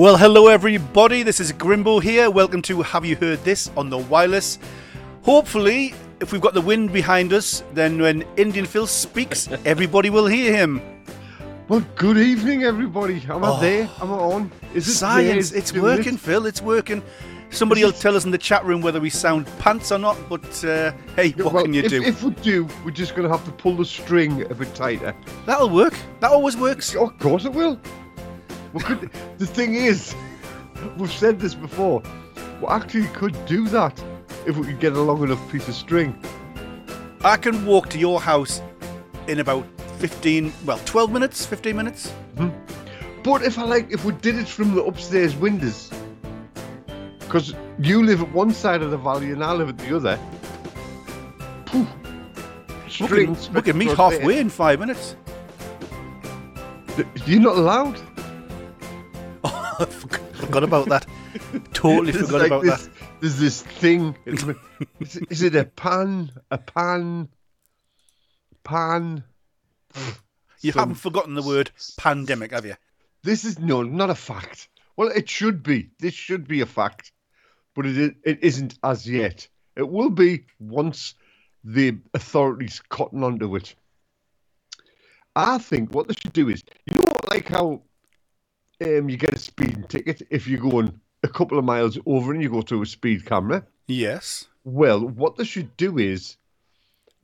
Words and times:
Well, 0.00 0.16
hello 0.16 0.46
everybody. 0.46 1.22
This 1.22 1.40
is 1.40 1.52
Grimbo 1.52 2.02
here. 2.02 2.30
Welcome 2.30 2.62
to 2.62 2.80
Have 2.80 3.04
You 3.04 3.16
Heard 3.16 3.44
This 3.44 3.70
on 3.76 3.90
the 3.90 3.98
Wireless. 3.98 4.58
Hopefully, 5.24 5.92
if 6.20 6.32
we've 6.32 6.40
got 6.40 6.54
the 6.54 6.60
wind 6.62 6.90
behind 6.90 7.34
us, 7.34 7.62
then 7.74 8.00
when 8.00 8.24
Indian 8.38 8.64
Phil 8.64 8.86
speaks, 8.86 9.46
everybody 9.66 10.08
will 10.08 10.24
hear 10.24 10.56
him. 10.56 10.80
Well, 11.68 11.84
good 11.96 12.16
evening, 12.16 12.62
everybody. 12.64 13.22
Am 13.28 13.44
I 13.44 13.48
Oh. 13.50 13.60
there? 13.60 13.90
Am 14.00 14.10
I 14.10 14.16
on? 14.16 14.50
Is 14.72 14.88
it 14.88 14.94
Science, 14.94 15.50
there 15.50 15.58
it's 15.58 15.70
doing 15.70 15.82
working, 15.82 16.14
it? 16.14 16.20
Phil. 16.20 16.46
It's 16.46 16.62
working. 16.62 17.02
Somebody 17.50 17.84
will 17.84 17.92
tell 17.92 18.16
us 18.16 18.24
in 18.24 18.30
the 18.30 18.38
chat 18.38 18.64
room 18.64 18.80
whether 18.80 19.00
we 19.00 19.10
sound 19.10 19.46
pants 19.58 19.92
or 19.92 19.98
not. 19.98 20.16
But 20.30 20.64
uh, 20.64 20.92
hey, 21.14 21.32
what 21.32 21.52
well, 21.52 21.64
can 21.64 21.74
you 21.74 21.82
if, 21.82 21.90
do? 21.90 22.02
If 22.02 22.22
we 22.22 22.30
do, 22.30 22.66
we're 22.86 22.92
just 22.92 23.14
going 23.14 23.28
to 23.28 23.36
have 23.36 23.44
to 23.44 23.52
pull 23.52 23.76
the 23.76 23.84
string 23.84 24.50
a 24.50 24.54
bit 24.54 24.74
tighter. 24.74 25.14
That'll 25.44 25.68
work. 25.68 25.94
That 26.20 26.30
always 26.30 26.56
works. 26.56 26.96
Oh, 26.96 27.08
of 27.08 27.18
course 27.18 27.44
it 27.44 27.52
will. 27.52 27.78
We 28.72 28.80
could, 28.80 29.10
the 29.38 29.46
thing 29.46 29.74
is, 29.74 30.14
we've 30.96 31.12
said 31.12 31.40
this 31.40 31.54
before. 31.54 32.02
We 32.60 32.68
actually 32.68 33.08
could 33.08 33.36
do 33.46 33.68
that 33.68 34.02
if 34.46 34.56
we 34.56 34.66
could 34.66 34.80
get 34.80 34.92
a 34.92 35.00
long 35.00 35.22
enough 35.22 35.50
piece 35.50 35.68
of 35.68 35.74
string. 35.74 36.16
I 37.24 37.36
can 37.36 37.66
walk 37.66 37.88
to 37.90 37.98
your 37.98 38.20
house 38.20 38.62
in 39.26 39.40
about 39.40 39.66
15, 39.98 40.52
well, 40.64 40.80
12 40.84 41.12
minutes, 41.12 41.44
15 41.44 41.76
minutes. 41.76 42.10
Hmm. 42.36 42.50
But 43.22 43.42
if 43.42 43.58
I 43.58 43.64
like, 43.64 43.90
if 43.90 44.04
we 44.04 44.12
did 44.12 44.36
it 44.36 44.48
from 44.48 44.74
the 44.74 44.82
upstairs 44.82 45.36
windows, 45.36 45.90
because 47.18 47.54
you 47.78 48.04
live 48.04 48.22
at 48.22 48.32
one 48.32 48.52
side 48.52 48.82
of 48.82 48.90
the 48.90 48.96
valley 48.96 49.30
and 49.30 49.44
I 49.44 49.52
live 49.52 49.68
at 49.68 49.78
the 49.78 49.96
other. 49.96 50.18
Poof. 51.66 51.88
We 53.00 53.06
can, 53.06 53.52
we 53.54 53.62
can 53.62 53.78
meet 53.78 53.86
there. 53.86 53.96
halfway 53.96 54.38
in 54.38 54.48
five 54.48 54.80
minutes. 54.80 55.16
You're 57.24 57.40
not 57.40 57.56
allowed. 57.56 58.00
I 59.80 59.84
forgot 60.40 60.62
about 60.62 60.88
that. 60.88 61.06
Totally 61.72 62.12
forgot 62.26 62.32
like 62.40 62.46
about 62.48 62.62
this, 62.64 62.86
that. 62.86 62.92
There's 63.20 63.38
this 63.38 63.62
thing. 63.62 64.16
is, 64.26 65.16
it- 65.16 65.26
is 65.30 65.42
it 65.42 65.56
a 65.56 65.64
pan? 65.64 66.30
A 66.50 66.58
pan? 66.58 67.28
Pan? 68.62 69.24
You 70.60 70.72
Some- 70.72 70.80
haven't 70.80 70.94
forgotten 70.96 71.34
the 71.34 71.42
word 71.42 71.70
pandemic, 71.96 72.52
have 72.52 72.66
you? 72.66 72.74
This 73.22 73.44
is 73.44 73.58
no, 73.58 73.82
not 73.82 74.10
a 74.10 74.14
fact. 74.14 74.68
Well, 74.96 75.08
it 75.08 75.28
should 75.28 75.62
be. 75.62 75.90
This 75.98 76.14
should 76.14 76.46
be 76.46 76.60
a 76.60 76.66
fact, 76.66 77.12
but 77.74 77.86
it 77.86 78.16
it 78.24 78.38
isn't 78.42 78.78
as 78.82 79.08
yet. 79.08 79.48
It 79.76 79.88
will 79.88 80.10
be 80.10 80.44
once 80.58 81.14
the 81.64 81.98
authorities 82.12 82.80
cotton 82.88 83.22
onto 83.24 83.56
it. 83.56 83.74
I 85.36 85.58
think 85.58 85.94
what 85.94 86.08
they 86.08 86.14
should 86.14 86.32
do 86.32 86.48
is, 86.48 86.62
you 86.86 86.96
know, 86.96 87.02
what, 87.04 87.30
like 87.30 87.48
how 87.48 87.82
um, 88.84 89.08
you 89.08 89.16
get 89.16 89.34
a 89.34 89.38
speeding 89.38 89.84
ticket 89.88 90.22
if 90.30 90.46
you're 90.46 90.60
going 90.60 91.00
a 91.22 91.28
couple 91.28 91.58
of 91.58 91.64
miles 91.64 91.98
over 92.06 92.32
and 92.32 92.42
you 92.42 92.50
go 92.50 92.62
to 92.62 92.82
a 92.82 92.86
speed 92.86 93.26
camera. 93.26 93.64
Yes. 93.86 94.46
Well, 94.64 95.00
what 95.00 95.36
they 95.36 95.44
should 95.44 95.76
do 95.76 95.98
is, 95.98 96.36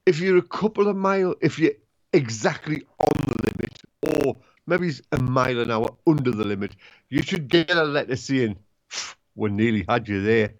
if 0.04 0.20
you're 0.20 0.38
a 0.38 0.42
couple 0.42 0.88
of 0.88 0.96
mile, 0.96 1.34
if 1.40 1.58
you're 1.58 1.72
exactly 2.12 2.82
on 2.98 3.24
the 3.26 3.50
limit, 3.50 4.24
or 4.24 4.36
maybe 4.66 4.92
a 5.12 5.18
mile 5.18 5.60
an 5.60 5.70
hour 5.70 5.88
under 6.06 6.30
the 6.30 6.44
limit, 6.44 6.76
you 7.08 7.22
should 7.22 7.48
get 7.48 7.70
a 7.70 7.84
letter 7.84 8.16
saying, 8.16 8.56
"We 9.34 9.50
nearly 9.50 9.84
had 9.88 10.08
you 10.08 10.22
there." 10.22 10.54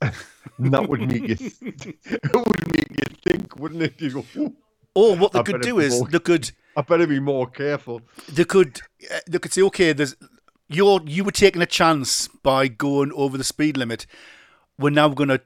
and 0.02 0.74
that 0.74 0.88
would 0.88 1.00
make 1.00 1.28
you, 1.28 1.36
it 1.60 2.34
would 2.34 2.74
make 2.74 2.90
you 2.90 3.16
think, 3.24 3.56
wouldn't 3.58 3.82
it? 3.82 4.00
You 4.00 4.10
go, 4.10 4.24
"Ooh, 4.36 4.56
Or 4.94 5.16
what 5.16 5.32
they 5.32 5.40
I 5.40 5.42
could 5.42 5.62
do 5.62 5.78
is 5.78 6.00
walk. 6.00 6.10
they 6.10 6.18
could 6.18 6.50
I 6.76 6.82
better 6.82 7.06
be 7.06 7.20
more 7.20 7.48
careful. 7.48 8.02
they 8.30 8.44
could 8.44 8.80
uh, 9.10 9.20
they 9.26 9.38
could 9.38 9.52
say, 9.52 9.62
okay, 9.62 9.92
there's 9.92 10.16
you're 10.68 11.00
you 11.04 11.24
were 11.24 11.32
taking 11.32 11.62
a 11.62 11.66
chance 11.66 12.28
by 12.28 12.68
going 12.68 13.12
over 13.12 13.36
the 13.38 13.44
speed 13.44 13.76
limit. 13.76 14.06
We're 14.78 14.90
now 14.90 15.08
going 15.08 15.28
to 15.28 15.40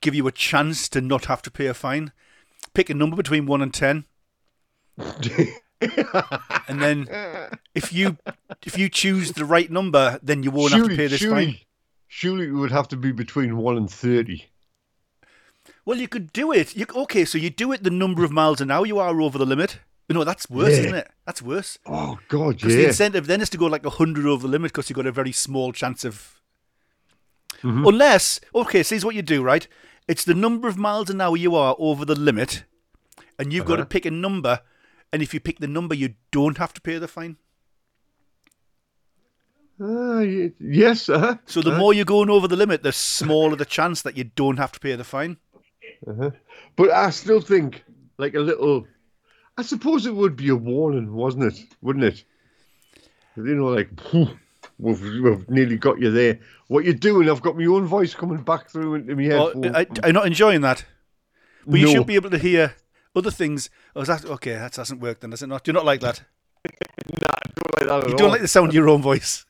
give 0.00 0.14
you 0.14 0.26
a 0.26 0.32
chance 0.32 0.88
to 0.90 1.00
not 1.00 1.26
have 1.26 1.42
to 1.42 1.50
pay 1.50 1.66
a 1.66 1.74
fine. 1.74 2.12
Pick 2.72 2.88
a 2.90 2.94
number 2.94 3.16
between 3.16 3.46
one 3.46 3.62
and 3.62 3.74
ten, 3.74 4.04
and 4.98 6.80
then 6.80 7.08
if 7.74 7.92
you 7.92 8.16
if 8.64 8.78
you 8.78 8.88
choose 8.88 9.32
the 9.32 9.44
right 9.44 9.70
number, 9.70 10.20
then 10.22 10.42
you 10.42 10.50
won't 10.50 10.72
have 10.72 10.88
to 10.88 10.96
pay 10.96 11.08
this 11.08 11.20
surely, 11.20 11.46
fine. 11.46 11.56
surely 12.06 12.46
it 12.46 12.52
would 12.52 12.70
have 12.70 12.86
to 12.88 12.96
be 12.96 13.12
between 13.12 13.56
one 13.56 13.76
and 13.76 13.90
thirty. 13.90 14.46
Well, 15.84 15.98
you 15.98 16.08
could 16.08 16.32
do 16.32 16.52
it. 16.52 16.76
You, 16.76 16.86
okay, 16.94 17.24
so 17.24 17.38
you 17.38 17.50
do 17.50 17.72
it 17.72 17.82
the 17.82 17.90
number 17.90 18.24
of 18.24 18.30
miles 18.30 18.60
an 18.60 18.70
hour 18.70 18.86
you 18.86 18.98
are 18.98 19.20
over 19.20 19.38
the 19.38 19.46
limit. 19.46 19.78
No, 20.08 20.24
that's 20.24 20.50
worse, 20.50 20.72
Yeah. 20.74 20.80
isn't 20.80 20.94
it? 20.96 21.08
That's 21.24 21.40
worse. 21.40 21.78
Oh 21.86 22.18
God, 22.28 22.56
Because 22.56 22.74
the 22.74 22.86
incentive 22.86 23.26
then 23.28 23.40
is 23.40 23.48
to 23.50 23.58
go 23.58 23.66
like 23.66 23.84
100 23.84 24.26
over 24.26 24.42
the 24.42 24.48
limit 24.48 24.72
because 24.72 24.90
you've 24.90 24.96
got 24.96 25.06
a 25.06 25.12
very 25.12 25.30
small 25.32 25.72
chance 25.72 26.04
of. 26.04 26.40
Mm-hmm. 27.62 27.86
Unless, 27.86 28.40
okay, 28.54 28.82
so 28.82 28.94
here's 28.94 29.04
what 29.04 29.14
you 29.14 29.22
do, 29.22 29.42
right? 29.42 29.68
It's 30.08 30.24
the 30.24 30.34
number 30.34 30.66
of 30.66 30.76
miles 30.76 31.10
an 31.10 31.20
hour 31.20 31.36
you 31.36 31.54
are 31.54 31.76
over 31.78 32.04
the 32.04 32.16
limit, 32.18 32.64
and 33.38 33.52
you've 33.52 33.66
got 33.66 33.76
to 33.76 33.82
Uh-huh. 33.82 33.88
pick 33.88 34.04
a 34.04 34.10
number, 34.10 34.60
and 35.12 35.22
if 35.22 35.32
you 35.32 35.38
pick 35.40 35.60
the 35.60 35.68
number, 35.68 35.94
you 35.94 36.14
don't 36.32 36.58
have 36.58 36.72
to 36.74 36.80
pay 36.80 36.98
the 36.98 37.06
fine. 37.08 37.36
Ah, 39.82 40.20
yes, 40.58 41.08
uh 41.08 41.36
So 41.46 41.62
the 41.62 41.76
more 41.76 41.94
you're 41.94 42.04
going 42.04 42.28
over 42.28 42.46
the 42.48 42.56
limit, 42.56 42.82
the 42.82 42.92
smaller 42.92 43.56
the 43.56 43.64
chance 43.64 44.02
that 44.02 44.16
you 44.16 44.24
don't 44.24 44.58
have 44.58 44.72
to 44.72 44.80
pay 44.80 44.94
the 44.96 45.04
fine. 45.04 45.38
Uh-huh. 46.06 46.30
But 46.76 46.90
I 46.90 47.10
still 47.10 47.40
think 47.40 47.84
like 48.18 48.34
a 48.34 48.40
little. 48.40 48.86
I 49.56 49.62
suppose 49.62 50.06
it 50.06 50.14
would 50.14 50.36
be 50.36 50.48
a 50.48 50.56
warning, 50.56 51.12
wasn't 51.12 51.44
it? 51.44 51.60
Wouldn't 51.82 52.04
it? 52.04 52.24
You 53.36 53.54
know, 53.54 53.66
like 53.66 53.90
we've, 54.78 55.00
we've 55.02 55.48
nearly 55.48 55.76
got 55.76 56.00
you 56.00 56.10
there. 56.10 56.40
What 56.68 56.84
you 56.84 56.94
doing? 56.94 57.28
I've 57.28 57.42
got 57.42 57.56
my 57.56 57.66
own 57.66 57.86
voice 57.86 58.14
coming 58.14 58.42
back 58.42 58.68
through 58.68 58.94
into 58.94 59.16
my 59.16 59.28
Well. 59.28 59.76
I, 59.76 59.86
I'm 60.02 60.14
not 60.14 60.26
enjoying 60.26 60.62
that. 60.62 60.84
But 61.66 61.80
you 61.80 61.86
No. 61.86 61.92
should 61.92 62.06
be 62.06 62.14
able 62.14 62.30
to 62.30 62.38
hear 62.38 62.74
other 63.14 63.30
things. 63.30 63.70
Oh, 63.94 64.04
that 64.04 64.24
okay? 64.24 64.52
That 64.52 64.76
hasn't 64.76 65.00
worked 65.00 65.20
then, 65.20 65.30
does 65.30 65.42
it 65.42 65.46
not? 65.48 65.64
Do 65.64 65.70
you 65.70 65.74
not 65.74 65.84
like 65.84 66.00
that? 66.00 66.22
Nah, 67.22 67.28
I 67.32 67.50
don't 67.54 67.80
like 67.80 67.88
that 67.88 68.04
at 68.04 68.10
You 68.10 68.16
don't 68.16 68.30
like 68.30 68.40
the 68.42 68.48
sound 68.48 68.68
of 68.68 68.74
your 68.74 68.88
own 68.88 69.02
voice. 69.02 69.44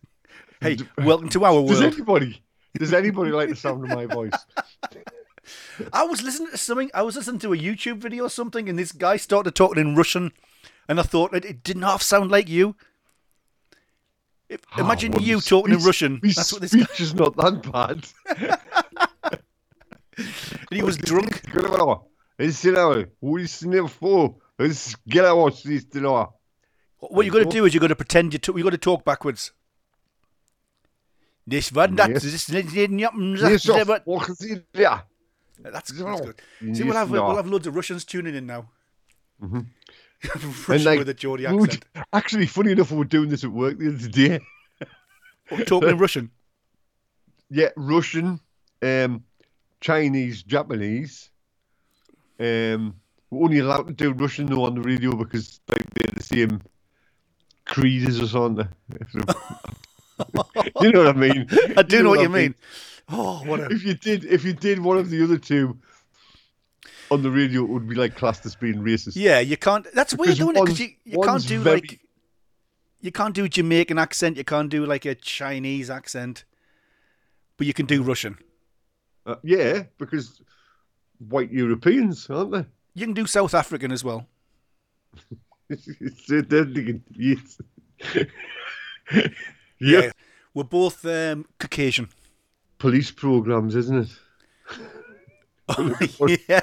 Hey, 0.61 0.79
welcome 0.99 1.29
to 1.31 1.45
our 1.45 1.55
world. 1.55 1.69
Does 1.69 1.83
anybody? 1.83 2.43
Does 2.79 2.93
anybody 2.93 3.33
like 3.33 3.49
the 3.49 3.57
sound 3.57 3.85
of 3.85 3.91
my 3.91 4.07
voice? 4.07 4.33
I 5.93 6.05
was 6.05 6.23
listening 6.23 6.51
to 6.51 6.59
something. 6.59 6.91
I 6.95 7.03
was 7.03 7.17
listening 7.17 7.41
to 7.41 7.53
a 7.53 7.57
YouTube 7.57 7.99
video 7.99 8.25
or 8.25 8.31
something, 8.31 8.69
and 8.69 8.79
this 8.79 8.93
guy 8.93 9.17
started 9.17 9.55
talking 9.55 9.81
in 9.81 9.97
Russian, 9.97 10.33
and 10.89 10.99
I 11.01 11.03
thought 11.03 11.35
it, 11.35 11.45
it 11.45 11.63
didn't 11.63 11.83
half 11.83 12.03
sound 12.03 12.31
like 12.31 12.49
you. 12.49 12.77
If, 14.49 14.63
imagine 14.77 15.13
Oh, 15.15 15.19
well, 15.19 15.27
you 15.27 15.41
talking 15.41 15.75
in 15.75 15.81
Russian. 15.81 16.21
That's 16.23 16.53
what 16.53 16.63
this 16.63 16.73
speech 16.73 16.89
guy. 16.89 17.05
is 17.05 17.15
not 17.15 17.37
that 17.37 17.71
bad. 17.73 18.59
He 20.71 20.83
was 20.83 20.97
drunk. 20.97 21.43
It's 22.39 22.65
you 22.65 22.73
know, 22.73 23.05
we 23.21 23.47
never 23.63 23.89
fool. 23.89 24.41
It's 24.59 24.95
get 25.09 25.25
out 25.25 25.39
of 25.39 25.63
this, 25.63 25.87
you 25.95 26.01
know. 26.03 26.35
What 26.99 27.25
you 27.25 27.33
got 27.33 27.41
to 27.41 27.45
do 27.47 27.65
is 27.65 27.75
you 27.75 27.81
got 27.81 27.89
to 27.89 27.97
pretend 27.97 28.33
you. 28.33 28.39
To, 28.39 28.57
you 28.57 28.65
got 28.65 28.71
to 28.71 28.79
talk 28.79 29.05
backwards. 29.05 29.53
This 31.47 31.73
one, 31.73 31.97
that, 31.97 32.15
this, 32.15 32.25
Yes, 34.77 35.03
that's 35.63 35.91
that's 35.93 36.21
good. 36.21 36.41
See, 36.77 36.83
we'll 36.85 36.95
have 36.95 37.11
we'll 37.11 37.37
have 37.37 37.47
loads 37.47 37.67
of 37.67 37.75
Russians 37.77 38.05
tuning 38.05 38.35
in 38.35 38.47
now. 38.47 38.69
And 40.23 40.69
Russian 40.69 40.85
like, 40.85 40.99
with 40.99 41.09
a 41.09 41.15
Geordie 41.15 41.47
we 41.47 41.55
would- 41.57 41.71
accent. 41.71 42.07
actually, 42.13 42.47
funny 42.47 42.73
enough, 42.73 42.91
we 42.91 42.99
were 42.99 43.05
doing 43.07 43.31
this 43.31 43.43
at 43.43 43.51
work 43.51 43.79
the 43.79 43.89
other 43.89 44.09
day. 44.09 44.39
Talking 45.65 45.89
in 45.89 45.97
Russian. 46.07 46.31
Yeah, 47.49 47.71
Russian, 47.75 48.39
um, 48.83 49.25
Chinese, 49.81 50.43
Japanese. 50.43 51.31
Um, 52.39 52.97
we're 53.31 53.45
only 53.47 53.61
allowed 53.61 53.87
to 53.87 53.93
do 53.95 54.13
Russian 54.13 54.45
though 54.45 54.65
on 54.65 54.75
the 54.75 54.83
radio 54.83 55.15
because 55.17 55.61
like 55.69 55.89
they're 55.95 56.13
the 56.15 56.23
same 56.23 56.61
creed 57.65 58.07
as 58.07 58.21
us 58.21 58.35
on 58.35 58.57
the. 58.57 58.69
you 60.81 60.93
know 60.93 61.05
what 61.05 61.17
I 61.17 61.19
mean? 61.19 61.47
I 61.77 61.83
do 61.83 62.03
know 62.03 62.11
what 62.11 62.19
I 62.21 62.23
you 62.23 62.29
mean. 62.29 62.55
Oh, 63.09 63.43
what 63.45 63.61
a 63.61 63.67
If 63.67 63.85
you 63.85 63.95
did, 63.95 64.25
if 64.25 64.45
you 64.45 64.53
did 64.53 64.79
one 64.81 64.97
of 64.99 65.11
the 65.11 65.23
other 65.25 65.39
two 65.39 65.79
on 67.11 67.23
the 67.23 67.31
radio, 67.31 67.63
it 67.65 67.69
would 67.69 67.89
be 67.89 67.95
like 67.95 68.17
classed 68.17 68.47
as 68.47 68.55
being 68.55 68.77
racist. 68.77 69.17
Yeah, 69.17 69.41
you 69.41 69.57
can't. 69.57 69.87
That's 69.95 70.15
weird, 70.15 70.37
Because 70.37 70.39
doing 70.39 70.57
it? 70.57 70.61
Because 70.65 70.81
you, 70.81 70.89
you 71.05 71.21
can't 71.21 71.47
do 71.47 71.61
very- 71.61 71.81
like 71.81 72.01
you 73.01 73.11
can't 73.11 73.35
do 73.35 73.49
Jamaican 73.49 73.99
accent. 73.99 74.37
You 74.37 74.45
can't 74.45 74.69
do 74.71 74.87
like 74.87 75.05
a 75.05 75.15
Chinese 75.15 75.91
accent, 75.91 76.45
but 77.57 77.67
you 77.67 77.73
can 77.75 77.87
do 77.87 78.03
Russian. 78.03 78.39
Uh, 79.27 79.37
yeah, 79.43 79.85
because 79.99 80.41
white 81.19 81.51
Europeans, 81.51 82.29
aren't 82.31 82.53
they? 82.53 82.65
You 82.95 83.07
can 83.07 83.15
do 83.15 83.27
South 83.27 83.55
African 83.55 83.93
as 83.93 84.03
well. 84.05 84.27
So 89.81 89.87
they're 89.87 89.93
thinking, 89.93 89.93
yes. 89.93 90.03
Yeah, 90.03 90.07
yeah. 90.07 90.11
we're 90.55 90.65
both 90.65 91.05
um, 91.05 91.47
Caucasian. 91.59 92.09
Police 92.79 93.11
programs, 93.11 93.77
isn't 93.77 93.99
it? 93.99 94.11
yeah. 96.49 96.61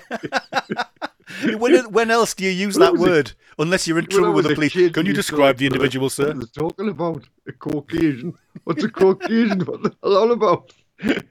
when 1.58 1.92
when 1.92 2.12
else 2.12 2.34
do 2.34 2.44
you 2.44 2.50
use 2.50 2.76
that 2.76 2.94
was 2.94 3.02
it? 3.02 3.06
word 3.06 3.32
Unless 3.60 3.88
you're 3.88 4.00
in 4.00 4.06
trouble 4.06 4.34
with 4.34 4.46
the 4.48 4.56
police. 4.56 4.74
kid, 4.74 4.94
Can 4.94 5.06
you 5.06 5.14
describe 5.14 5.58
the 5.58 5.66
individual, 5.66 6.10
sir? 6.10 6.30
are 6.32 6.34
they 6.34 6.46
talking 6.46 6.90
about? 6.90 7.24
A 7.48 7.54
Caucasian? 7.54 8.34
What's 8.66 8.84
a 8.84 8.90
Caucasian? 8.90 9.62
what 9.62 9.82
the 9.84 9.96
hell 10.04 10.18
all 10.18 10.32
about? 10.32 10.74
Right, 11.04 11.26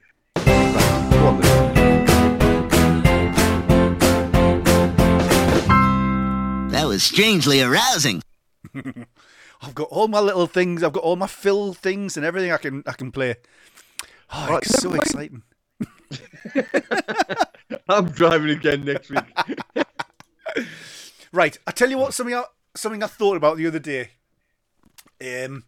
go 1.11 1.27
on 1.27 1.41
then. 1.41 1.97
That 6.71 6.87
was 6.89 7.03
strangely 7.03 7.63
arousing. 7.63 8.23
I've 9.63 9.75
got 9.75 9.89
all 9.91 10.09
my 10.09 10.21
little 10.21 10.47
things. 10.47 10.83
I've 10.83 10.93
got 10.93 11.03
all 11.03 11.17
my 11.17 11.27
fill 11.27 11.73
things 11.73 12.17
and 12.17 12.25
everything 12.27 12.53
I 12.53 12.59
can 12.59 12.83
I 12.87 12.93
can 12.93 13.11
play. 13.13 13.37
Oh, 14.33 14.47
Right, 14.51 14.63
it's 14.63 14.81
so 14.81 14.93
exciting. 14.95 15.43
I'm 17.89 18.11
driving 18.11 18.51
again 18.51 18.85
next 18.85 19.11
week. 19.11 19.25
Right, 21.33 21.59
I 21.67 21.71
tell 21.73 21.91
you 21.91 21.99
what, 21.99 22.15
something 22.15 22.35
I, 22.35 22.45
something 22.75 23.03
I 23.03 23.09
thought 23.09 23.37
about 23.37 23.59
the 23.59 23.67
other 23.67 23.81
day. 23.81 24.13
Um, 25.21 25.65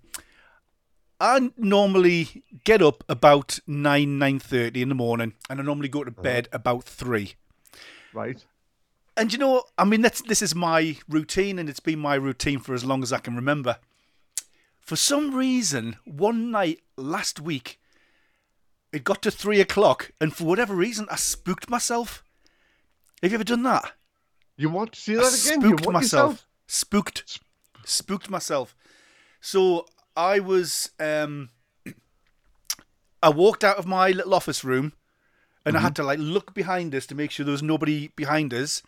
I 1.20 1.50
normally 1.58 2.44
get 2.64 2.80
up 2.80 3.04
about 3.08 3.58
nine 3.66 4.18
nine 4.18 4.38
thirty 4.38 4.80
in 4.80 4.88
the 4.88 4.94
morning, 4.94 5.34
and 5.50 5.60
I 5.60 5.62
normally 5.62 5.88
go 5.88 6.04
to 6.04 6.10
bed 6.10 6.48
about 6.52 6.84
three. 6.84 7.34
right. 8.14 8.42
And 9.18 9.32
you 9.32 9.38
know, 9.38 9.64
I 9.76 9.84
mean, 9.84 10.00
that's 10.00 10.22
this 10.22 10.42
is 10.42 10.54
my 10.54 10.96
routine, 11.08 11.58
and 11.58 11.68
it's 11.68 11.80
been 11.80 11.98
my 11.98 12.14
routine 12.14 12.60
for 12.60 12.72
as 12.72 12.84
long 12.84 13.02
as 13.02 13.12
I 13.12 13.18
can 13.18 13.34
remember. 13.34 13.78
For 14.80 14.94
some 14.94 15.34
reason, 15.34 15.96
one 16.04 16.50
night 16.50 16.80
last 16.96 17.40
week, 17.40 17.80
it 18.92 19.04
got 19.04 19.20
to 19.22 19.30
three 19.30 19.60
o'clock, 19.60 20.12
and 20.20 20.34
for 20.34 20.44
whatever 20.44 20.74
reason, 20.74 21.06
I 21.10 21.16
spooked 21.16 21.68
myself. 21.68 22.22
Have 23.22 23.32
you 23.32 23.36
ever 23.36 23.44
done 23.44 23.64
that? 23.64 23.92
You 24.56 24.70
want 24.70 24.92
to 24.92 25.00
see 25.00 25.12
I 25.14 25.22
that 25.22 25.44
again? 25.44 25.60
Spooked 25.60 25.92
myself. 25.92 26.02
yourself? 26.02 26.46
Spooked. 26.68 27.40
Spooked 27.84 28.30
myself. 28.30 28.76
So 29.40 29.86
I 30.16 30.38
was. 30.38 30.90
Um, 31.00 31.50
I 33.22 33.30
walked 33.30 33.64
out 33.64 33.78
of 33.78 33.86
my 33.86 34.10
little 34.10 34.34
office 34.34 34.62
room, 34.62 34.92
and 35.66 35.76
I 35.76 35.80
had 35.80 35.96
to 35.96 36.02
like 36.04 36.20
look 36.20 36.54
behind 36.54 36.94
us 36.94 37.06
to 37.06 37.14
make 37.14 37.32
sure 37.32 37.44
there 37.44 37.52
was 37.52 37.62
nobody 37.62 38.08
behind 38.14 38.54
us, 38.54 38.82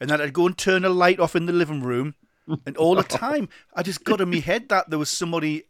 and 0.00 0.10
then 0.10 0.20
I'd 0.20 0.32
go 0.32 0.46
and 0.46 0.56
turn 0.56 0.84
a 0.84 0.88
light 0.88 1.20
off 1.20 1.36
in 1.36 1.46
the 1.46 1.52
living 1.52 1.82
room, 1.82 2.14
and 2.66 2.76
all 2.76 2.94
the 2.94 3.02
time 3.02 3.48
I 3.74 3.82
just 3.82 4.04
got 4.04 4.20
in 4.20 4.30
my 4.30 4.38
head 4.38 4.68
that 4.68 4.90
there 4.90 4.98
was 4.98 5.10
somebody 5.10 5.64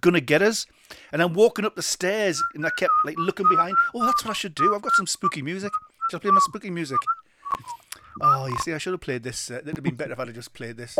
gonna 0.00 0.20
get 0.20 0.42
us, 0.42 0.66
and 1.12 1.22
I'm 1.22 1.34
walking 1.34 1.64
up 1.64 1.76
the 1.76 1.82
stairs, 1.82 2.42
and 2.54 2.66
I 2.66 2.70
kept 2.78 2.92
like 3.04 3.16
looking 3.18 3.48
behind. 3.48 3.76
Oh, 3.94 4.04
that's 4.04 4.24
what 4.24 4.30
I 4.30 4.34
should 4.34 4.54
do. 4.54 4.74
I've 4.74 4.82
got 4.82 4.92
some 4.92 5.06
spooky 5.06 5.42
music. 5.42 5.72
Should 6.10 6.18
I 6.18 6.20
play 6.20 6.30
my 6.30 6.40
spooky 6.42 6.70
music? 6.70 6.98
Oh, 8.20 8.46
you 8.46 8.58
see, 8.58 8.72
I 8.72 8.78
should 8.78 8.92
have 8.92 9.00
played 9.00 9.22
this. 9.22 9.50
Uh, 9.50 9.54
it'd 9.54 9.76
have 9.76 9.82
been 9.82 9.94
better 9.94 10.12
if 10.12 10.18
I'd 10.18 10.28
have 10.28 10.36
just 10.36 10.52
played 10.52 10.76
this. 10.76 10.96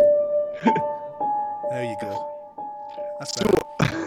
there 0.64 1.84
you 1.84 1.96
go. 2.00 2.28
That's 3.19 3.32
better. 3.37 3.58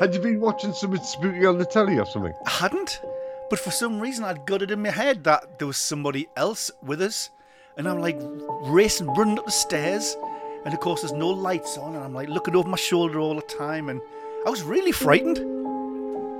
Had 0.00 0.14
you 0.14 0.20
been 0.20 0.40
watching 0.40 0.72
something 0.72 1.02
spooky 1.02 1.44
on 1.44 1.58
the 1.58 1.64
telly 1.64 1.98
or 1.98 2.06
something? 2.06 2.32
I 2.46 2.50
hadn't, 2.50 3.00
but 3.48 3.58
for 3.58 3.70
some 3.70 4.00
reason 4.00 4.24
I'd 4.24 4.46
got 4.46 4.62
it 4.62 4.70
in 4.70 4.82
my 4.82 4.90
head 4.90 5.24
that 5.24 5.58
there 5.58 5.66
was 5.66 5.76
somebody 5.76 6.28
else 6.36 6.70
with 6.82 7.00
us, 7.00 7.30
and 7.76 7.88
I'm 7.88 8.00
like 8.00 8.18
racing, 8.64 9.06
running 9.14 9.38
up 9.38 9.46
the 9.46 9.52
stairs, 9.52 10.16
and 10.64 10.72
of 10.74 10.80
course 10.80 11.02
there's 11.02 11.12
no 11.12 11.28
lights 11.28 11.78
on, 11.78 11.94
and 11.94 12.04
I'm 12.04 12.14
like 12.14 12.28
looking 12.28 12.56
over 12.56 12.68
my 12.68 12.76
shoulder 12.76 13.20
all 13.20 13.34
the 13.34 13.42
time, 13.42 13.88
and 13.88 14.00
I 14.46 14.50
was 14.50 14.62
really 14.62 14.92
frightened. 14.92 15.38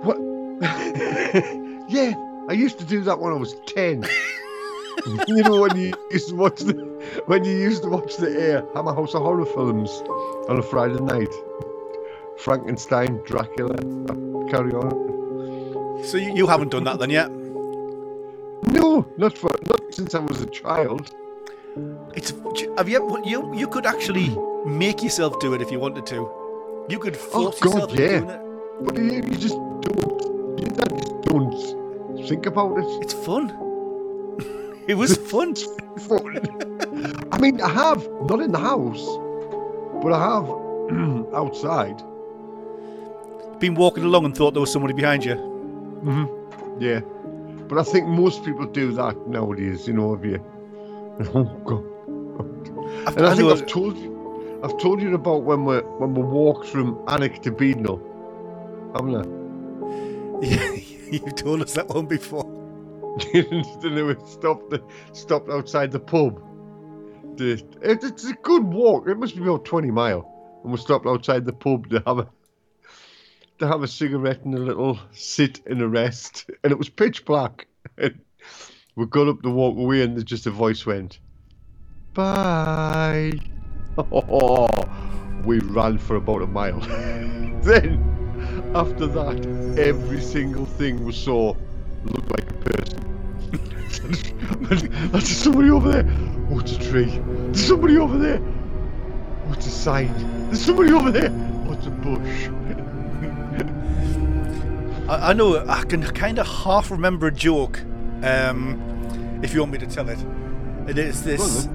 What? 0.05 0.17
yeah, 1.89 2.15
I 2.49 2.53
used 2.53 2.79
to 2.79 2.85
do 2.85 3.03
that 3.03 3.19
when 3.19 3.33
I 3.33 3.37
was 3.37 3.55
ten. 3.67 4.05
you 5.29 5.43
know 5.43 5.61
when 5.61 5.77
you 5.77 5.93
used 6.11 6.29
to 6.31 6.35
watch 6.35 6.61
the 6.61 6.73
when 7.27 7.45
you 7.45 7.53
used 7.53 7.83
to 7.83 7.89
watch 7.89 8.17
the 8.17 8.31
Air 8.31 8.65
Hammer 8.75 8.95
House 8.95 9.15
of 9.15 9.23
Horror 9.23 9.47
films 9.47 9.91
on 10.49 10.59
a 10.59 10.63
Friday 10.63 11.01
night. 11.01 11.33
Frankenstein, 12.39 13.21
Dracula, 13.25 13.77
carry 14.51 14.73
on. 14.73 15.26
So 16.05 16.19
you, 16.19 16.35
you 16.35 16.47
haven't 16.47 16.71
done 16.71 16.85
that 16.85 16.99
then 16.99 17.11
yet? 17.11 17.31
No, 18.69 19.07
not 19.17 19.37
for 19.37 19.51
not 19.69 19.81
since 19.95 20.15
I 20.15 20.21
was 20.21 20.41
a 20.41 20.47
child. 20.47 21.15
It's 22.15 22.33
have 22.79 22.89
you 22.89 23.23
you 23.25 23.55
you 23.55 23.69
could 23.69 23.87
actually 23.87 24.37
make 24.67 25.03
yourself 25.03 25.39
do 25.41 25.55
it 25.55 25.63
if 25.63 25.71
you 25.71 25.79
wanted 25.79 26.07
to. 26.07 26.29
You 26.89 26.99
could 26.99 27.17
oh, 27.17 27.51
force 27.51 27.61
God, 27.61 27.73
yourself 27.73 27.91
into 27.91 28.03
yeah. 28.03 28.19
doing 28.21 28.31
it. 28.31 28.41
But 28.85 28.97
you, 28.97 29.05
you 29.05 29.37
just 29.37 29.55
don't. 29.55 30.59
You 30.59 30.67
just 30.67 31.27
don't 31.27 32.27
think 32.29 32.47
about 32.47 32.79
it. 32.79 33.03
It's 33.03 33.15
fun. 33.15 33.51
it 34.89 34.95
was 34.95 35.17
fun. 35.33 35.55
Fun. 35.55 37.29
I 37.33 37.39
mean, 37.39 37.61
I 37.61 37.69
have 37.69 38.07
not 38.23 38.41
in 38.41 38.53
the 38.53 38.59
house, 38.59 39.05
but 40.03 40.13
I 40.13 40.21
have 40.35 40.49
outside. 41.35 42.03
Been 43.61 43.75
walking 43.75 44.05
along 44.05 44.27
and 44.27 44.37
thought 44.37 44.53
there 44.53 44.61
was 44.61 44.73
somebody 44.73 44.93
behind 44.93 45.25
you. 45.25 45.56
Mm-hmm. 46.05 46.81
Yeah, 46.81 47.01
but 47.69 47.79
I 47.79 47.83
think 47.83 48.07
most 48.07 48.45
people 48.45 48.67
do 48.67 48.93
that 48.93 49.27
nowadays. 49.27 49.87
You 49.87 49.95
know, 49.95 50.15
if 50.15 50.25
you. 50.25 50.45
Oh 51.35 51.45
God. 51.65 51.85
I've, 53.07 53.17
And 53.17 53.27
I, 53.27 53.35
think 53.35 53.51
I've 53.51 53.67
told 53.67 53.97
you, 53.97 54.61
I've 54.63 54.77
told 54.79 55.01
you 55.01 55.15
about 55.15 55.45
when 55.45 55.65
we 55.65 55.77
when 55.79 56.15
we 56.15 56.23
walked 56.23 56.69
from 56.69 56.97
Alnwick 57.07 57.43
to 57.43 57.51
Beadnell, 57.51 58.01
haven't 58.95 59.17
I? 59.17 59.47
You've 61.11 61.35
told 61.37 61.63
us 61.63 61.73
that 61.75 61.89
one 61.89 62.07
before. 62.07 62.45
and 63.35 63.65
we 63.83 64.15
stopped 64.27 64.71
the, 64.71 64.83
stopped 65.13 65.49
outside 65.49 65.91
the 65.91 66.01
pub. 66.01 66.43
It, 67.39 67.65
it's 67.81 68.25
a 68.25 68.35
good 68.35 68.65
walk. 68.65 69.09
It 69.09 69.17
must 69.19 69.37
be 69.37 69.43
about 69.43 69.65
twenty 69.65 69.91
mile, 69.91 70.61
and 70.63 70.73
we 70.73 70.79
stopped 70.79 71.07
outside 71.07 71.45
the 71.45 71.53
pub 71.53 71.89
to 71.91 72.03
have 72.07 72.19
a 72.19 72.29
to 73.59 73.67
have 73.67 73.83
a 73.83 73.89
cigarette 73.89 74.45
and 74.45 74.55
a 74.55 74.59
little 74.59 74.99
sit 75.13 75.61
and 75.67 75.81
a 75.81 75.89
rest. 75.89 76.51
And 76.63 76.73
it 76.73 76.79
was 76.79 76.89
pitch 76.89 77.25
black. 77.25 77.67
We 78.97 79.07
got 79.07 79.29
up 79.29 79.43
to 79.43 79.51
walk 79.51 79.77
away, 79.77 80.03
and 80.03 80.25
just 80.25 80.47
a 80.47 80.51
voice 80.51 80.87
went, 80.87 81.19
"Bye." 82.15 83.33
Oh, 83.99 84.69
we 85.45 85.59
ran 85.61 85.99
for 85.99 86.17
about 86.17 86.43
a 86.43 86.47
mile. 86.47 86.81
then, 87.63 88.73
after 88.75 89.07
that, 89.07 89.77
every 89.79 90.21
single 90.21 90.67
thing 90.67 91.05
we 91.05 91.13
saw 91.13 91.55
looked 92.05 92.31
like 92.31 92.51
a 92.51 92.55
person. 92.55 93.03
There's 95.11 95.29
somebody 95.29 95.71
over 95.71 95.91
there. 95.91 96.07
Oh, 96.51 96.61
it's 96.61 96.73
a 96.73 96.79
tree. 96.79 97.21
There's 97.21 97.67
somebody 97.67 97.99
over 97.99 98.19
there. 98.19 98.41
Oh, 99.47 99.53
it's 99.53 99.67
a 99.67 99.71
sign. 99.71 100.47
There's 100.47 100.65
somebody 100.65 100.93
over 100.93 101.11
there. 101.11 101.31
Oh, 101.67 101.73
it's 101.73 101.87
a 101.87 101.91
bush. 101.91 102.49
I, 105.09 105.31
I 105.31 105.33
know 105.33 105.65
I 105.67 105.83
can 105.85 106.03
kind 106.03 106.39
of 106.39 106.47
half 106.47 106.91
remember 106.91 107.29
a 107.29 107.33
joke, 107.33 107.81
um, 108.23 108.81
if 109.43 109.55
you 109.55 109.61
want 109.61 109.73
me 109.73 109.79
to 109.79 109.87
tell 109.87 110.09
it. 110.09 110.19
It 110.89 110.99
is 110.99 111.23
this. 111.23 111.69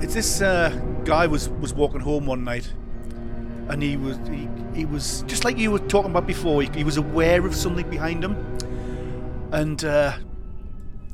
It's 0.00 0.14
this 0.14 0.40
uh, 0.40 0.70
guy 1.04 1.26
was 1.26 1.48
was 1.48 1.74
walking 1.74 2.00
home 2.00 2.26
one 2.26 2.44
night, 2.44 2.72
and 3.68 3.82
he 3.82 3.96
was 3.96 4.18
he, 4.30 4.48
he 4.74 4.84
was 4.84 5.22
just 5.26 5.44
like 5.44 5.58
you 5.58 5.70
were 5.70 5.78
talking 5.78 6.10
about 6.10 6.26
before. 6.26 6.62
He, 6.62 6.70
he 6.74 6.84
was 6.84 6.96
aware 6.96 7.44
of 7.44 7.54
something 7.54 7.88
behind 7.90 8.24
him, 8.24 8.36
and 9.52 9.84
uh, 9.84 10.12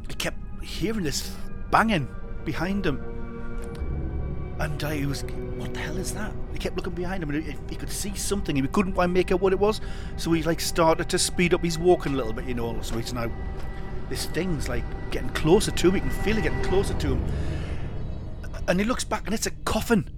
he 0.08 0.14
kept 0.14 0.38
hearing 0.62 1.04
this 1.04 1.34
banging 1.70 2.08
behind 2.44 2.86
him. 2.86 3.02
And 4.60 4.84
uh, 4.84 4.90
he 4.90 5.04
was, 5.04 5.22
what 5.56 5.74
the 5.74 5.80
hell 5.80 5.96
is 5.96 6.14
that? 6.14 6.32
He 6.54 6.58
kept 6.58 6.76
looking 6.76 6.94
behind 6.94 7.22
him, 7.22 7.30
and 7.30 7.44
he, 7.44 7.56
he 7.68 7.76
could 7.76 7.90
see 7.90 8.14
something. 8.14 8.56
He 8.56 8.62
couldn't 8.62 8.92
quite 8.92 9.10
make 9.10 9.30
out 9.32 9.42
what 9.42 9.52
it 9.52 9.58
was, 9.58 9.82
so 10.16 10.32
he 10.32 10.42
like 10.44 10.60
started 10.60 11.10
to 11.10 11.18
speed 11.18 11.52
up. 11.52 11.62
He's 11.62 11.78
walking 11.78 12.14
a 12.14 12.16
little 12.16 12.32
bit, 12.32 12.46
you 12.46 12.54
know. 12.54 12.80
So 12.80 12.96
he's 12.96 13.12
now, 13.12 13.30
this 14.08 14.26
thing's 14.26 14.68
like 14.68 14.84
getting 15.10 15.30
closer 15.30 15.72
to 15.72 15.88
him. 15.88 15.94
He 15.94 16.00
can 16.00 16.10
feel 16.10 16.38
it 16.38 16.42
getting 16.42 16.62
closer 16.62 16.94
to 16.94 17.08
him, 17.08 17.24
and 18.68 18.80
he 18.80 18.86
looks 18.86 19.04
back, 19.04 19.26
and 19.26 19.34
it's 19.34 19.46
a 19.46 19.50
coffin. 19.50 20.08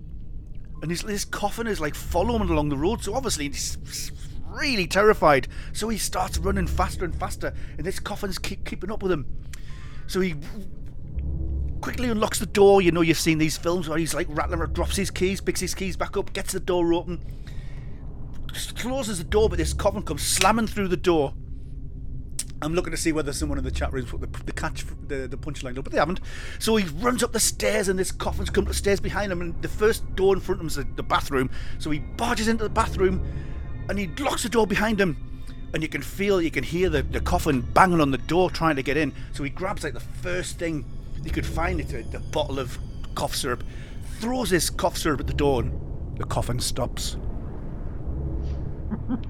And 0.82 0.90
his, 0.90 1.00
this 1.00 1.24
coffin 1.24 1.66
is 1.66 1.80
like 1.80 1.94
following 1.94 2.50
along 2.50 2.68
the 2.68 2.76
road. 2.76 3.02
So 3.02 3.14
obviously 3.14 3.48
he's 3.48 4.12
really 4.44 4.86
terrified. 4.86 5.48
So 5.72 5.88
he 5.88 5.96
starts 5.96 6.36
running 6.36 6.66
faster 6.66 7.06
and 7.06 7.14
faster, 7.14 7.54
and 7.78 7.86
this 7.86 7.98
coffin's 7.98 8.38
keep 8.38 8.66
keeping 8.66 8.90
up 8.90 9.02
with 9.02 9.10
him. 9.10 9.24
So 10.06 10.20
he 10.20 10.34
quickly 11.86 12.10
unlocks 12.10 12.40
the 12.40 12.46
door. 12.46 12.82
You 12.82 12.90
know, 12.90 13.00
you've 13.00 13.16
seen 13.16 13.38
these 13.38 13.56
films 13.56 13.88
where 13.88 13.96
he's 13.96 14.12
like 14.12 14.26
rattling, 14.30 14.58
drops 14.72 14.96
his 14.96 15.08
keys, 15.08 15.40
picks 15.40 15.60
his 15.60 15.72
keys 15.72 15.96
back 15.96 16.16
up, 16.16 16.32
gets 16.32 16.52
the 16.52 16.58
door 16.58 16.92
open, 16.92 17.20
closes 18.74 19.18
the 19.18 19.24
door, 19.24 19.48
but 19.48 19.56
this 19.56 19.72
coffin 19.72 20.02
comes 20.02 20.22
slamming 20.22 20.66
through 20.66 20.88
the 20.88 20.96
door. 20.96 21.32
I'm 22.60 22.74
looking 22.74 22.90
to 22.90 22.96
see 22.96 23.12
whether 23.12 23.32
someone 23.32 23.56
in 23.56 23.62
the 23.62 23.70
chat 23.70 23.92
room 23.92 24.04
put 24.04 24.20
the, 24.20 24.26
the 24.46 24.50
catch, 24.50 24.84
the, 25.06 25.28
the 25.28 25.36
punchline 25.36 25.78
up, 25.78 25.84
but 25.84 25.92
they 25.92 25.98
haven't. 26.00 26.18
So 26.58 26.74
he 26.74 26.88
runs 26.98 27.22
up 27.22 27.32
the 27.32 27.38
stairs, 27.38 27.86
and 27.86 27.96
this 27.96 28.10
coffin's 28.10 28.50
come 28.50 28.64
up 28.64 28.68
the 28.68 28.74
stairs 28.74 28.98
behind 28.98 29.30
him, 29.30 29.40
and 29.40 29.62
the 29.62 29.68
first 29.68 30.02
door 30.16 30.34
in 30.34 30.40
front 30.40 30.58
of 30.58 30.62
him 30.62 30.66
is 30.66 30.74
the, 30.74 30.88
the 30.96 31.04
bathroom. 31.04 31.50
So 31.78 31.92
he 31.92 32.00
barges 32.00 32.48
into 32.48 32.64
the 32.64 32.70
bathroom, 32.70 33.24
and 33.88 33.96
he 33.96 34.08
locks 34.18 34.42
the 34.42 34.48
door 34.48 34.66
behind 34.66 35.00
him. 35.00 35.16
And 35.72 35.84
you 35.84 35.88
can 35.88 36.02
feel, 36.02 36.42
you 36.42 36.50
can 36.50 36.64
hear 36.64 36.88
the, 36.88 37.02
the 37.02 37.20
coffin 37.20 37.60
banging 37.60 38.00
on 38.00 38.10
the 38.10 38.18
door 38.18 38.50
trying 38.50 38.74
to 38.74 38.82
get 38.82 38.96
in. 38.96 39.14
So 39.34 39.44
he 39.44 39.50
grabs 39.50 39.84
like 39.84 39.94
the 39.94 40.00
first 40.00 40.58
thing 40.58 40.84
you 41.26 41.32
could 41.32 41.46
find 41.46 41.80
it 41.80 41.92
a, 41.92 42.16
a 42.16 42.20
bottle 42.20 42.58
of 42.58 42.78
cough 43.14 43.34
syrup. 43.34 43.62
Throws 44.20 44.50
this 44.50 44.70
cough 44.70 44.96
syrup 44.96 45.20
at 45.20 45.26
the 45.26 45.34
door, 45.34 45.62
and 45.62 46.16
the 46.18 46.24
coughing 46.24 46.60
stops. 46.60 47.16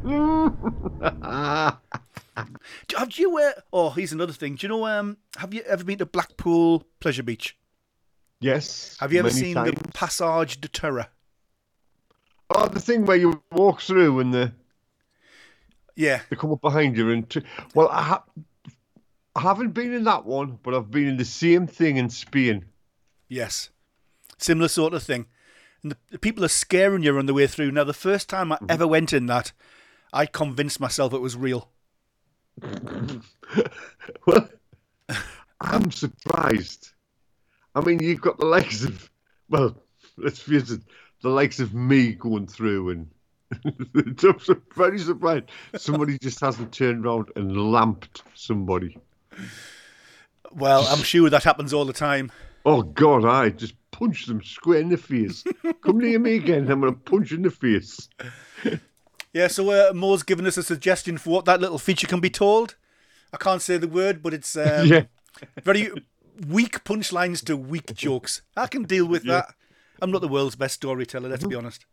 Do- 0.04 0.56
Have 2.96 3.12
you? 3.18 3.38
Uh, 3.38 3.52
oh, 3.72 3.90
here's 3.90 4.12
another 4.12 4.32
thing. 4.32 4.54
Do 4.56 4.66
you 4.66 4.68
know? 4.68 4.86
Um, 4.86 5.16
have 5.36 5.54
you 5.54 5.62
ever 5.62 5.82
been 5.84 5.98
to 5.98 6.06
Blackpool 6.06 6.84
Pleasure 7.00 7.22
Beach? 7.22 7.56
yes. 8.40 8.96
Have 9.00 9.12
you 9.12 9.18
ever 9.18 9.30
seen 9.30 9.54
times. 9.54 9.72
the 9.72 9.88
Passage 9.92 10.60
de 10.60 10.68
Terror? 10.68 11.06
Oh, 12.50 12.68
the 12.68 12.78
thing 12.80 13.06
where 13.06 13.16
you 13.16 13.42
walk 13.50 13.80
through 13.80 14.20
and 14.20 14.32
the, 14.32 14.52
Yeah. 15.96 16.20
they 16.30 16.36
come 16.36 16.52
up 16.52 16.60
behind 16.60 16.96
you 16.96 17.10
and. 17.10 17.28
T- 17.28 17.42
well, 17.74 17.88
I, 17.88 18.02
ha- 18.02 18.24
I 19.36 19.40
haven't 19.40 19.72
been 19.72 19.92
in 19.92 20.04
that 20.04 20.24
one, 20.24 20.58
but 20.62 20.74
I've 20.74 20.90
been 20.90 21.08
in 21.08 21.18
the 21.18 21.24
same 21.26 21.66
thing 21.66 21.98
in 21.98 22.08
Spain. 22.08 22.64
Yes. 23.28 23.68
Similar 24.38 24.68
sort 24.68 24.94
of 24.94 25.02
thing. 25.02 25.26
And 25.82 25.92
the, 25.92 25.98
the 26.12 26.18
people 26.18 26.42
are 26.42 26.48
scaring 26.48 27.02
you 27.02 27.18
on 27.18 27.26
the 27.26 27.34
way 27.34 27.46
through. 27.46 27.70
Now, 27.70 27.84
the 27.84 27.92
first 27.92 28.30
time 28.30 28.50
I 28.50 28.56
mm-hmm. 28.56 28.70
ever 28.70 28.86
went 28.86 29.12
in 29.12 29.26
that, 29.26 29.52
I 30.10 30.24
convinced 30.24 30.80
myself 30.80 31.12
it 31.12 31.20
was 31.20 31.36
real. 31.36 31.68
Well, 34.26 34.48
I'm 35.60 35.90
surprised. 35.90 36.90
I 37.74 37.80
mean, 37.80 38.00
you've 38.02 38.20
got 38.20 38.38
the 38.38 38.46
likes 38.46 38.84
of, 38.84 39.08
well, 39.48 39.76
let's 40.16 40.40
face 40.40 40.70
it, 40.70 40.80
the 41.22 41.28
likes 41.28 41.60
of 41.60 41.72
me 41.74 42.12
going 42.12 42.48
through, 42.48 42.90
and 42.90 43.10
I'm 43.64 44.62
very 44.74 44.98
surprised 44.98 45.50
somebody 45.76 46.18
just 46.18 46.40
hasn't 46.40 46.72
turned 46.72 47.06
around 47.06 47.30
and 47.36 47.72
lamped 47.72 48.24
somebody. 48.34 48.98
Well, 50.52 50.86
I'm 50.88 51.02
sure 51.02 51.28
that 51.30 51.44
happens 51.44 51.72
all 51.72 51.84
the 51.84 51.92
time. 51.92 52.32
Oh 52.64 52.82
God, 52.82 53.24
I 53.24 53.50
just 53.50 53.74
punched 53.90 54.28
them 54.28 54.42
square 54.42 54.80
in 54.80 54.88
the 54.88 54.96
face. 54.96 55.44
Come 55.82 55.98
near 55.98 56.18
me 56.18 56.36
again, 56.36 56.70
I'm 56.70 56.80
gonna 56.80 56.92
punch 56.92 57.32
in 57.32 57.42
the 57.42 57.50
face. 57.50 58.08
Yeah, 59.36 59.48
so 59.48 59.70
uh, 59.70 59.92
Mo's 59.92 60.22
given 60.22 60.46
us 60.46 60.56
a 60.56 60.62
suggestion 60.62 61.18
for 61.18 61.28
what 61.28 61.44
that 61.44 61.60
little 61.60 61.76
feature 61.76 62.06
can 62.06 62.20
be 62.20 62.30
told. 62.30 62.74
I 63.34 63.36
can't 63.36 63.60
say 63.60 63.76
the 63.76 63.86
word, 63.86 64.22
but 64.22 64.32
it's 64.32 64.56
um, 64.56 64.86
yeah, 64.86 65.02
very 65.62 65.90
weak 66.48 66.84
punchlines 66.84 67.44
to 67.44 67.54
weak 67.54 67.94
jokes. 67.94 68.40
I 68.56 68.66
can 68.66 68.84
deal 68.84 69.04
with 69.04 69.24
that. 69.24 69.54
I'm 70.00 70.10
not 70.10 70.22
the 70.22 70.28
world's 70.28 70.56
best 70.56 70.76
storyteller, 70.76 71.28
let's 71.28 71.44
be 71.44 71.54
honest. 71.54 71.84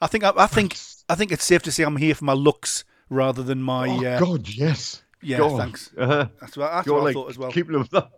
I 0.00 0.06
think 0.06 0.24
I, 0.24 0.32
I 0.34 0.46
think 0.46 0.74
I 1.10 1.14
think 1.14 1.30
it's 1.30 1.44
safe 1.44 1.62
to 1.64 1.70
say 1.70 1.82
I'm 1.84 1.98
here 1.98 2.14
for 2.14 2.24
my 2.24 2.32
looks 2.32 2.84
rather 3.10 3.42
than 3.42 3.60
my. 3.62 3.86
oh 3.88 4.06
uh, 4.06 4.18
God, 4.18 4.48
yes. 4.48 5.02
Yeah, 5.24 5.38
God. 5.38 5.58
thanks. 5.58 5.90
Uh-huh. 5.96 6.28
That's 6.40 6.56
what, 6.56 6.70
that's 6.72 6.86
You're 6.86 7.08
I 7.08 7.12
thought 7.12 7.30
as 7.30 7.38
well. 7.38 7.50
keeping 7.52 7.72
them 7.72 7.88
that, 7.92 8.10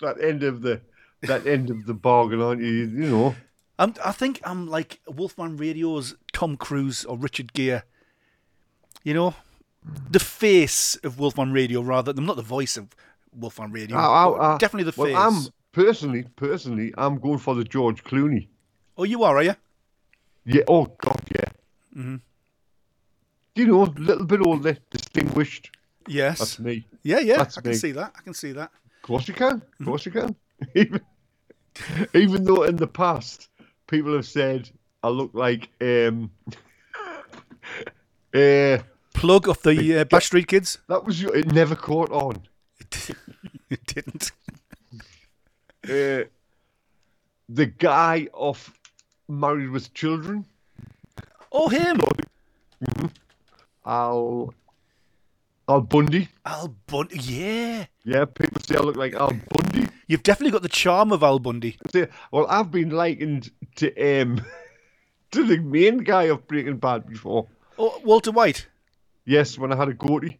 that 0.00 0.20
end 0.20 0.42
of 0.42 0.62
the 0.62 0.80
that 1.22 1.46
end 1.46 1.70
of 1.70 1.86
the 1.86 1.94
bargain, 1.94 2.40
aren't 2.40 2.62
you? 2.62 2.68
You 2.68 3.10
know. 3.10 3.34
I'm, 3.78 3.94
I 4.04 4.12
think 4.12 4.40
I'm 4.44 4.66
like 4.66 5.00
Wolfman 5.06 5.56
Radio's 5.56 6.14
Tom 6.32 6.56
Cruise 6.56 7.04
or 7.04 7.18
Richard 7.18 7.52
Gere. 7.52 7.82
You 9.04 9.14
know, 9.14 9.34
the 10.10 10.18
face 10.20 10.96
of 11.04 11.18
Wolfman 11.18 11.52
Radio 11.52 11.80
rather 11.80 12.12
than 12.12 12.26
not 12.26 12.36
the 12.36 12.42
voice 12.42 12.76
of 12.76 12.88
Wolfman 13.32 13.72
Radio. 13.72 13.96
I- 13.96 14.24
I- 14.24 14.54
I- 14.54 14.58
definitely 14.58 14.90
the 14.90 15.00
well, 15.00 15.06
face. 15.08 15.16
I'm 15.16 15.52
personally, 15.72 16.24
personally, 16.36 16.92
I'm 16.96 17.18
going 17.18 17.38
for 17.38 17.54
the 17.54 17.64
George 17.64 18.02
Clooney. 18.02 18.48
Oh, 18.98 19.04
you 19.04 19.22
are, 19.24 19.36
are 19.36 19.42
you? 19.42 19.54
Yeah. 20.46 20.62
Oh 20.68 20.86
God, 20.86 21.20
yeah. 21.34 21.50
Mm-hmm. 21.96 22.16
You 23.56 23.66
know, 23.66 23.82
a 23.84 23.92
little 23.96 24.26
bit 24.26 24.40
older, 24.46 24.76
distinguished. 24.90 25.70
Yes. 26.08 26.38
That's 26.38 26.58
me. 26.58 26.86
yeah, 27.02 27.20
yeah. 27.20 27.38
that's 27.38 27.58
I 27.58 27.60
can 27.62 27.74
see 27.74 27.92
that. 27.92 28.12
I 28.16 28.20
can 28.22 28.34
see 28.34 28.52
that. 28.52 28.70
Of 28.96 29.02
course 29.02 29.28
you 29.28 29.34
can. 29.34 29.60
Mm-hmm. 29.60 29.82
Of 29.82 29.86
course 29.86 30.06
you 30.06 30.12
can. 30.12 30.36
even, 30.74 31.00
even 32.14 32.44
though 32.44 32.62
in 32.64 32.76
the 32.76 32.86
past 32.86 33.48
people 33.86 34.12
have 34.14 34.26
said 34.26 34.70
I 35.02 35.08
look 35.08 35.32
like 35.34 35.68
um 35.80 36.30
uh 38.34 38.78
Plug 39.14 39.48
of 39.48 39.62
the 39.62 39.98
uh, 40.00 40.04
Bash 40.04 40.26
Street 40.26 40.46
Kids. 40.46 40.78
that 40.88 41.04
was 41.04 41.22
your, 41.22 41.34
it 41.34 41.50
never 41.50 41.74
caught 41.74 42.10
on. 42.10 42.42
it 43.70 43.86
didn't. 43.86 44.30
Uh, 45.82 46.24
the 47.48 47.66
guy 47.78 48.28
of 48.34 48.70
Married 49.26 49.70
with 49.70 49.94
Children, 49.94 50.44
Oh, 51.50 51.68
him. 51.68 51.98
Al 53.86 54.52
Al 55.68 55.80
Bundy. 55.80 56.28
Al 56.44 56.68
Bundy. 56.86 57.18
Yeah. 57.18 57.86
Yeah, 58.04 58.24
people 58.24 58.60
say 58.62 58.76
I 58.76 58.80
look 58.80 58.96
like 58.96 59.14
Al 59.14 59.32
Bundy. 59.50 59.88
You've 60.06 60.22
definitely 60.22 60.52
got 60.52 60.62
the 60.62 60.68
charm 60.68 61.10
of 61.12 61.22
Al 61.24 61.38
Bundy. 61.40 61.76
Well, 62.30 62.46
I've 62.48 62.70
been 62.70 62.90
likened 62.90 63.50
to 63.76 64.22
um 64.22 64.40
to 65.32 65.44
the 65.44 65.58
main 65.58 65.98
guy 65.98 66.24
of 66.24 66.46
Breaking 66.46 66.76
Bad 66.76 67.06
before. 67.08 67.48
Oh, 67.78 68.00
Walter 68.04 68.30
White. 68.30 68.68
Yes, 69.24 69.58
when 69.58 69.72
I 69.72 69.76
had 69.76 69.88
a 69.88 69.94
goatee. 69.94 70.38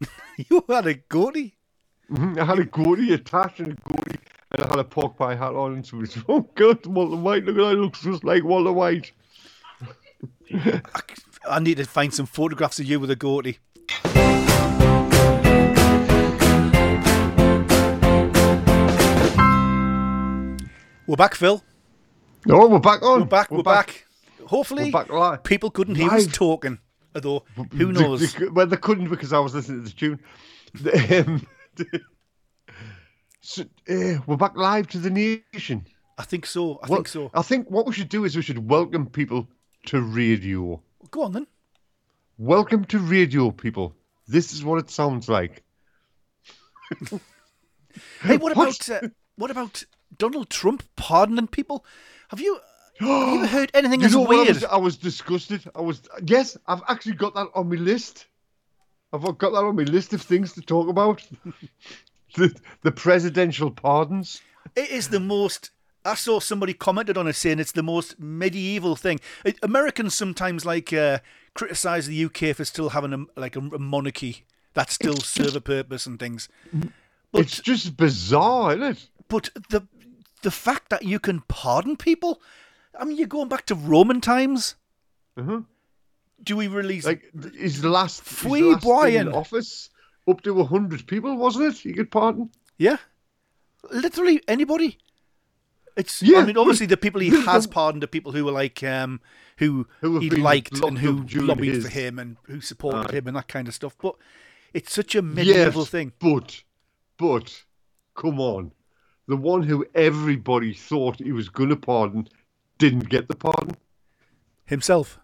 You 0.48 0.64
had 0.68 0.86
a 0.86 0.94
goatee. 0.94 1.54
Mhm, 2.08 2.38
I 2.38 2.44
had 2.44 2.60
a 2.60 2.64
goatee 2.64 3.12
attached 3.12 3.58
and 3.58 3.72
a 3.72 3.92
goatee, 3.92 4.18
and 4.52 4.62
I 4.62 4.68
had 4.68 4.78
a 4.78 4.84
pork 4.84 5.18
pie 5.18 5.34
hat 5.34 5.54
on. 5.54 5.72
And 5.74 5.84
somebody 5.84 6.12
said, 6.12 6.22
"Oh 6.28 6.48
God, 6.54 6.86
Walter 6.86 7.16
White! 7.16 7.44
Look 7.44 7.56
at 7.56 7.70
that! 7.70 7.74
Looks 7.76 8.02
just 8.02 8.22
like 8.22 8.44
Walter 8.44 8.72
White." 8.72 9.10
I, 10.54 10.80
I 11.50 11.58
need 11.58 11.78
to 11.78 11.84
find 11.84 12.14
some 12.14 12.26
photographs 12.26 12.78
of 12.78 12.86
you 12.86 13.00
with 13.00 13.10
a 13.10 13.16
goatee. 13.16 13.58
We're 21.08 21.16
back, 21.16 21.34
Phil. 21.34 21.64
No, 22.44 22.66
we're 22.68 22.78
back 22.80 23.02
on. 23.02 23.20
We're 23.20 23.24
back. 23.26 23.50
We're, 23.50 23.62
back. 23.62 24.04
Hopefully, 24.44 24.84
We're 24.84 24.90
back 24.92 25.08
live. 25.10 25.42
people 25.42 25.70
couldn't 25.70 25.94
hear 25.94 26.10
us 26.10 26.24
Live. 26.26 26.32
talking. 26.34 26.78
Although, 27.14 27.44
who 27.72 27.92
knows? 27.92 28.36
well, 28.52 28.66
they 28.66 28.76
couldn't 28.76 29.08
because 29.08 29.32
I 29.32 29.38
was 29.38 29.54
listening 29.54 29.86
to 29.86 30.18
the 30.74 30.90
tune. 31.16 31.26
Um, 31.26 31.46
so, 33.40 33.62
uh, 33.88 34.20
we're 34.26 34.36
back 34.36 34.54
live 34.54 34.86
to 34.88 34.98
the 34.98 35.08
nation. 35.08 35.86
I 36.18 36.24
think 36.24 36.44
so. 36.44 36.74
I 36.82 36.88
Well, 36.88 36.96
think 36.98 37.08
so. 37.08 37.30
I 37.32 37.40
think 37.40 37.70
what 37.70 37.86
we 37.86 37.94
should 37.94 38.10
do 38.10 38.26
is 38.26 38.36
we 38.36 38.42
should 38.42 38.68
welcome 38.68 39.06
people 39.06 39.48
to 39.86 40.02
radio. 40.02 40.82
Go 41.10 41.22
on 41.22 41.32
then. 41.32 41.46
Welcome 42.36 42.84
to 42.84 42.98
radio, 42.98 43.50
people. 43.50 43.94
This 44.26 44.52
is 44.52 44.62
what 44.62 44.78
it 44.78 44.90
sounds 44.90 45.26
like. 45.26 45.62
Hey, 48.20 48.36
what 48.36 48.54
What? 48.54 48.88
about 48.88 48.90
uh, 48.90 49.08
what 49.36 49.50
about 49.50 49.84
Donald 50.18 50.50
Trump 50.50 50.82
pardoning 50.96 51.46
people? 51.46 51.84
Have 52.28 52.40
you, 52.40 52.60
have 53.00 53.34
you 53.34 53.46
heard 53.46 53.70
anything 53.74 54.00
You 54.00 54.06
as 54.06 54.14
know? 54.14 54.26
I 54.26 54.28
weird? 54.28 54.48
was, 54.48 54.64
I 54.64 54.76
was 54.76 54.96
disgusted. 54.96 55.62
I 55.74 55.80
was 55.80 56.02
yes. 56.24 56.56
I've 56.66 56.82
actually 56.88 57.14
got 57.14 57.34
that 57.34 57.48
on 57.54 57.68
my 57.68 57.76
list. 57.76 58.26
I've 59.12 59.22
got 59.38 59.52
that 59.52 59.64
on 59.64 59.76
my 59.76 59.84
list 59.84 60.12
of 60.12 60.20
things 60.20 60.52
to 60.54 60.60
talk 60.60 60.88
about. 60.88 61.22
the, 62.34 62.54
the 62.82 62.92
presidential 62.92 63.70
pardons. 63.70 64.42
It 64.76 64.90
is 64.90 65.08
the 65.08 65.20
most. 65.20 65.70
I 66.04 66.14
saw 66.14 66.40
somebody 66.40 66.74
commented 66.74 67.16
on 67.16 67.26
it 67.26 67.34
saying 67.34 67.58
it's 67.58 67.72
the 67.72 67.82
most 67.82 68.18
medieval 68.18 68.96
thing. 68.96 69.20
It, 69.44 69.58
Americans 69.62 70.14
sometimes 70.14 70.64
like 70.64 70.92
uh, 70.92 71.18
criticize 71.54 72.06
the 72.06 72.24
UK 72.24 72.54
for 72.54 72.64
still 72.64 72.90
having 72.90 73.12
a 73.12 73.40
like 73.40 73.56
a, 73.56 73.60
a 73.60 73.78
monarchy 73.78 74.44
that 74.74 74.90
still 74.90 75.16
serve 75.16 75.56
a 75.56 75.60
purpose 75.60 76.06
and 76.06 76.18
things. 76.18 76.48
But 77.32 77.42
it's 77.42 77.60
just 77.60 77.96
bizarre, 77.96 78.72
isn't 78.72 78.82
it? 78.82 79.08
but 79.28 79.50
the 79.68 79.86
the 80.42 80.50
fact 80.50 80.90
that 80.90 81.04
you 81.04 81.18
can 81.18 81.40
pardon 81.48 81.96
people, 81.96 82.40
I 82.98 83.04
mean, 83.04 83.16
you're 83.16 83.26
going 83.26 83.48
back 83.48 83.66
to 83.66 83.74
Roman 83.74 84.20
times. 84.20 84.74
Uh-huh. 85.36 85.60
Do 86.42 86.56
we 86.56 86.68
release? 86.68 87.04
Like 87.04 87.24
his 87.54 87.84
last, 87.84 88.20
his 88.28 88.38
Fui 88.38 88.62
last 88.62 88.84
in 88.84 88.88
Brian. 88.88 89.28
office, 89.32 89.90
up 90.28 90.40
to 90.42 90.64
hundred 90.64 91.06
people, 91.06 91.36
wasn't 91.36 91.66
it? 91.74 91.84
You 91.84 91.94
could 91.94 92.10
pardon. 92.10 92.50
yeah, 92.76 92.98
literally 93.90 94.40
anybody. 94.46 94.98
It's. 95.96 96.22
Yeah, 96.22 96.38
I 96.38 96.44
mean, 96.46 96.56
obviously 96.56 96.86
the 96.86 96.96
people 96.96 97.20
he 97.20 97.30
has 97.44 97.66
pardoned 97.66 98.04
are 98.04 98.08
people 98.08 98.30
who 98.32 98.44
were 98.44 98.52
like 98.52 98.82
um 98.84 99.20
who, 99.56 99.88
Who 100.00 100.20
he 100.20 100.30
liked 100.30 100.80
and 100.84 100.98
who 100.98 101.24
lobbied 101.40 101.74
his- 101.74 101.84
for 101.84 101.90
him 101.90 102.18
and 102.20 102.36
who 102.44 102.60
supported 102.60 103.10
him 103.12 103.26
and 103.26 103.36
that 103.36 103.48
kind 103.48 103.66
of 103.66 103.74
stuff. 103.74 103.96
But 104.00 104.14
it's 104.72 104.92
such 104.92 105.16
a 105.16 105.22
medieval 105.22 105.82
yes, 105.82 105.90
thing. 105.90 106.12
but 106.20 106.62
but 107.16 107.64
come 108.14 108.38
on, 108.38 108.70
the 109.28 109.36
one 109.36 109.62
who 109.62 109.86
everybody 109.94 110.74
thought 110.74 111.20
he 111.20 111.32
was 111.32 111.48
going 111.48 111.68
to 111.68 111.76
pardon 111.76 112.28
didn't 112.78 113.10
get 113.10 113.28
the 113.28 113.36
pardon. 113.36 113.76
Himself. 114.64 115.20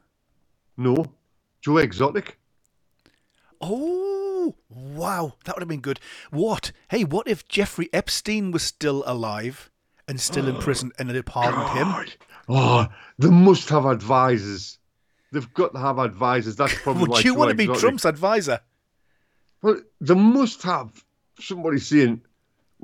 No, 0.77 1.07
Joe 1.61 1.79
Exotic. 1.79 2.39
Oh 3.61 4.55
wow, 4.69 5.35
that 5.45 5.57
would 5.57 5.63
have 5.63 5.69
been 5.69 5.81
good. 5.81 6.01
What? 6.31 6.73
Hey, 6.91 7.05
what 7.05 7.27
if 7.27 7.49
Jeffrey 7.49 7.89
Epstein 7.93 8.51
was 8.51 8.63
still 8.63 9.03
alive 9.07 9.71
and 10.07 10.21
still 10.21 10.49
in 10.49 10.57
oh, 10.57 10.61
prison 10.61 10.93
and 10.99 11.09
they 11.09 11.23
pardoned 11.23 11.71
him? 11.71 11.89
God. 11.89 12.13
Oh, 12.49 12.87
they 13.19 13.31
must 13.31 13.69
have 13.71 13.87
advisors. 13.87 14.79
They've 15.33 15.53
got 15.55 15.73
to 15.73 15.79
have 15.79 15.99
advisors. 15.99 16.57
That's 16.57 16.75
probably 16.83 17.09
why 17.09 17.17
Would 17.17 17.25
you 17.25 17.33
Joe 17.33 17.39
want 17.39 17.51
to 17.51 17.57
be 17.57 17.67
Trump's 17.67 18.05
advisor? 18.05 18.61
Well, 19.63 19.81
they 20.01 20.15
must 20.15 20.63
have 20.63 21.03
somebody 21.41 21.79
saying, 21.79 22.21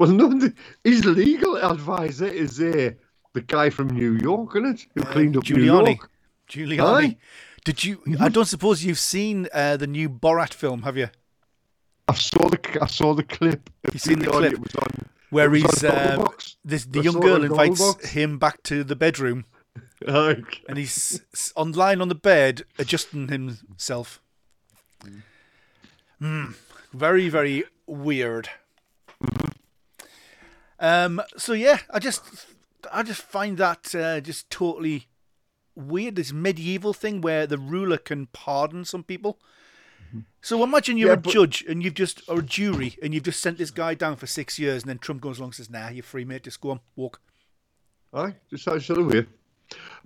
Well, 0.00 0.12
no, 0.12 0.50
his 0.82 1.04
legal 1.04 1.58
advisor 1.58 2.24
is 2.26 2.58
uh, 2.58 2.92
the 3.34 3.42
guy 3.42 3.68
from 3.68 3.88
New 3.88 4.14
York, 4.14 4.56
isn't 4.56 4.80
it? 4.80 4.86
Who 4.94 5.02
cleaned 5.02 5.36
up 5.36 5.44
New 5.44 5.56
Giuliani. 5.56 5.96
York. 5.98 6.10
Giuliani. 6.48 6.80
Aye. 6.80 7.16
Did 7.66 7.84
you? 7.84 8.02
I 8.18 8.30
don't 8.30 8.46
suppose 8.46 8.82
you've 8.82 8.98
seen 8.98 9.46
uh, 9.52 9.76
the 9.76 9.86
new 9.86 10.08
Borat 10.08 10.54
film, 10.54 10.84
have 10.84 10.96
you? 10.96 11.10
I 12.08 12.14
saw 12.14 12.48
the 12.48 12.78
I 12.80 12.86
saw 12.86 13.12
the 13.12 13.22
clip. 13.22 13.68
You 13.92 13.98
seen 13.98 14.20
the 14.20 14.28
clip? 14.28 14.54
It 14.54 14.60
was 14.60 14.74
on, 14.76 14.88
Where 15.28 15.52
he's 15.52 15.84
um, 15.84 16.28
this 16.64 16.86
the 16.86 17.00
I 17.00 17.02
young 17.02 17.20
girl 17.20 17.44
invites 17.44 18.10
him 18.10 18.38
back 18.38 18.62
to 18.62 18.82
the 18.82 18.96
bedroom, 18.96 19.44
Aye. 20.08 20.42
and 20.66 20.78
he's 20.78 21.20
on 21.54 21.72
lying 21.72 22.00
on 22.00 22.08
the 22.08 22.14
bed 22.14 22.62
adjusting 22.78 23.28
himself. 23.28 24.22
Mm, 26.22 26.54
very 26.94 27.28
very 27.28 27.64
weird. 27.86 28.48
Um. 30.80 31.20
So 31.36 31.52
yeah, 31.52 31.78
I 31.90 31.98
just 31.98 32.22
I 32.92 33.02
just 33.02 33.22
find 33.22 33.58
that 33.58 33.94
uh, 33.94 34.20
just 34.20 34.48
totally 34.50 35.08
weird. 35.76 36.16
This 36.16 36.32
medieval 36.32 36.92
thing 36.94 37.20
where 37.20 37.46
the 37.46 37.58
ruler 37.58 37.98
can 37.98 38.26
pardon 38.32 38.84
some 38.84 39.04
people. 39.04 39.38
So 40.40 40.64
imagine 40.64 40.96
you're 40.96 41.08
Yeah, 41.08 41.14
a 41.14 41.18
but- 41.18 41.32
judge 41.32 41.62
and 41.68 41.84
you've 41.84 41.94
just 41.94 42.22
or 42.28 42.38
a 42.40 42.42
jury 42.42 42.96
and 43.02 43.12
you've 43.14 43.24
just 43.24 43.40
sent 43.40 43.58
this 43.58 43.70
guy 43.70 43.94
down 43.94 44.16
for 44.16 44.26
six 44.26 44.58
years, 44.58 44.82
and 44.82 44.88
then 44.88 44.98
Trump 44.98 45.20
goes 45.20 45.38
along 45.38 45.48
and 45.48 45.54
says, 45.54 45.70
"Nah, 45.70 45.90
you're 45.90 46.02
free, 46.02 46.24
mate. 46.24 46.44
Just 46.44 46.60
go 46.60 46.70
on, 46.70 46.80
walk." 46.96 47.20
Aye, 48.12 48.34
just 48.50 48.66
out 48.66 48.88
of 48.90 48.96
the 48.96 49.04
way. 49.04 49.26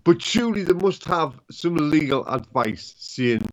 But 0.02 0.21
surely 0.21 0.62
they 0.64 0.75
must 0.75 1.04
have 1.04 1.40
some 1.50 1.76
legal 1.76 2.26
advice 2.26 2.95
saying, 2.99 3.47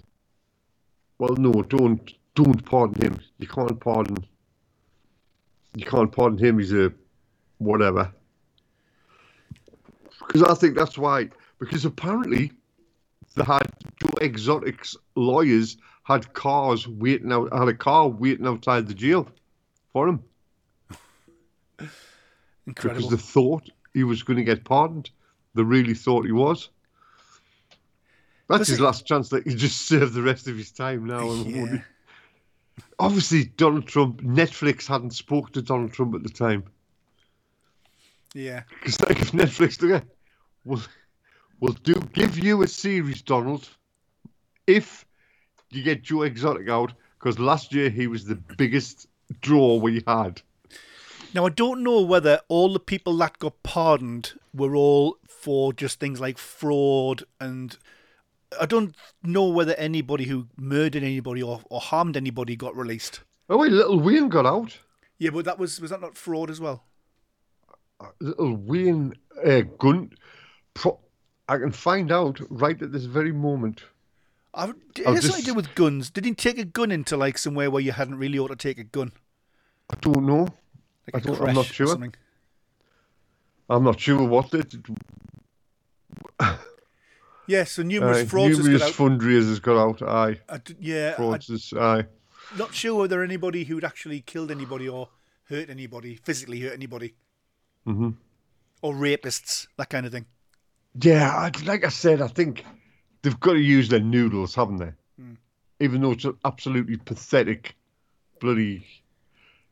"Well, 1.19 1.35
no, 1.37 1.53
don't 1.61 2.11
don't 2.35 2.65
pardon 2.65 3.01
him. 3.01 3.19
You 3.37 3.47
can't 3.47 3.79
pardon. 3.79 4.17
You 5.75 5.85
can't 5.85 6.11
pardon 6.11 6.37
him. 6.39 6.57
He's 6.59 6.73
a 6.73 6.91
whatever." 7.61 8.11
Because 10.27 10.43
I 10.43 10.53
think 10.53 10.75
that's 10.75 10.97
why. 10.97 11.29
Because 11.59 11.85
apparently, 11.85 12.51
they 13.35 13.43
had 13.43 13.67
Joe 13.99 14.13
Exotic's 14.21 14.95
lawyers 15.15 15.77
had 16.03 16.33
cars 16.33 16.87
waiting 16.87 17.31
out. 17.31 17.53
Had 17.53 17.67
a 17.67 17.73
car 17.73 18.07
waiting 18.07 18.47
outside 18.47 18.87
the 18.87 18.93
jail 18.93 19.27
for 19.93 20.07
him 20.07 20.23
Incredible. 22.67 23.01
because 23.01 23.09
they 23.09 23.17
thought 23.17 23.69
he 23.93 24.03
was 24.03 24.23
going 24.23 24.37
to 24.37 24.43
get 24.43 24.63
pardoned. 24.63 25.09
They 25.53 25.63
really 25.63 25.93
thought 25.93 26.25
he 26.25 26.31
was. 26.31 26.69
That's 28.47 28.59
Was 28.59 28.67
his 28.69 28.79
last 28.79 29.05
chance 29.05 29.29
that 29.29 29.45
he 29.47 29.55
just 29.55 29.81
served 29.87 30.13
the 30.13 30.21
rest 30.21 30.47
of 30.47 30.57
his 30.57 30.71
time 30.71 31.05
now. 31.05 31.31
Yeah. 31.33 31.77
Obviously, 32.99 33.45
Donald 33.45 33.87
Trump, 33.87 34.21
Netflix 34.21 34.87
hadn't 34.87 35.11
spoke 35.11 35.51
to 35.53 35.61
Donald 35.61 35.93
Trump 35.93 36.15
at 36.15 36.23
the 36.23 36.29
time. 36.29 36.63
Yeah. 38.33 38.63
Because 38.79 38.99
like 39.01 39.19
if 39.19 39.31
Netflix, 39.31 39.83
okay, 39.83 40.05
will 40.65 40.81
will 41.59 41.73
do 41.73 41.95
give 42.13 42.37
you 42.37 42.61
a 42.63 42.67
series, 42.67 43.21
Donald, 43.21 43.67
if 44.67 45.05
you 45.69 45.83
get 45.83 46.03
Joe 46.03 46.23
Exotic 46.23 46.69
out, 46.69 46.93
because 47.19 47.39
last 47.39 47.73
year 47.73 47.89
he 47.89 48.07
was 48.07 48.25
the 48.25 48.35
biggest 48.35 49.07
draw 49.41 49.77
we 49.77 50.03
had. 50.07 50.41
Now 51.33 51.45
I 51.45 51.49
don't 51.49 51.83
know 51.83 52.01
whether 52.01 52.41
all 52.47 52.73
the 52.73 52.79
people 52.79 53.15
that 53.17 53.39
got 53.39 53.63
pardoned 53.63 54.33
were 54.53 54.75
all 54.75 55.17
for 55.27 55.71
just 55.73 55.99
things 55.99 56.19
like 56.19 56.37
fraud 56.37 57.23
and 57.39 57.77
I 58.59 58.65
don't 58.65 58.95
know 59.23 59.47
whether 59.47 59.73
anybody 59.75 60.25
who 60.25 60.47
murdered 60.57 61.03
anybody 61.03 61.41
or, 61.41 61.61
or 61.69 61.79
harmed 61.79 62.17
anybody 62.17 62.57
got 62.57 62.75
released. 62.75 63.21
Oh 63.49 63.57
wait, 63.57 63.71
Lil 63.71 63.99
Wayne 63.99 64.27
got 64.27 64.45
out. 64.45 64.77
Yeah, 65.19 65.29
but 65.29 65.45
that 65.45 65.57
was 65.57 65.79
was 65.79 65.91
that 65.91 66.01
not 66.01 66.17
fraud 66.17 66.49
as 66.49 66.59
well? 66.59 66.83
Little 68.19 68.55
Wayne 68.55 69.13
uh, 69.45 69.61
gun. 69.77 70.11
Pro- 70.73 70.99
I 71.49 71.57
can 71.57 71.71
find 71.71 72.11
out 72.11 72.39
right 72.49 72.81
at 72.81 72.91
this 72.91 73.05
very 73.05 73.31
moment. 73.31 73.83
I, 74.53 74.69
it 74.97 75.05
has 75.05 75.25
something 75.25 75.41
to 75.41 75.51
do 75.51 75.53
with 75.53 75.73
guns. 75.75 76.09
Did 76.09 76.25
he 76.25 76.33
take 76.33 76.57
a 76.57 76.65
gun 76.65 76.91
into 76.91 77.15
like 77.17 77.37
somewhere 77.37 77.71
where 77.71 77.81
you 77.81 77.91
hadn't 77.93 78.15
really 78.17 78.37
ought 78.39 78.49
to 78.49 78.55
take 78.55 78.77
a 78.77 78.83
gun? 78.83 79.11
I 79.89 79.95
don't 80.01 80.25
know. 80.25 80.47
Like 81.13 81.15
I 81.15 81.19
don't- 81.19 81.41
I'm 81.47 81.55
not 81.55 81.65
sure. 81.65 81.97
I'm 83.69 83.83
not 83.83 83.99
sure 83.99 84.23
what 84.27 84.53
it. 84.53 84.75
Yeah, 87.47 87.63
so 87.65 87.81
numerous 87.83 88.19
Uh, 88.19 88.35
fraudsters 88.37 88.57
numerous 88.63 88.81
got 88.81 88.91
fundraisers 88.93 89.61
got 89.61 89.77
out. 89.77 90.01
Aye, 90.03 90.39
I 90.47 90.57
d- 90.59 90.75
yeah, 90.79 91.15
fraudsters. 91.15 91.77
Aye. 91.77 92.05
not 92.57 92.73
sure 92.73 92.95
whether 92.95 93.23
anybody 93.23 93.63
who'd 93.65 93.83
actually 93.83 94.21
killed 94.21 94.51
anybody 94.51 94.87
or 94.87 95.09
hurt 95.49 95.69
anybody, 95.69 96.15
physically 96.15 96.61
hurt 96.61 96.73
anybody, 96.73 97.15
Mhm. 97.87 98.15
or 98.81 98.93
rapists, 98.93 99.67
that 99.77 99.89
kind 99.89 100.05
of 100.05 100.11
thing. 100.11 100.25
Yeah, 100.99 101.29
I, 101.29 101.51
like 101.65 101.85
I 101.85 101.89
said, 101.89 102.21
I 102.21 102.27
think 102.27 102.65
they've 103.21 103.39
got 103.39 103.53
to 103.53 103.59
use 103.59 103.89
their 103.89 103.99
noodles, 103.99 104.55
haven't 104.55 104.77
they? 104.77 104.91
Hmm. 105.19 105.33
Even 105.79 106.01
though 106.01 106.11
it's 106.11 106.25
an 106.25 106.37
absolutely 106.45 106.97
pathetic, 106.97 107.75
bloody. 108.39 108.85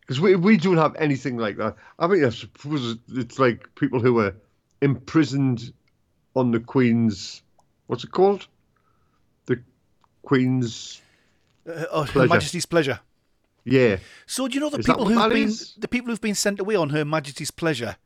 Because 0.02 0.20
we 0.20 0.36
we 0.36 0.58
don't 0.58 0.78
have 0.78 0.96
anything 0.96 1.38
like 1.38 1.58
that. 1.58 1.76
I 2.00 2.08
mean, 2.08 2.26
I 2.26 2.30
suppose 2.30 2.98
it's 3.10 3.38
like 3.38 3.70
people 3.76 4.00
who 4.00 4.20
are 4.20 4.36
imprisoned 4.82 5.72
on 6.36 6.52
the 6.52 6.60
Queen's. 6.60 7.44
What's 7.88 8.04
it 8.04 8.12
called? 8.12 8.48
The 9.46 9.62
Queen's. 10.24 11.02
Uh, 11.68 11.86
oh, 11.92 12.04
Her 12.04 12.28
Majesty's 12.28 12.66
pleasure. 12.66 13.00
Yeah. 13.72 13.98
So 14.26 14.48
do 14.48 14.54
you 14.56 14.60
know 14.60 14.70
the 14.70 14.80
Is 14.80 14.86
people 14.86 15.06
who've 15.08 15.30
been 15.32 15.48
is? 15.50 15.74
the 15.78 15.88
people 15.88 16.10
who've 16.10 16.22
been 16.22 16.36
sent 16.36 16.60
away 16.60 16.76
on 16.76 16.90
Her 16.90 17.06
Majesty's 17.06 17.52
pleasure? 17.52 17.98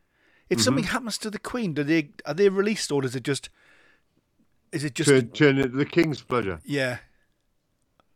If 0.49 0.58
Mm-hmm. 0.58 0.63
something 0.63 0.84
happens 0.86 1.17
to 1.19 1.30
the 1.30 1.39
Queen, 1.39 1.73
do 1.73 1.84
they 1.84 2.10
are 2.26 2.34
they 2.34 2.49
released 2.49 2.91
or 2.91 3.04
is 3.06 3.15
it 3.15 3.23
just 3.23 3.49
is 4.71 4.84
it 4.84 4.95
just 4.95 5.10
Turn, 5.10 5.30
turn 5.30 5.58
it 5.60 5.63
to 5.63 5.69
the 5.69 5.86
King's 5.86 6.21
pleasure. 6.21 6.60
yeah? 6.65 6.97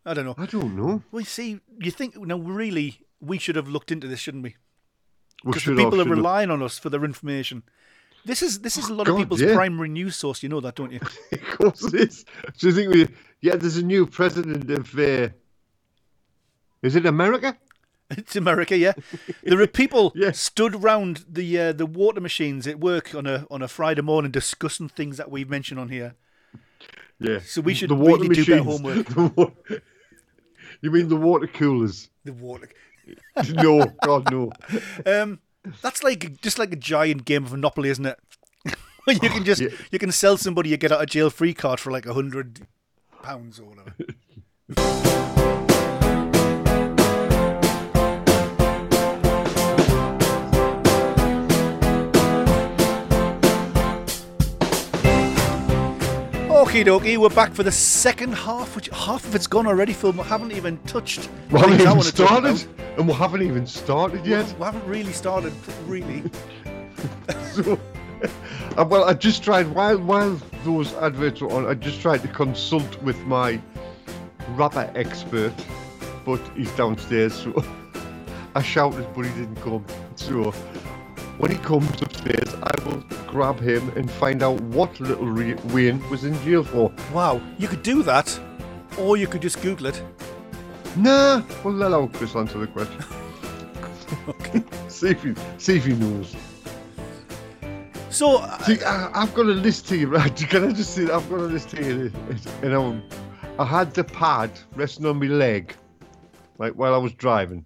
I 0.06 0.14
don't 0.14 0.26
know. 0.26 0.36
I 0.38 0.46
don't 0.46 0.76
know. 0.76 1.04
Well, 1.12 1.20
you 1.20 1.26
see, 1.26 1.60
you 1.80 1.92
think 1.92 2.16
now 2.18 2.38
really 2.38 3.02
we 3.20 3.38
should 3.40 3.58
have 3.58 3.68
looked 3.68 3.92
into 3.92 4.08
this, 4.08 4.20
shouldn't 4.20 4.44
we? 4.44 4.56
We 5.44 5.52
Because 5.52 5.66
the 5.66 5.72
people 5.76 5.84
have- 5.84 5.94
are 5.94 5.98
should 6.04 6.08
have- 6.08 6.18
relying 6.18 6.50
on 6.50 6.64
us 6.64 6.80
for 6.80 6.90
their 6.90 7.04
information. 7.04 7.64
This 8.26 8.42
is 8.42 8.60
this 8.60 8.78
is 8.78 8.90
a 8.90 8.94
lot 8.94 9.08
of 9.08 9.16
people's 9.18 9.42
yeah. 9.42 9.54
primary 9.54 9.90
news 9.90 10.16
source. 10.16 10.44
You 10.44 10.50
know 10.50 10.60
that, 10.62 10.76
don't 10.76 10.92
you? 10.92 11.00
Of 11.32 11.58
course 11.58 11.84
it 11.86 11.96
is. 11.96 12.26
So 12.56 12.68
you 12.68 12.74
think 12.74 12.94
we? 12.94 13.08
Yeah, 13.42 13.56
there's 13.56 13.78
a 13.78 13.84
new 13.84 14.06
president 14.06 14.70
of. 14.70 14.98
Uh, 14.98 15.30
is 16.82 16.96
it 16.96 17.06
America? 17.06 17.58
It's 18.10 18.36
America, 18.38 18.78
yeah. 18.78 18.94
There 19.44 19.60
are 19.62 19.68
people 19.68 20.14
Yeah. 20.16 20.32
stood 20.32 20.82
round 20.84 21.26
the 21.28 21.60
uh, 21.60 21.74
the 21.74 21.86
water 21.86 22.22
machines 22.22 22.66
at 22.66 22.80
work 22.80 23.14
on 23.14 23.28
a 23.28 23.46
on 23.52 23.62
a 23.62 23.68
Friday 23.68 24.02
morning 24.02 24.32
discussing 24.32 24.88
things 24.90 25.18
that 25.18 25.30
we've 25.30 25.50
mentioned 25.50 25.80
on 25.80 25.90
here. 25.90 26.16
Yeah. 27.20 27.40
So 27.40 27.60
we 27.62 27.74
should 27.74 27.90
The 27.90 27.96
water 27.96 28.24
really 28.24 28.36
do 28.36 28.46
better 28.46 28.64
machines. 28.64 29.14
homework. 29.14 29.54
You 30.82 30.92
mean 30.92 31.08
the 31.10 31.16
water 31.16 31.48
coolers? 31.48 32.10
The 32.24 32.34
water. 32.34 32.70
No, 33.50 33.86
God 34.04 34.30
no. 34.32 34.52
Um, 35.06 35.40
that's 35.82 36.04
like 36.04 36.40
just 36.42 36.60
like 36.60 36.72
a 36.72 36.76
giant 36.76 37.26
game 37.26 37.44
of 37.46 37.52
Monopoly, 37.52 37.90
isn't 37.90 38.06
it? 38.06 38.20
You 39.08 39.20
can 39.20 39.44
just 39.44 39.62
Yeah. 39.62 39.70
you 39.92 39.98
can 40.00 40.12
sell 40.12 40.38
somebody 40.38 40.74
a 40.74 40.78
get 40.78 40.92
out 40.92 41.02
of 41.02 41.10
jail 41.10 41.30
free 41.30 41.54
card 41.54 41.80
for 41.80 41.92
like 41.92 42.06
a 42.06 42.14
hundred 42.14 42.68
pounds 43.24 43.60
or 43.60 43.66
whatever. 43.74 43.96
Okie 56.58 56.84
dokie, 56.84 57.18
we're 57.18 57.30
back 57.30 57.54
for 57.54 57.62
the 57.62 57.72
second 57.72 58.34
half, 58.34 58.76
which 58.76 58.88
half 58.90 59.24
of 59.26 59.36
it's 59.36 59.46
gone 59.46 59.68
already, 59.68 59.94
Phil. 59.94 60.12
We 60.12 60.24
haven't 60.24 60.52
even 60.54 60.80
touched. 60.88 61.30
We 61.52 61.60
haven't 61.60 61.82
even 61.82 62.02
started, 62.02 62.66
and 62.98 63.08
we 63.08 63.14
haven't 63.14 63.44
even 63.44 63.68
started 63.68 64.24
We 64.24 64.30
yet. 64.32 64.38
haven't- 64.48 64.60
we 64.60 64.66
haven't 64.66 64.88
really 64.88 65.14
started, 65.14 65.54
really. 65.86 66.24
So, 67.54 67.80
uh, 68.76 68.86
well, 68.90 69.04
I 69.06 69.14
just 69.14 69.44
tried 69.44 69.68
while 69.76 70.00
while 70.00 70.42
those 70.64 70.96
adverts 70.96 71.42
were 71.42 71.52
on. 71.52 71.68
I 71.68 71.76
just 71.76 72.02
tried 72.02 72.24
to 72.24 72.28
consult 72.28 72.92
with 73.04 73.20
my 73.28 73.62
rapper 74.56 74.90
expert, 74.96 75.54
but 76.26 76.42
he's 76.56 76.72
downstairs. 76.72 77.34
So 77.36 77.64
I 78.56 78.64
shouted, 78.64 79.06
but 79.16 79.26
he 79.28 79.32
didn't 79.40 79.62
come. 79.62 79.86
So 80.16 80.52
when 81.38 81.52
he 81.52 81.58
comes 81.58 82.02
I 82.36 82.86
will 82.86 83.04
grab 83.28 83.60
him 83.60 83.90
and 83.96 84.10
find 84.10 84.44
out 84.44 84.60
what 84.62 85.00
little 85.00 85.28
Re- 85.28 85.56
Wayne 85.74 86.08
was 86.10 86.24
in 86.24 86.34
jail 86.44 86.64
for. 86.64 86.92
Wow, 87.14 87.42
you 87.58 87.68
could 87.68 87.84
do 87.84 88.04
that, 88.04 88.40
or 89.00 89.18
you 89.18 89.28
could 89.28 89.42
just 89.42 89.62
Google 89.62 89.88
it. 89.88 90.04
Nah, 90.96 91.42
we'll 91.64 91.82
allow 91.88 92.08
Chris 92.08 92.36
answer 92.36 92.58
the 92.60 92.68
question. 92.68 93.04
Okay. 94.28 94.64
see 94.88 95.10
if 95.10 95.24
he 95.24 95.34
see 95.58 95.78
if 95.78 95.86
he 95.86 95.94
knows. 95.94 96.36
So, 98.10 98.38
uh, 98.38 98.58
See, 98.64 98.82
I, 98.84 99.12
I've 99.14 99.34
got 99.36 99.46
a 99.46 99.50
list 99.50 99.90
here, 99.90 100.08
right? 100.18 100.36
Can 100.36 100.64
I 100.70 100.72
just 100.72 100.96
say 100.96 101.06
that 101.06 101.14
I've 101.14 101.30
got 101.30 101.40
a 101.40 101.44
list 101.44 101.72
here? 101.72 102.12
You 102.64 102.70
know, 102.70 103.02
I 103.60 103.66
had 103.66 103.94
the 103.94 104.04
pad 104.04 104.50
resting 104.76 105.06
on 105.06 105.20
my 105.20 105.28
leg, 105.28 105.76
like 106.58 106.74
while 106.74 106.94
I 106.96 106.98
was 106.98 107.14
driving. 107.14 107.66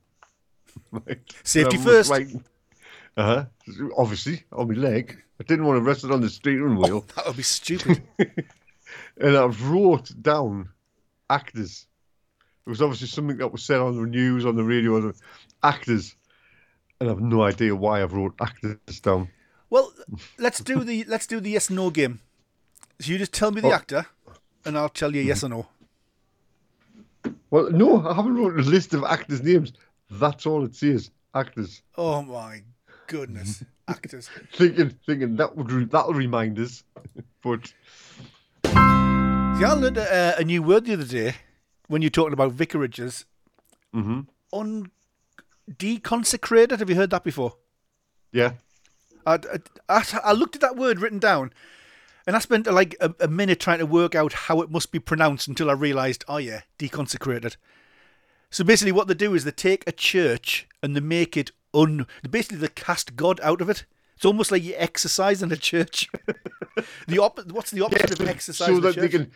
Safety 1.43 1.78
I 1.78 1.82
first. 1.82 2.12
writing- 2.12 2.43
Uh 3.17 3.24
huh. 3.26 3.45
Obviously, 3.97 4.43
on 4.52 4.67
my 4.67 4.74
leg. 4.76 5.21
I 5.39 5.43
didn't 5.43 5.65
want 5.65 5.78
to 5.78 5.82
rest 5.84 6.04
it 6.04 6.12
on 6.12 6.21
the 6.21 6.30
steering 6.30 6.76
wheel. 6.78 7.06
That 7.15 7.26
would 7.28 7.38
be 7.38 7.43
stupid. 7.43 8.02
and 9.17 9.36
I've 9.38 9.69
wrote 9.69 10.12
down 10.21 10.69
actors. 11.30 11.88
It 12.65 12.69
was 12.69 12.82
obviously 12.82 13.08
something 13.08 13.38
that 13.38 13.52
was 13.52 13.63
said 13.63 13.80
on 13.80 13.95
the 14.00 14.08
news, 14.08 14.45
on 14.45 14.56
the 14.56 14.63
radio, 14.63 14.95
on 14.97 15.08
the 15.10 15.13
actors. 15.63 16.15
And 17.00 17.10
I 17.10 17.12
have 17.13 17.21
no 17.21 17.41
idea 17.41 17.76
why 17.76 18.04
I've 18.04 18.13
wrote 18.13 18.36
actors 18.39 18.78
down. 19.02 19.30
well, 19.69 19.91
let's 20.38 20.60
do 20.60 20.84
the 20.84 21.04
let's 21.06 21.26
do 21.28 21.39
the 21.39 21.50
yes 21.50 21.69
no 21.71 21.89
game. 21.89 22.19
So 23.00 23.12
you 23.12 23.17
just 23.17 23.34
tell 23.34 23.52
me 23.52 23.62
the 23.62 23.69
Oh. 23.69 23.74
actor, 23.74 24.06
and 24.63 24.78
I'll 24.78 24.89
tell 24.89 25.13
you 25.15 25.21
yes 25.24 25.43
or 25.43 25.50
no. 25.50 25.65
Well, 27.50 27.69
no, 27.71 28.08
I 28.08 28.13
haven't 28.13 28.36
wrote 28.36 28.60
a 28.60 28.62
list 28.62 28.93
of 28.93 29.04
actors' 29.04 29.41
names. 29.41 29.74
That's 30.10 30.45
all 30.45 30.63
it 30.65 30.76
says. 30.76 31.10
Actors. 31.34 31.82
Oh 31.97 32.21
my 32.21 32.62
goodness, 33.12 33.63
actors. 33.88 34.30
Thinking, 34.54 34.89
thinking 35.06 35.36
that 35.36 35.56
would 35.58 35.71
re- 35.71 35.86
that'll 35.86 36.13
remind 36.13 36.58
us. 36.60 36.84
but 37.43 37.74
See, 38.65 39.65
I 39.67 39.74
learned 39.74 39.97
a, 39.97 40.38
a 40.39 40.43
new 40.43 40.63
word 40.63 40.86
the 40.86 40.93
other 40.93 41.04
day 41.04 41.36
when 41.88 42.02
you're 42.02 42.10
talking 42.10 42.34
about 42.34 42.54
vicarages. 42.54 43.26
Mhm. 43.93 44.28
Un 44.54 44.89
deconsecrated. 45.69 46.80
Have 46.80 46.89
you 46.89 46.95
heard 46.95 47.10
that 47.12 47.24
before? 47.24 47.56
yeah, 48.32 48.54
I, 49.26 49.38
I, 49.89 50.04
I 50.24 50.32
looked 50.32 50.56
at 50.56 50.62
that 50.62 50.78
word 50.78 51.00
written 51.00 51.19
down, 51.19 51.52
and 52.26 52.36
I 52.36 52.39
spent 52.39 52.65
like 52.65 52.95
a, 53.02 53.13
a 53.19 53.28
minute 53.28 53.60
trying 53.60 53.80
to 53.80 53.86
work 53.86 54.15
out 54.15 54.34
how 54.34 54.62
it 54.62 54.71
must 54.71 54.91
be 54.93 55.00
pronounced 55.00 55.47
until 55.50 55.69
I 55.69 55.74
realised, 55.74 56.24
oh 56.30 56.38
yeah, 56.38 56.62
deconsecrated. 56.80 57.58
So 58.50 58.63
basically, 58.63 58.93
what 58.93 59.08
they 59.08 59.13
do 59.13 59.34
is 59.36 59.43
they 59.43 59.52
take 59.52 59.84
a 59.86 59.91
church 59.91 60.67
and 60.82 60.95
they 60.95 61.02
make 61.02 61.36
it 61.38 61.52
un. 61.73 62.05
Basically, 62.29 62.57
they 62.57 62.67
cast 62.69 63.15
God 63.15 63.39
out 63.41 63.62
of 63.62 63.69
it. 63.69 63.86
It's 64.15 64.25
almost 64.25 64.51
like 64.51 64.63
you 64.63 64.75
exercise 64.77 65.41
in 65.41 65.51
a 65.51 65.57
church. 65.57 66.07
the 67.07 67.17
op- 67.19 67.51
What's 67.51 67.71
the 67.71 67.81
opposite 67.81 68.19
of 68.19 68.27
exercise 68.27 68.67
so 68.67 68.79
that 68.81 68.95
they 68.95 69.10
can, 69.10 69.31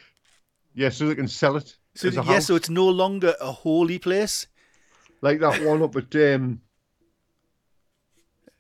yeah, 0.76 0.90
so 0.90 1.08
they 1.08 1.16
can 1.16 1.28
sell 1.28 1.56
it. 1.58 1.76
so 1.96 2.08
yeah, 2.10 2.40
so 2.40 2.56
it's 2.56 2.70
no 2.70 2.88
longer 2.88 3.34
a 3.42 3.52
holy 3.52 3.98
place. 3.98 4.48
like 5.22 5.40
that 5.40 5.64
one 5.64 5.82
up 5.82 5.96
at 5.96 6.16
um, 6.16 6.62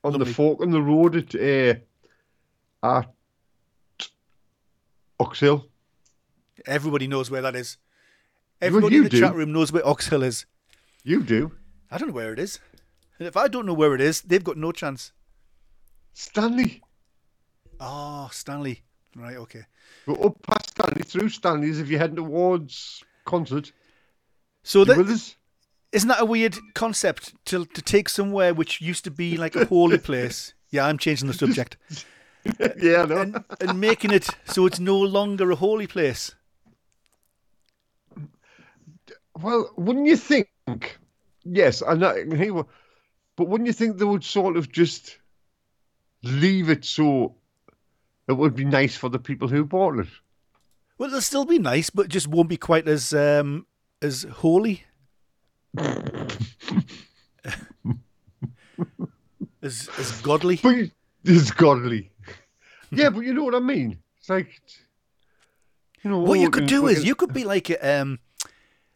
on 0.04 0.14
Lovely. 0.14 0.26
the 0.26 0.34
fork 0.34 0.62
in 0.62 0.72
the 0.72 0.82
road 0.82 1.16
at 1.16 1.36
uh, 1.36 1.76
at 2.84 4.08
Oxhill. 5.20 5.66
Everybody 6.66 7.08
knows 7.08 7.30
where 7.30 7.42
that 7.42 7.56
is. 7.56 7.78
Everybody 8.62 8.96
you 8.96 9.02
in 9.02 9.04
the 9.06 9.10
do. 9.12 9.20
chat 9.20 9.36
room 9.36 9.52
knows 9.52 9.72
where 9.72 9.84
Oxhill 9.84 10.24
is. 10.24 10.46
You 11.04 11.22
do, 11.22 11.52
I 11.92 11.98
don't 12.00 12.08
know 12.08 12.14
where 12.16 12.34
it 12.34 12.40
is. 12.40 12.60
And 13.20 13.28
if 13.28 13.38
I 13.38 13.48
don't 13.48 13.66
know 13.66 13.74
where 13.74 13.96
it 13.96 14.02
is, 14.02 14.22
they've 14.22 14.44
got 14.44 14.58
no 14.58 14.72
chance. 14.72 15.12
Stanley. 16.14 16.82
Oh, 17.80 18.30
Stanley. 18.32 18.84
Right, 19.16 19.38
okay. 19.38 19.66
Go 20.06 20.16
up 20.16 20.42
past 20.44 20.72
Stanley, 20.72 21.04
through 21.04 21.30
Stanley's 21.30 21.80
if 21.80 21.88
you're 21.88 22.00
heading 22.00 22.18
towards 22.18 23.04
Consett. 23.26 23.72
So 24.64 24.80
You 24.80 24.86
that, 24.86 24.98
with 24.98 25.10
us? 25.10 25.36
isn't 25.92 26.10
that 26.10 26.22
a 26.22 26.26
weird 26.26 26.58
concept 26.74 27.34
to 27.46 27.66
to 27.66 27.82
take 27.82 28.10
somewhere 28.10 28.54
which 28.54 28.82
used 28.82 29.04
to 29.06 29.12
be 29.12 29.38
like 29.38 29.56
a 29.56 29.66
holy 29.66 29.98
place? 29.98 30.54
Yeah, 30.70 30.86
I'm 30.86 30.98
changing 30.98 31.28
the 31.28 31.34
subject 31.34 31.78
yeah, 32.82 33.06
know. 33.06 33.22
and 33.22 33.44
and 33.62 33.80
making 33.80 34.12
it 34.12 34.28
so 34.46 34.66
it's 34.66 34.80
no 34.80 34.98
longer 35.00 35.50
a 35.52 35.56
holy 35.56 35.88
place. 35.88 36.36
Well, 39.42 39.72
wouldn't 39.78 40.08
you 40.08 40.18
think? 40.18 40.50
Yes, 41.44 41.82
I 41.86 41.94
know. 41.96 42.66
But 43.36 43.48
wouldn't 43.48 43.68
you 43.68 43.74
think 43.74 43.98
they 43.98 44.06
would 44.06 44.24
sort 44.24 44.58
of 44.58 44.72
just 44.72 45.18
leave 46.24 46.70
it 46.70 46.86
so 46.86 47.36
it 48.28 48.34
would 48.34 48.56
be 48.56 48.66
nice 48.66 48.96
for 48.96 49.10
the 49.10 49.20
people 49.20 49.48
who 49.48 49.66
bought 49.66 50.00
it? 50.00 50.08
Well, 50.98 51.10
it'll 51.10 51.22
still 51.22 51.46
be 51.46 51.60
nice, 51.60 51.90
but 51.90 52.08
just 52.08 52.28
won't 52.28 52.50
be 52.50 52.58
quite 52.58 52.88
as 52.88 53.14
um 53.14 53.66
as 54.02 54.24
holy. 54.24 54.84
as 59.62 59.90
as 60.00 60.22
godly. 60.22 60.60
But 60.64 60.92
it's 61.26 61.52
godly. 61.52 62.12
yeah, 62.92 63.10
but 63.10 63.22
you 63.22 63.34
know 63.34 63.44
what 63.44 63.56
I 63.56 63.60
mean. 63.60 64.00
It's 64.20 64.30
like, 64.30 64.62
you 66.02 66.10
know, 66.10 66.20
What 66.20 66.40
you 66.40 66.48
oh, 66.48 66.52
could 66.52 66.68
do 66.68 66.88
is 66.88 67.04
you 67.04 67.16
could 67.16 67.34
be 67.34 67.44
like 67.44 67.70
a, 67.70 68.02
um 68.02 68.20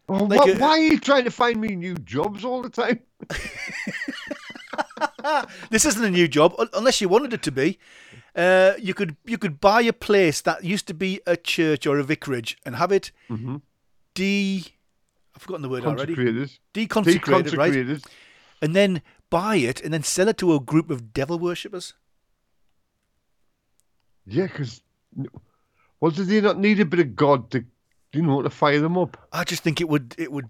Oh, 0.09 0.23
like 0.25 0.39
why, 0.39 0.49
a- 0.51 0.57
why 0.57 0.69
are 0.69 0.79
you 0.79 0.99
trying 0.99 1.25
to 1.25 1.31
find 1.31 1.61
me 1.61 1.75
new 1.75 1.93
jobs 1.95 2.43
all 2.43 2.61
the 2.63 2.69
time? 2.69 2.99
this 5.69 5.85
isn't 5.85 6.03
a 6.03 6.09
new 6.09 6.27
job 6.27 6.55
unless 6.73 7.01
you 7.01 7.09
wanted 7.09 7.33
it 7.33 7.43
to 7.43 7.51
be. 7.51 7.77
Uh, 8.35 8.73
you 8.79 8.93
could 8.93 9.17
you 9.25 9.37
could 9.37 9.59
buy 9.59 9.81
a 9.81 9.93
place 9.93 10.41
that 10.41 10.63
used 10.63 10.87
to 10.87 10.93
be 10.93 11.19
a 11.27 11.35
church 11.35 11.85
or 11.85 11.97
a 11.99 12.03
vicarage 12.03 12.57
and 12.65 12.75
have 12.75 12.91
it 12.91 13.11
de 14.15 14.63
I've 15.35 15.41
forgotten 15.41 15.61
the 15.61 15.69
word 15.69 15.85
already. 15.85 16.15
Consecrated, 16.15 16.51
Deconsecrated, 16.73 17.57
right? 17.57 17.73
deconsecrated. 17.73 18.05
And 18.61 18.75
then 18.75 19.01
buy 19.29 19.55
it 19.57 19.81
and 19.81 19.93
then 19.93 20.03
sell 20.03 20.27
it 20.27 20.37
to 20.39 20.53
a 20.53 20.59
group 20.59 20.89
of 20.89 21.13
devil 21.13 21.39
worshippers. 21.39 21.93
Yeah, 24.25 24.47
because 24.47 24.81
well, 25.99 26.11
do 26.11 26.23
they 26.23 26.41
not 26.41 26.59
need 26.59 26.79
a 26.79 26.85
bit 26.85 26.99
of 26.99 27.15
God 27.15 27.51
to, 27.51 27.65
you 28.13 28.21
know, 28.21 28.35
what 28.37 28.43
to 28.43 28.49
fire 28.49 28.79
them 28.79 28.97
up? 28.97 29.17
I 29.31 29.43
just 29.43 29.63
think 29.63 29.81
it 29.81 29.89
would 29.89 30.15
it 30.17 30.31
would 30.31 30.49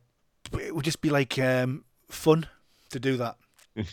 it 0.54 0.74
would 0.76 0.86
just 0.86 1.02
be 1.02 1.10
like 1.10 1.38
um, 1.40 1.84
fun 2.10 2.48
to 2.92 3.00
do 3.00 3.18
that. 3.18 3.38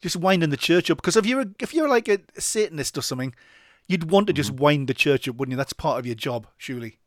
just 0.00 0.16
winding 0.16 0.50
the 0.50 0.56
church 0.56 0.90
up 0.90 0.98
because 0.98 1.16
if 1.16 1.26
you're 1.26 1.42
a, 1.42 1.46
if 1.60 1.74
you're 1.74 1.88
like 1.88 2.08
a 2.08 2.18
Satanist 2.38 2.96
or 2.96 3.02
something, 3.02 3.34
you'd 3.86 4.10
want 4.10 4.26
to 4.28 4.32
just 4.32 4.52
wind 4.52 4.88
the 4.88 4.94
church 4.94 5.28
up, 5.28 5.36
wouldn't 5.36 5.52
you? 5.52 5.56
That's 5.56 5.72
part 5.72 5.98
of 5.98 6.06
your 6.06 6.14
job, 6.14 6.46
surely. 6.56 6.98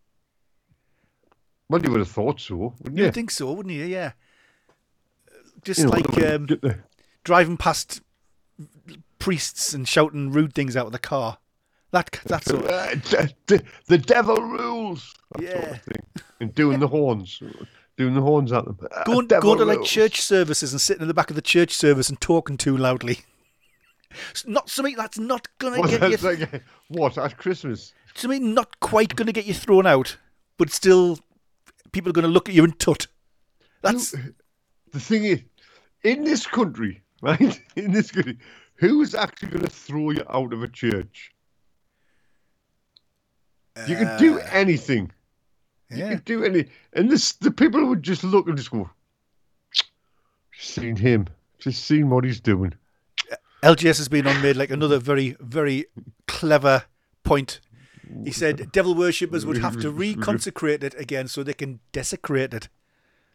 Well, 1.69 1.81
you 1.81 1.91
would 1.91 1.99
have 2.01 2.11
thought 2.11 2.39
so, 2.41 2.75
wouldn't 2.79 2.97
you? 2.97 3.05
You'd 3.05 3.13
think 3.13 3.31
so, 3.31 3.51
wouldn't 3.53 3.73
you? 3.73 3.85
Yeah. 3.85 4.11
Just 5.63 5.79
You 5.79 5.85
know, 5.85 5.91
like 5.91 6.23
um, 6.25 6.47
the- 6.47 6.79
driving 7.23 7.55
past 7.55 8.01
priests 9.19 9.73
and 9.73 9.87
shouting 9.87 10.31
rude 10.31 10.53
things 10.53 10.75
out 10.75 10.87
of 10.87 10.91
the 10.91 10.99
car. 10.99 11.37
That 11.91 12.19
that 12.25 12.43
sort. 12.45 12.65
Of, 12.65 12.71
Uh, 12.71 12.95
d- 12.95 13.33
d- 13.57 13.65
the 13.87 13.97
devil 13.97 14.37
rules. 14.37 15.13
That 15.37 15.41
sort 15.49 15.63
Yeah. 15.63 15.69
of 15.71 15.81
thing. 15.81 16.03
And 16.39 16.55
doing 16.55 16.79
the 16.79 16.87
horns, 16.87 17.41
doing 17.97 18.13
the 18.13 18.21
horns 18.21 18.51
at 18.51 18.65
them. 18.65 18.79
Uh, 18.95 19.03
going 19.03 19.27
to 19.27 19.65
like 19.65 19.83
church 19.83 20.21
services 20.21 20.71
and 20.71 20.79
sitting 20.81 21.01
in 21.01 21.07
the 21.07 21.13
back 21.13 21.29
of 21.29 21.35
the 21.35 21.41
church 21.41 21.73
service 21.73 22.09
and 22.09 22.19
talking 22.21 22.57
too 22.57 22.75
loudly. 22.77 23.19
It's 24.31 24.45
not 24.47 24.69
something 24.69 24.95
that's 24.95 25.17
not 25.19 25.47
gonna 25.59 25.79
What, 25.79 25.89
get 25.89 26.01
you. 26.01 26.17
that's 26.17 26.23
like, 26.23 26.63
what 26.89 27.17
at 27.17 27.37
Christmas? 27.37 27.93
something 28.13 28.53
not 28.53 28.79
quite 28.81 29.15
gonna 29.15 29.31
get 29.31 29.45
you 29.45 29.53
thrown 29.53 29.85
out, 29.87 30.17
but 30.57 30.69
still, 30.69 31.19
people 31.93 32.09
are 32.09 32.13
gonna 32.13 32.27
look 32.27 32.49
at 32.49 32.55
you 32.55 32.63
and 32.65 32.77
tut. 32.77 33.07
That's 33.81 34.11
The 34.91 34.99
thing 34.99 35.23
is, 35.25 35.39
in 36.03 36.23
this 36.25 36.45
country, 36.45 37.01
right? 37.21 37.61
In 37.77 37.91
this 37.91 38.11
country, 38.11 38.37
who 38.75 39.01
is 39.01 39.13
actually 39.15 39.49
going 39.49 39.63
to 39.63 39.69
throw 39.69 40.09
you 40.11 40.23
out 40.29 40.51
of 40.53 40.63
a 40.63 40.67
church? 40.67 41.31
You 43.87 43.95
could 43.95 44.17
do 44.17 44.39
Uh, 44.39 44.47
anything. 44.51 45.11
You 45.89 45.97
yeah. 45.97 46.09
can 46.15 46.21
do 46.25 46.43
any, 46.43 46.65
and 46.93 47.09
this 47.09 47.33
the 47.33 47.51
people 47.51 47.85
would 47.87 48.03
just 48.03 48.23
look 48.23 48.47
and 48.47 48.57
just 48.57 48.71
go, 48.71 48.89
"Just 49.71 50.73
seen 50.75 50.95
him, 50.95 51.27
just 51.59 51.83
seen 51.83 52.09
what 52.09 52.23
he's 52.23 52.39
doing." 52.39 52.73
LGS 53.63 53.97
has 53.97 54.07
been 54.09 54.25
on 54.27 54.41
made 54.41 54.55
like 54.55 54.71
another 54.71 54.97
very 54.99 55.35
very 55.39 55.85
clever 56.27 56.85
point. 57.23 57.59
He 58.25 58.31
said 58.31 58.71
devil 58.71 58.93
worshippers 58.95 59.45
would 59.45 59.59
have 59.59 59.79
to 59.81 59.91
reconsecrate 59.91 60.83
it 60.83 60.93
again 60.99 61.27
so 61.27 61.43
they 61.43 61.53
can 61.53 61.79
desecrate 61.93 62.53
it. 62.53 62.67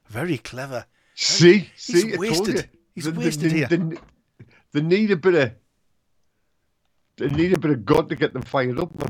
Very 0.08 0.36
clever. 0.38 0.86
See, 1.14 1.70
He's 1.74 1.82
see, 1.82 1.98
I 2.08 2.10
told 2.10 2.18
wasted. 2.20 2.54
you. 2.56 2.62
He's 2.94 3.04
They- 3.04 3.10
they- 3.10 3.18
wasted 3.24 3.50
they, 3.52 3.56
here. 3.56 3.68
They, 3.68 3.96
they 4.72 4.80
need 4.82 5.10
a 5.10 5.16
bit 5.16 5.34
of, 5.34 5.52
they 7.16 7.28
need 7.30 7.52
a 7.54 7.58
bit 7.58 7.70
of 7.70 7.84
God 7.86 8.08
to 8.10 8.16
get 8.16 8.32
them 8.34 8.42
fired 8.42 8.78
up, 8.78 8.94
man. 8.98 9.08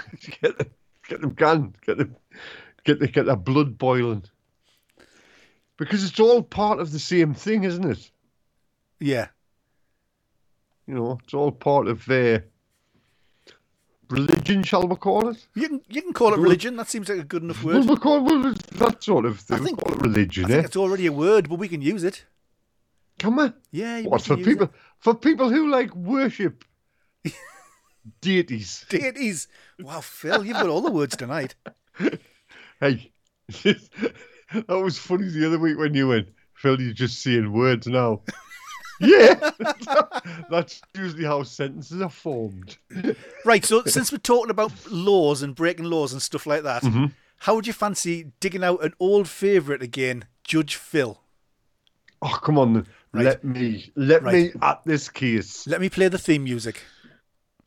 get 0.40 0.58
them, 0.58 0.70
get 1.08 1.20
them 1.20 1.34
going, 1.34 1.74
get 1.84 1.98
them, 1.98 2.16
get 2.84 2.98
the, 3.00 3.06
get 3.08 3.26
their 3.26 3.36
blood 3.36 3.78
boiling. 3.78 4.24
Because 5.76 6.04
it's 6.04 6.20
all 6.20 6.42
part 6.42 6.78
of 6.80 6.92
the 6.92 6.98
same 6.98 7.34
thing, 7.34 7.64
isn't 7.64 7.84
it? 7.90 8.10
Yeah. 9.00 9.28
You 10.86 10.94
know, 10.94 11.18
it's 11.24 11.34
all 11.34 11.50
part 11.50 11.88
of 11.88 12.08
uh, 12.10 12.40
religion, 14.10 14.62
shall 14.62 14.86
we 14.86 14.96
call 14.96 15.28
it? 15.28 15.46
You 15.54 15.68
can 15.68 15.80
you 15.88 16.02
can 16.02 16.12
call 16.12 16.34
it 16.34 16.38
religion. 16.38 16.76
That 16.76 16.88
seems 16.88 17.08
like 17.08 17.18
a 17.18 17.24
good 17.24 17.42
enough 17.42 17.62
Well, 17.64 17.80
word. 17.80 17.88
we 17.88 17.96
call 17.96 18.22
well, 18.22 18.54
that 18.72 19.02
sort 19.02 19.24
of 19.24 19.40
thing. 19.40 19.60
I 19.60 19.64
think- 19.64 19.78
we 19.84 19.90
call 19.90 19.98
it 20.00 20.06
religion, 20.06 20.44
I 20.44 20.48
think 20.48 20.62
eh? 20.62 20.66
it's 20.66 20.76
already 20.76 21.06
a 21.06 21.12
word, 21.12 21.48
but 21.48 21.58
we 21.58 21.68
can 21.68 21.80
use 21.82 22.04
it. 22.04 22.24
Come 23.18 23.38
on. 23.38 23.54
Yeah. 23.70 23.98
you 23.98 24.08
What 24.08 24.24
can 24.24 24.36
for 24.38 24.44
people? 24.44 24.64
it. 24.66 24.72
For 24.98 25.14
people 25.14 25.48
who 25.50 25.70
like 25.70 25.94
worship 25.94 26.64
deities. 28.20 28.84
Deities. 28.88 29.48
Wow, 29.80 30.00
Phil, 30.00 30.44
you've 30.44 30.56
got 30.56 30.68
all 30.68 30.80
the 30.82 30.90
words 30.90 31.16
tonight. 31.16 31.54
Hey, 32.80 33.12
that 33.62 34.66
was 34.68 34.98
funny 34.98 35.28
the 35.28 35.46
other 35.46 35.58
week 35.60 35.78
when 35.78 35.94
you 35.94 36.08
went, 36.08 36.28
Phil. 36.54 36.80
You're 36.80 36.92
just 36.92 37.22
seeing 37.22 37.52
words 37.52 37.86
now. 37.86 38.22
yeah, 39.00 39.50
that's 40.50 40.80
usually 40.96 41.24
how 41.24 41.44
sentences 41.44 42.02
are 42.02 42.08
formed. 42.10 42.76
Right, 43.44 43.64
so 43.64 43.84
since 43.84 44.10
we're 44.10 44.18
talking 44.18 44.50
about 44.50 44.72
laws 44.90 45.42
and 45.42 45.54
breaking 45.54 45.84
laws 45.84 46.12
and 46.12 46.20
stuff 46.20 46.44
like 46.44 46.64
that, 46.64 46.82
Mm-hmm. 46.82 47.06
how 47.38 47.54
would 47.54 47.68
you 47.68 47.72
fancy 47.72 48.32
digging 48.40 48.64
out 48.64 48.82
an 48.84 48.94
old 48.98 49.28
favourite 49.28 49.80
again, 49.82 50.24
Judge 50.42 50.74
Phil? 50.74 51.20
Oh, 52.20 52.38
come 52.42 52.58
on. 52.58 52.86
Right. 53.12 53.24
let 53.26 53.44
me 53.44 53.92
let 53.94 54.22
Right. 54.24 54.34
me 54.54 54.60
at 54.60 54.80
this 54.84 55.08
case. 55.08 55.66
Let 55.68 55.80
me 55.80 55.88
play 55.88 56.08
the 56.08 56.18
theme 56.18 56.42
music. 56.44 56.82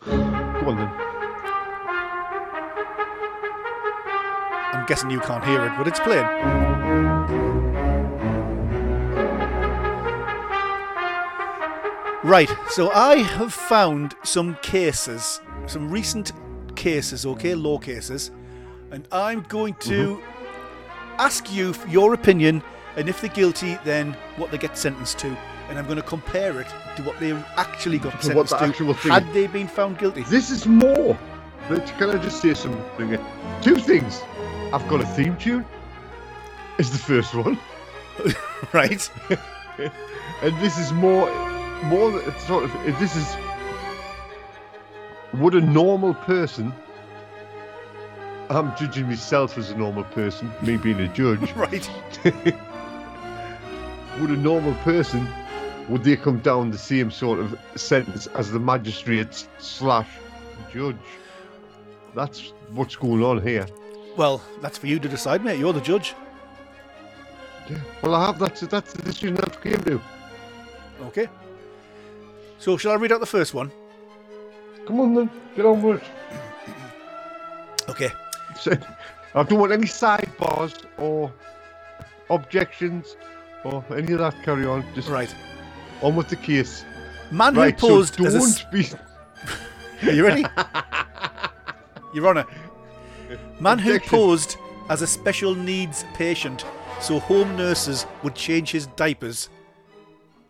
Come 0.02 0.68
on 0.68 0.78
then. 0.78 0.90
I'm 4.74 4.86
guessing 4.88 5.10
you 5.10 5.20
can't 5.20 5.44
hear 5.44 5.66
it, 5.66 5.72
but 5.78 5.88
it's 5.88 6.00
playing. 6.00 6.26
Right, 12.24 12.50
so 12.70 12.90
I 12.90 13.18
have 13.18 13.54
found 13.54 14.16
some 14.24 14.58
cases, 14.64 15.42
some 15.68 15.92
recent 15.92 16.32
cases, 16.76 17.24
okay, 17.26 17.54
law 17.54 17.78
cases, 17.78 18.32
and 18.90 19.08
I'm 19.12 19.44
going 19.44 19.76
to 19.82 20.18
mm-hmm. 20.18 21.16
ask 21.20 21.54
you 21.54 21.74
for 21.74 21.88
your 21.88 22.16
opinion, 22.16 22.64
and 22.96 23.08
if 23.08 23.22
they're 23.22 23.30
guilty, 23.30 23.78
then 23.84 24.14
what 24.38 24.50
they 24.50 24.58
get 24.58 24.76
sentenced 24.76 25.20
to, 25.20 25.38
and 25.70 25.80
I'm 25.80 25.86
going 25.86 25.98
to 25.98 26.04
compare 26.04 26.60
it 26.62 26.68
to 26.96 27.04
what 27.04 27.20
they 27.20 27.32
actually 27.58 27.98
got 28.00 28.22
To 28.22 28.36
what 28.36 28.50
sentenced 28.50 28.80
the 28.80 28.86
to 28.86 28.94
thing- 28.94 29.12
had 29.12 29.34
they 29.34 29.48
been 29.48 29.68
found 29.68 29.98
guilty. 29.98 30.24
This 30.24 30.52
is 30.52 30.66
more. 30.66 31.18
But 31.68 31.86
can 31.98 32.12
I 32.12 32.18
just 32.18 32.42
say 32.42 32.54
something? 32.54 33.18
Two 33.62 33.76
things. 33.76 34.22
I've 34.72 34.88
got 34.88 35.02
a 35.02 35.06
theme 35.06 35.36
tune. 35.38 35.66
Is 36.78 36.92
the 36.92 36.98
first 36.98 37.34
one, 37.34 37.58
Right? 38.74 39.10
and 40.42 40.62
this 40.62 40.78
is 40.78 40.92
more, 40.92 41.30
more 41.86 42.12
sort 42.40 42.66
of. 42.66 42.72
This 43.00 43.16
is. 43.16 43.36
Would 45.36 45.56
a 45.56 45.62
normal 45.62 46.14
person? 46.14 46.74
I'm 48.50 48.76
judging 48.78 49.08
myself 49.08 49.58
as 49.58 49.72
a 49.72 49.76
normal 49.78 50.04
person, 50.04 50.52
me 50.62 50.78
being 50.78 51.00
a 51.00 51.08
judge. 51.08 51.52
right. 51.56 51.90
would 54.20 54.30
a 54.30 54.38
normal 54.38 54.74
person 54.76 55.28
would 55.90 56.04
they 56.04 56.16
come 56.16 56.40
down 56.40 56.72
the 56.72 56.78
same 56.78 57.12
sort 57.12 57.40
of 57.40 57.58
sentence 57.76 58.28
as 58.28 58.52
the 58.52 58.60
magistrate 58.60 59.48
slash 59.58 60.08
judge? 60.74 60.96
That's 62.16 62.54
what's 62.72 62.96
going 62.96 63.24
on 63.24 63.42
here. 63.42 63.66
Well, 64.18 64.42
that's 64.62 64.78
for 64.78 64.88
you 64.88 65.00
to 65.00 65.08
decide, 65.10 65.44
mate. 65.44 65.60
You're 65.60 65.74
the 65.74 65.82
judge. 65.82 66.16
Yeah. 67.70 67.78
Well, 68.02 68.16
I 68.16 68.26
have 68.28 68.40
that's 68.40 68.62
that's 68.62 68.94
the 68.94 69.02
decision 69.02 69.38
I've 69.38 69.62
came 69.62 69.82
to. 69.84 70.00
Okay. 71.08 71.28
So, 72.58 72.78
shall 72.78 72.94
I 72.94 72.96
read 72.96 73.12
out 73.12 73.20
the 73.20 73.26
first 73.26 73.54
one? 73.54 73.72
Come 74.88 75.02
on 75.02 75.14
then, 75.16 75.30
get 75.56 75.66
on 75.66 75.82
with 75.82 76.02
Okay. 77.90 78.06
it. 78.06 78.12
So, 78.60 78.72
I 79.34 79.44
don't 79.44 79.60
want 79.60 79.72
any 79.74 79.88
sidebars 79.88 80.86
or 80.98 81.34
objections 82.30 83.18
or 83.64 83.84
any 83.92 84.14
of 84.14 84.20
that. 84.20 84.36
Carry 84.44 84.66
on. 84.66 84.86
Just 84.96 85.10
Right. 85.10 85.34
On 86.06 86.16
with 86.16 86.30
the 86.30 86.36
case. 86.36 86.86
Man 87.32 87.56
Right. 87.56 87.80
who 87.80 87.88
posed 87.88 88.16
so 88.16 88.26
as 88.26 88.34
don't 88.34 88.64
a. 88.64 88.72
be. 90.04 90.10
Are 90.10 90.14
you 90.18 90.26
ready? 90.26 90.46
Your 92.14 92.28
Honour. 92.28 92.46
Man 93.60 93.80
who 93.80 94.00
posed 94.00 94.58
as 94.90 95.02
a 95.02 95.08
special 95.08 95.56
needs 95.56 96.06
patient 96.14 96.64
so 97.02 97.20
home 97.20 97.56
nurses 97.58 98.06
would 98.24 98.36
change 98.36 98.72
his 98.72 98.88
diapers. 98.88 99.50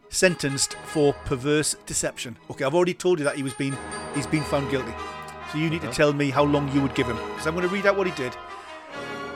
Sentenced 0.09 0.73
for 0.85 1.13
perverse 1.25 1.75
deception. 1.85 2.37
Okay, 2.51 2.63
I've 2.63 2.75
already 2.75 2.93
told 2.93 3.19
you 3.19 3.25
that 3.25 3.35
he 3.35 3.43
was 3.43 3.53
being 3.53 3.75
he's 4.13 4.27
been 4.27 4.43
found 4.43 4.69
guilty. 4.69 4.93
So 5.51 5.57
you 5.57 5.69
need 5.69 5.81
to 5.81 5.91
tell 5.91 6.13
me 6.13 6.29
how 6.29 6.43
long 6.43 6.71
you 6.73 6.81
would 6.81 6.95
give 6.95 7.07
him. 7.07 7.17
Because 7.29 7.47
I'm 7.47 7.55
going 7.55 7.67
to 7.67 7.73
read 7.73 7.85
out 7.85 7.97
what 7.97 8.07
he 8.07 8.13
did. 8.13 8.33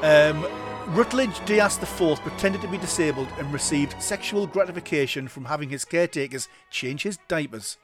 Um, 0.02 0.46
Rutledge 0.94 1.46
Deas 1.46 1.78
IV 1.78 2.20
pretended 2.22 2.62
to 2.62 2.68
be 2.68 2.80
disabled 2.80 3.28
and 3.38 3.54
received 3.54 4.02
sexual 4.02 4.48
gratification 4.48 5.28
from 5.28 5.46
having 5.46 5.70
his 5.70 5.86
caretakers 5.86 6.50
change 6.72 7.04
his 7.04 7.20
diapers. 7.28 7.78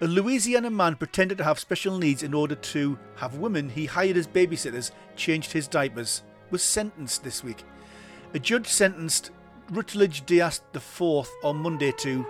A 0.00 0.06
Louisiana 0.06 0.70
man 0.70 0.94
pretended 0.94 1.38
to 1.38 1.44
have 1.44 1.58
special 1.58 1.98
needs 1.98 2.22
in 2.22 2.32
order 2.32 2.54
to 2.54 2.96
have 3.16 3.38
women 3.38 3.68
he 3.68 3.86
hired 3.86 4.16
as 4.16 4.28
babysitters 4.28 4.92
changed 5.16 5.50
his 5.50 5.66
diapers, 5.66 6.22
was 6.52 6.62
sentenced 6.62 7.24
this 7.24 7.42
week. 7.42 7.64
A 8.32 8.38
judge 8.38 8.68
sentenced 8.68 9.32
Rutledge 9.72 10.24
Deas 10.24 10.60
IV 10.72 11.26
on 11.42 11.56
Monday 11.56 11.90
to 11.98 12.24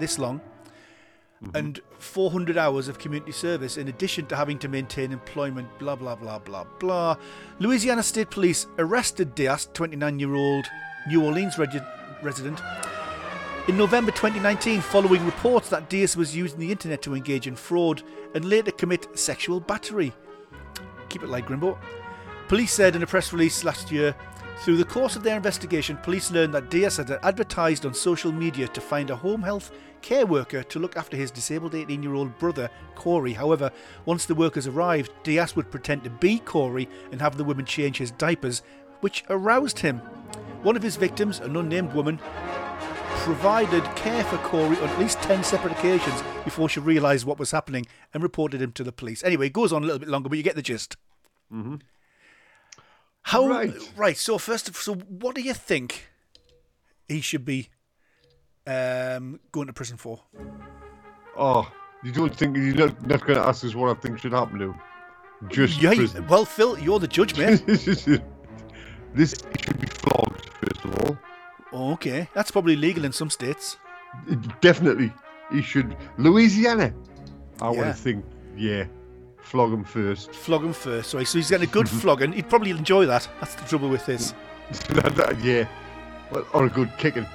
this 0.00 0.18
long 0.18 0.40
Mm-hmm. 1.44 1.56
and 1.56 1.80
400 1.98 2.56
hours 2.56 2.88
of 2.88 2.98
community 2.98 3.32
service 3.32 3.76
in 3.76 3.88
addition 3.88 4.26
to 4.26 4.36
having 4.36 4.58
to 4.60 4.68
maintain 4.68 5.12
employment, 5.12 5.68
blah, 5.78 5.94
blah, 5.94 6.14
blah, 6.14 6.38
blah, 6.38 6.64
blah. 6.78 7.16
Louisiana 7.58 8.02
State 8.02 8.30
Police 8.30 8.66
arrested 8.78 9.34
Deas, 9.34 9.68
29 9.74 10.18
year 10.18 10.34
old 10.34 10.66
New 11.08 11.24
Orleans 11.24 11.58
regi- 11.58 11.82
resident, 12.22 12.60
in 13.68 13.76
November 13.76 14.10
2019 14.10 14.80
following 14.80 15.24
reports 15.24 15.68
that 15.68 15.88
Deas 15.90 16.16
was 16.16 16.34
using 16.34 16.58
the 16.58 16.70
internet 16.70 17.02
to 17.02 17.14
engage 17.14 17.46
in 17.46 17.56
fraud 17.56 18.02
and 18.34 18.44
later 18.44 18.70
commit 18.70 19.18
sexual 19.18 19.60
battery. 19.60 20.12
Keep 21.08 21.24
it 21.24 21.28
light, 21.28 21.46
Grimbo. 21.46 21.78
Police 22.48 22.72
said 22.72 22.96
in 22.96 23.02
a 23.02 23.06
press 23.06 23.32
release 23.32 23.64
last 23.64 23.90
year 23.92 24.14
through 24.58 24.76
the 24.76 24.84
course 24.84 25.16
of 25.16 25.22
their 25.22 25.36
investigation, 25.36 25.96
police 25.98 26.30
learned 26.30 26.54
that 26.54 26.70
Deas 26.70 26.96
had 26.96 27.10
advertised 27.22 27.84
on 27.84 27.92
social 27.92 28.32
media 28.32 28.68
to 28.68 28.80
find 28.80 29.10
a 29.10 29.16
home 29.16 29.42
health 29.42 29.72
care 30.04 30.26
worker 30.26 30.62
to 30.62 30.78
look 30.78 30.96
after 30.98 31.16
his 31.16 31.30
disabled 31.30 31.74
18 31.74 32.02
year 32.02 32.14
old 32.14 32.38
brother, 32.38 32.68
Corey. 32.94 33.32
However, 33.32 33.70
once 34.04 34.26
the 34.26 34.34
workers 34.34 34.66
arrived, 34.66 35.10
Deas 35.22 35.56
would 35.56 35.70
pretend 35.70 36.04
to 36.04 36.10
be 36.10 36.38
Corey 36.40 36.88
and 37.10 37.20
have 37.22 37.36
the 37.38 37.44
women 37.44 37.64
change 37.64 37.96
his 37.96 38.10
diapers, 38.10 38.62
which 39.00 39.24
aroused 39.30 39.78
him. 39.78 39.98
One 40.62 40.76
of 40.76 40.82
his 40.82 40.96
victims, 40.96 41.40
an 41.40 41.56
unnamed 41.56 41.94
woman, 41.94 42.18
provided 43.24 43.82
care 43.96 44.22
for 44.24 44.36
Corey 44.38 44.76
on 44.78 44.88
at 44.90 44.98
least 44.98 45.22
10 45.22 45.42
separate 45.42 45.72
occasions 45.72 46.22
before 46.44 46.68
she 46.68 46.80
realised 46.80 47.24
what 47.24 47.38
was 47.38 47.50
happening 47.50 47.86
and 48.12 48.22
reported 48.22 48.60
him 48.60 48.72
to 48.72 48.84
the 48.84 48.92
police. 48.92 49.24
Anyway, 49.24 49.46
it 49.46 49.52
goes 49.54 49.72
on 49.72 49.82
a 49.82 49.86
little 49.86 49.98
bit 49.98 50.08
longer, 50.08 50.28
but 50.28 50.36
you 50.36 50.44
get 50.44 50.54
the 50.56 50.62
gist. 50.62 50.96
Mm-hmm. 51.52 51.76
How 53.22 53.48
Right. 53.48 53.72
right? 53.96 54.16
So 54.18 54.36
first, 54.36 54.68
of- 54.68 54.76
so 54.76 54.94
what 54.94 55.34
do 55.34 55.40
you 55.40 55.54
think 55.54 56.08
he 57.08 57.22
should 57.22 57.46
be 57.46 57.70
um, 58.66 59.40
going 59.52 59.66
to 59.66 59.72
prison 59.72 59.96
for? 59.96 60.20
Oh, 61.36 61.70
you 62.02 62.12
don't 62.12 62.34
think 62.34 62.56
you're 62.56 62.74
not, 62.74 63.06
not 63.06 63.20
going 63.20 63.38
to 63.38 63.44
ask 63.44 63.64
us 63.64 63.74
what 63.74 63.96
I 63.96 64.00
think 64.00 64.18
should 64.18 64.32
happen 64.32 64.58
to 64.58 64.64
him? 64.66 64.74
Just 65.48 65.80
Yeah, 65.82 65.94
prison. 65.94 66.26
well, 66.28 66.44
Phil, 66.44 66.78
you're 66.78 66.98
the 66.98 67.08
judge, 67.08 67.36
mate. 67.36 67.66
this 67.66 67.92
should 68.04 69.80
be 69.80 69.86
flogged 69.86 70.48
first 70.50 70.84
of 70.84 71.18
all. 71.72 71.92
okay, 71.92 72.28
that's 72.34 72.50
probably 72.50 72.76
legal 72.76 73.04
in 73.04 73.12
some 73.12 73.30
states. 73.30 73.78
Definitely, 74.60 75.12
he 75.52 75.60
should. 75.60 75.96
Louisiana, 76.18 76.94
I 77.60 77.68
want 77.70 77.88
to 77.88 77.92
think. 77.94 78.24
Yeah, 78.56 78.84
flog 79.42 79.72
him 79.72 79.84
first. 79.84 80.32
Flog 80.32 80.62
him 80.64 80.72
first. 80.72 81.10
So, 81.10 81.22
so 81.24 81.38
he's 81.38 81.50
getting 81.50 81.68
a 81.68 81.72
good 81.72 81.88
flogging. 82.00 82.32
He'd 82.32 82.48
probably 82.48 82.70
enjoy 82.70 83.06
that. 83.06 83.28
That's 83.40 83.54
the 83.56 83.64
trouble 83.64 83.88
with 83.88 84.06
this. 84.06 84.32
yeah, 85.42 85.66
well, 86.30 86.46
or 86.54 86.66
a 86.66 86.70
good 86.70 86.96
kicking. 86.96 87.26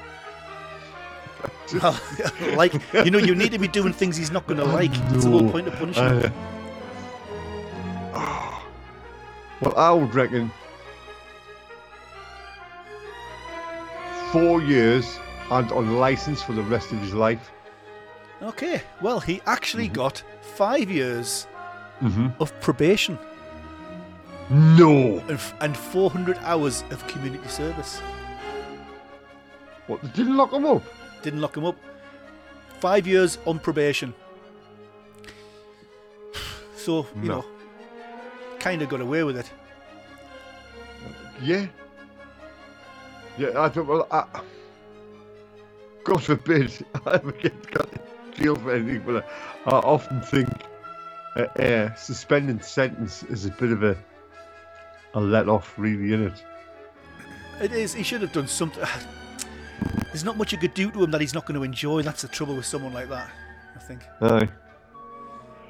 Well, 1.82 2.00
like 2.56 2.74
you 3.06 3.12
know, 3.12 3.20
you 3.20 3.36
need 3.36 3.52
to 3.52 3.60
be 3.60 3.68
doing 3.68 3.94
things 3.94 4.18
he's 4.18 4.32
not 4.32 4.48
going 4.48 4.60
to 4.60 4.66
like. 4.66 4.92
It's 5.14 5.24
the 5.26 5.30
whole 5.32 5.50
point 5.52 5.68
of 5.68 5.74
punishment. 5.76 6.26
Uh, 6.26 6.30
oh. 8.16 8.68
well, 9.62 9.78
I 9.78 9.92
would 9.92 10.14
reckon 10.16 10.52
four 14.32 14.62
years 14.62 15.20
and 15.52 15.72
on 15.72 15.98
license 15.98 16.42
for 16.42 16.54
the 16.54 16.62
rest 16.64 16.92
of 16.92 17.00
his 17.00 17.14
life. 17.14 17.52
Okay, 18.42 18.82
well, 19.02 19.20
he 19.20 19.42
actually 19.46 19.88
got 19.88 20.24
five 20.56 20.90
years 20.90 21.46
Mm-hmm. 22.02 22.28
of 22.42 22.58
probation 22.62 23.20
No. 24.50 25.18
and, 25.20 25.32
f- 25.32 25.54
and 25.60 25.76
400 25.76 26.38
hours 26.44 26.86
of 26.92 27.06
community 27.08 27.46
service. 27.50 28.00
What? 29.88 30.02
They 30.02 30.08
didn't 30.08 30.38
lock 30.38 30.54
him 30.54 30.66
up. 30.66 30.82
Didn't 31.22 31.42
lock 31.42 31.56
him 31.58 31.66
up. 31.66 31.76
Five 32.80 33.06
years 33.08 33.38
on 33.46 33.60
probation. 33.60 34.14
So, 36.76 37.06
you 37.22 37.28
No. 37.28 37.40
know, 37.40 37.46
kind 38.60 38.82
of 38.82 38.88
got 38.90 39.02
away 39.02 39.24
with 39.24 39.38
it. 39.38 39.52
Yeah. 41.42 41.68
Yeah, 43.38 43.60
I 43.60 43.68
don't. 43.70 43.86
Well, 43.88 44.08
I, 44.10 44.24
God 46.06 46.24
forbid 46.24 46.72
I 47.06 47.16
ever 47.16 47.32
get 47.34 47.70
got 47.72 47.90
in 47.92 48.00
jail 48.34 48.56
for 48.56 48.74
anything, 48.76 49.04
but 49.06 49.26
I, 49.66 49.70
I 49.72 49.80
often 49.80 50.22
think 50.22 50.48
uh, 51.36 51.42
uh, 51.62 51.94
suspending 51.96 52.62
sentence 52.62 53.24
is 53.24 53.46
a 53.46 53.52
bit 53.52 53.72
of 53.72 53.84
a 53.84 53.98
a 55.14 55.20
let 55.20 55.50
off, 55.50 55.74
really, 55.78 56.14
in 56.14 56.28
it. 56.28 56.44
It 57.62 57.72
is. 57.74 57.94
He 57.94 58.04
should 58.04 58.22
have 58.22 58.32
done 58.32 58.48
something. 58.48 58.84
There's 60.12 60.24
not 60.24 60.38
much 60.38 60.52
you 60.52 60.58
could 60.58 60.74
do 60.74 60.92
to 60.92 61.04
him 61.04 61.12
that 61.12 61.22
he's 61.22 61.34
not 61.34 61.46
going 61.46 61.58
to 61.60 61.64
enjoy. 61.64 62.02
That's 62.02 62.22
the 62.24 62.28
trouble 62.28 62.56
with 62.56 62.66
someone 62.66 62.94
like 62.94 63.10
that, 63.10 63.30
I 63.76 63.80
think. 63.80 64.04
Aye. 64.22 64.50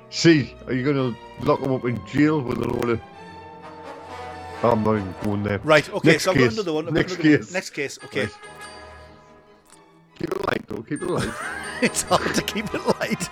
See, 0.10 0.56
are 0.66 0.74
you 0.74 0.84
going 0.84 1.14
to 1.14 1.46
lock 1.46 1.60
him 1.60 1.74
up 1.74 1.86
in 1.86 2.04
jail 2.08 2.42
with 2.42 2.58
a 2.58 2.68
load 2.68 2.90
of. 2.90 3.02
I'm 4.64 4.84
not 4.84 4.96
even 4.96 5.16
going 5.24 5.44
there. 5.44 5.60
Right, 5.60 5.90
okay, 5.90 6.12
Next 6.12 6.24
so 6.24 6.32
I've 6.32 6.38
got 6.38 6.52
another 6.54 6.74
one. 6.74 6.88
I've 6.88 6.94
Next 6.94 7.14
another 7.14 7.30
one. 7.30 7.38
case. 7.40 7.54
Next 7.54 7.70
case, 7.70 8.00
okay. 8.06 8.24
Right. 8.24 8.36
Keep 10.20 10.32
it 10.32 10.48
light, 10.48 10.68
though. 10.68 10.82
Keep 10.84 11.02
it 11.02 11.08
light. 11.10 11.34
it's 11.82 12.02
hard 12.04 12.36
to 12.36 12.42
keep 12.42 12.74
it 12.74 12.86
light. 13.00 13.30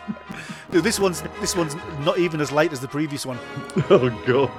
Dude, 0.72 0.84
this 0.84 1.00
one's 1.00 1.22
this 1.42 1.56
one's 1.56 1.76
not 2.06 2.18
even 2.18 2.40
as 2.40 2.52
light 2.52 2.72
as 2.72 2.80
the 2.80 2.88
previous 2.88 3.26
one. 3.26 3.38
oh, 3.90 4.10
God. 4.26 4.52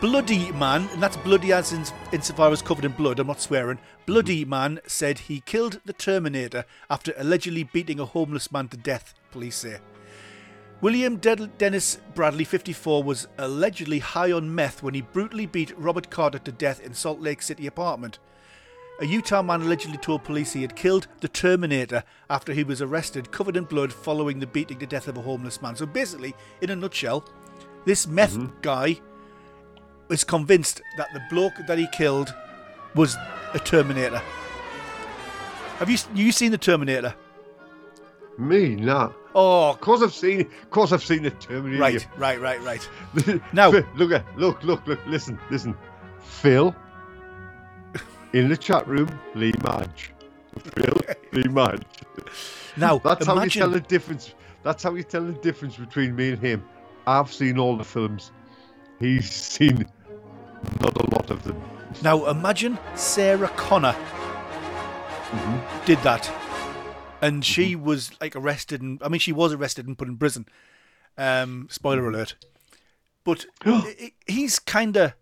Bloody 0.00 0.50
man, 0.52 0.88
and 0.92 1.02
that's 1.02 1.16
bloody 1.18 1.52
as 1.52 1.72
in, 1.72 1.84
insofar 2.12 2.50
as 2.50 2.62
covered 2.62 2.84
in 2.84 2.92
blood, 2.92 3.20
I'm 3.20 3.28
not 3.28 3.40
swearing. 3.40 3.78
Bloody 4.04 4.44
man 4.44 4.80
said 4.86 5.20
he 5.20 5.40
killed 5.40 5.80
the 5.84 5.92
Terminator 5.92 6.64
after 6.90 7.12
allegedly 7.16 7.64
beating 7.64 8.00
a 8.00 8.04
homeless 8.04 8.50
man 8.50 8.68
to 8.68 8.76
death, 8.76 9.14
police 9.30 9.56
say. 9.56 9.78
William 10.80 11.16
De- 11.16 11.46
Dennis 11.46 11.98
Bradley, 12.14 12.44
54, 12.44 13.02
was 13.02 13.28
allegedly 13.38 14.00
high 14.00 14.30
on 14.30 14.54
meth 14.54 14.82
when 14.82 14.94
he 14.94 15.00
brutally 15.00 15.46
beat 15.46 15.76
Robert 15.78 16.10
Carter 16.10 16.38
to 16.40 16.52
death 16.52 16.80
in 16.80 16.94
Salt 16.94 17.20
Lake 17.20 17.42
City 17.42 17.66
apartment. 17.66 18.18
A 18.98 19.04
Utah 19.04 19.42
man 19.42 19.60
allegedly 19.60 19.98
told 19.98 20.24
police 20.24 20.54
he 20.54 20.62
had 20.62 20.74
killed 20.74 21.06
the 21.20 21.28
Terminator 21.28 22.02
after 22.30 22.54
he 22.54 22.64
was 22.64 22.80
arrested 22.80 23.30
covered 23.30 23.56
in 23.56 23.64
blood 23.64 23.92
following 23.92 24.38
the 24.38 24.46
beating 24.46 24.78
to 24.78 24.86
death 24.86 25.06
of 25.06 25.18
a 25.18 25.22
homeless 25.22 25.60
man. 25.60 25.76
So 25.76 25.84
basically, 25.84 26.34
in 26.62 26.70
a 26.70 26.76
nutshell, 26.76 27.28
this 27.84 28.06
meth 28.06 28.36
mm-hmm. 28.38 28.56
guy 28.62 28.98
is 30.08 30.24
convinced 30.24 30.80
that 30.96 31.12
the 31.12 31.20
bloke 31.28 31.54
that 31.66 31.76
he 31.76 31.86
killed 31.92 32.34
was 32.94 33.16
a 33.52 33.58
Terminator. 33.58 34.22
Have 35.76 35.90
you 35.90 35.98
you 36.14 36.32
seen 36.32 36.50
the 36.50 36.58
Terminator? 36.58 37.14
Me, 38.38 38.76
nah. 38.76 39.12
Oh, 39.34 39.70
Of 39.70 39.80
course 39.82 40.00
I've 40.00 40.14
seen 40.14 40.48
course 40.70 40.92
I've 40.92 41.04
seen 41.04 41.22
the 41.22 41.30
Terminator. 41.32 41.82
right, 41.82 42.06
right, 42.16 42.40
right, 42.40 42.62
right. 42.62 43.42
now, 43.52 43.68
look 43.94 44.12
at 44.12 44.24
look, 44.38 44.64
look, 44.64 44.86
look. 44.86 45.06
Listen, 45.06 45.38
listen. 45.50 45.76
Phil 46.22 46.74
in 48.32 48.48
the 48.48 48.56
chat 48.56 48.86
room. 48.86 49.08
Lee 49.34 49.52
Madge. 49.64 50.12
Phil 50.74 51.00
Lee 51.32 51.42
Madge. 51.48 51.82
Now, 52.76 52.98
That's 52.98 53.26
how 53.26 53.34
you 53.34 53.40
imagine 53.40 53.60
tell 53.60 53.70
the 53.70 53.80
difference. 53.80 54.34
That's 54.62 54.82
how 54.82 54.94
you 54.94 55.02
tell 55.02 55.24
the 55.24 55.32
difference 55.32 55.76
between 55.76 56.16
me 56.16 56.30
and 56.30 56.38
him. 56.38 56.64
I've 57.06 57.32
seen 57.32 57.58
all 57.58 57.76
the 57.76 57.84
films. 57.84 58.32
He's 58.98 59.30
seen 59.30 59.86
not 60.80 60.96
a 60.96 61.14
lot 61.14 61.30
of 61.30 61.42
them. 61.44 61.60
now 62.02 62.26
imagine 62.26 62.78
Sarah 62.94 63.48
Connor 63.56 63.92
mm-hmm. 63.92 65.84
did 65.84 65.98
that, 66.02 66.30
and 67.20 67.44
she 67.44 67.74
mm-hmm. 67.74 67.84
was 67.84 68.10
like 68.20 68.34
arrested 68.34 68.82
and 68.82 69.00
I 69.02 69.08
mean 69.08 69.20
she 69.20 69.32
was 69.32 69.52
arrested 69.52 69.86
and 69.86 69.96
put 69.96 70.08
in 70.08 70.16
prison. 70.16 70.46
Um, 71.16 71.68
spoiler 71.70 72.02
mm-hmm. 72.02 72.14
alert. 72.14 72.34
But 73.24 73.46
he's 74.26 74.58
kind 74.58 74.96
of 74.96 75.14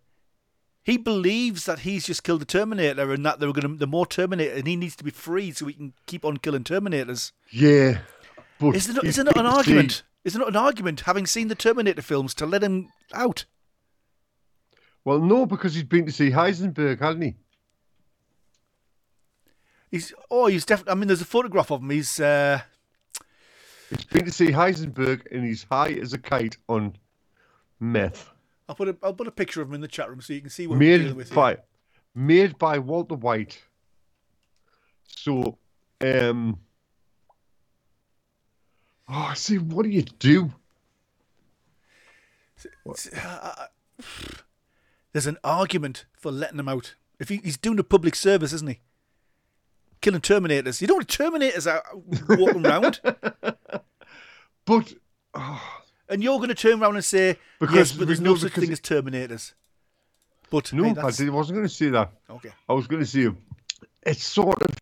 he 0.84 0.96
believes 0.98 1.64
that 1.64 1.80
he's 1.80 2.06
just 2.06 2.22
killed 2.22 2.40
the 2.42 2.44
Terminator 2.46 3.12
and 3.12 3.24
that 3.26 3.40
they're 3.40 3.52
going 3.52 3.72
to 3.72 3.76
the 3.78 3.86
more 3.86 4.06
Terminator 4.06 4.54
and 4.54 4.66
he 4.66 4.76
needs 4.76 4.94
to 4.96 5.04
be 5.04 5.10
free 5.10 5.50
so 5.50 5.66
he 5.66 5.72
can 5.72 5.92
keep 6.06 6.24
on 6.24 6.36
killing 6.36 6.62
Terminators. 6.64 7.32
Yeah, 7.50 7.98
but 8.60 8.76
Is 8.76 8.88
it 8.88 8.94
not, 8.96 9.04
is 9.04 9.18
it 9.18 9.24
not 9.24 9.36
an 9.36 9.46
see- 9.50 9.56
argument? 9.56 10.02
Is 10.24 10.34
it 10.36 10.38
not 10.38 10.48
an 10.48 10.56
argument 10.56 11.00
having 11.00 11.26
seen 11.26 11.48
the 11.48 11.54
Terminator 11.54 12.00
films 12.02 12.32
to 12.34 12.46
let 12.46 12.62
him 12.62 12.88
out? 13.12 13.44
Well, 15.04 15.18
no, 15.20 15.44
because 15.44 15.74
he's 15.74 15.84
been 15.84 16.06
to 16.06 16.12
see 16.12 16.30
Heisenberg, 16.30 17.00
hasn't 17.00 17.24
he? 17.24 17.34
He's 19.90 20.12
oh 20.30 20.46
he's 20.46 20.64
definitely. 20.64 20.92
I 20.92 20.94
mean, 20.94 21.08
there's 21.08 21.20
a 21.20 21.26
photograph 21.26 21.70
of 21.70 21.82
him. 21.82 21.90
He's 21.90 22.18
uh, 22.18 22.60
He's 23.90 24.04
been 24.06 24.24
to 24.24 24.32
see 24.32 24.46
Heisenberg, 24.50 25.30
and 25.30 25.44
he's 25.44 25.64
high 25.70 25.92
as 25.92 26.12
a 26.14 26.18
kite 26.18 26.56
on 26.68 26.96
meth. 27.78 28.30
I'll 28.68 28.74
put 28.74 28.88
a 28.88 28.96
I'll 29.02 29.14
put 29.14 29.28
a 29.28 29.32
picture 29.32 29.60
of 29.62 29.68
him 29.68 29.74
in 29.74 29.80
the 29.80 29.88
chat 29.88 30.08
room 30.08 30.20
so 30.20 30.32
you 30.32 30.40
can 30.40 30.50
see 30.50 30.66
what 30.66 30.78
we're 30.78 30.98
dealing 30.98 31.08
made 31.08 31.16
with. 31.16 31.28
here. 31.28 31.36
by 31.36 31.58
made 32.14 32.58
by 32.58 32.78
Walter 32.78 33.14
White. 33.14 33.62
So, 35.06 35.58
um, 36.00 36.58
oh, 39.08 39.32
see, 39.34 39.58
what 39.58 39.84
do 39.84 39.90
you 39.90 40.02
do? 40.02 40.52
There's 45.12 45.26
an 45.26 45.38
argument 45.44 46.06
for 46.16 46.32
letting 46.32 46.58
him 46.58 46.68
out. 46.68 46.94
If 47.20 47.28
he, 47.28 47.36
he's 47.44 47.56
doing 47.56 47.78
a 47.78 47.84
public 47.84 48.14
service, 48.16 48.52
isn't 48.52 48.68
he? 48.68 48.80
Killing 50.00 50.20
Terminators. 50.20 50.80
You 50.80 50.86
don't 50.88 50.96
want 50.98 51.08
Terminators 51.08 51.66
out 51.66 51.82
walking 52.28 52.66
around, 52.66 53.00
But 54.64 54.94
oh, 55.34 55.83
and 56.08 56.22
you're 56.22 56.36
going 56.38 56.48
to 56.48 56.54
turn 56.54 56.82
around 56.82 56.94
and 56.96 57.04
say, 57.04 57.36
Because- 57.60 57.74
"Yes, 57.76 57.92
but 57.92 58.06
there's 58.06 58.20
no 58.20 58.30
no, 58.32 58.36
such 58.36 58.52
thing 58.52 58.64
it- 58.70 58.72
as 58.72 58.80
Terminators." 58.80 59.52
But 60.50 60.72
no, 60.72 60.84
hey, 60.84 61.00
I 61.00 61.04
wasn't 61.04 61.30
going 61.56 61.62
to 61.66 61.68
say 61.68 61.88
that. 61.90 62.12
okay. 62.30 62.50
I 62.68 62.72
was 62.74 62.86
going 62.86 63.02
to 63.02 63.06
say 63.06 63.28
it's 64.06 64.24
sort 64.24 64.60
of 64.62 64.76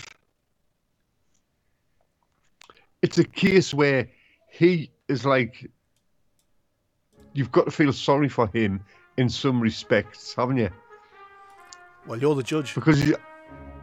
it's 3.01 3.19
a 3.19 3.25
case 3.25 3.73
where 3.73 4.09
he 4.51 4.91
is 5.09 5.25
like 5.25 5.71
you've 7.33 7.53
got 7.53 7.65
to 7.65 7.71
feel 7.71 7.93
sorry 7.93 8.29
for 8.29 8.47
him 8.49 8.81
in 9.17 9.29
some 9.29 9.61
respects, 9.61 10.35
haven't 10.35 10.59
you? 10.59 10.71
Well, 12.07 12.19
you're 12.19 12.35
the 12.35 12.43
judge. 12.43 12.75
because 12.75 12.99
he's, 12.99 13.15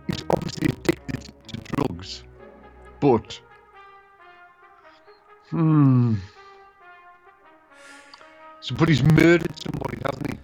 he's 0.08 0.24
obviously 0.30 0.68
addicted 0.68 1.34
to 1.48 1.58
drugs, 1.76 2.24
but 3.00 3.40
hmm. 5.50 6.16
So, 8.62 8.76
but 8.76 8.90
he's 8.90 9.04
murdered 9.04 9.54
somebody, 9.58 9.98
hasn't 10.04 10.32
he? 10.32 10.40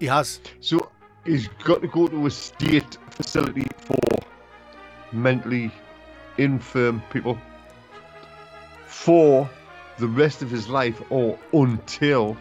He 0.00 0.06
has. 0.06 0.40
So 0.60 0.90
he's 1.24 1.48
got 1.64 1.82
to 1.82 1.88
go 1.88 2.06
to 2.06 2.26
a 2.26 2.30
state 2.30 2.98
facility 3.10 3.68
for 3.78 3.98
mentally 5.12 5.70
infirm 6.38 7.02
people 7.12 7.38
for 8.86 9.48
the 9.98 10.06
rest 10.06 10.42
of 10.42 10.50
his 10.50 10.68
life, 10.68 11.02
or 11.10 11.38
until 11.52 12.36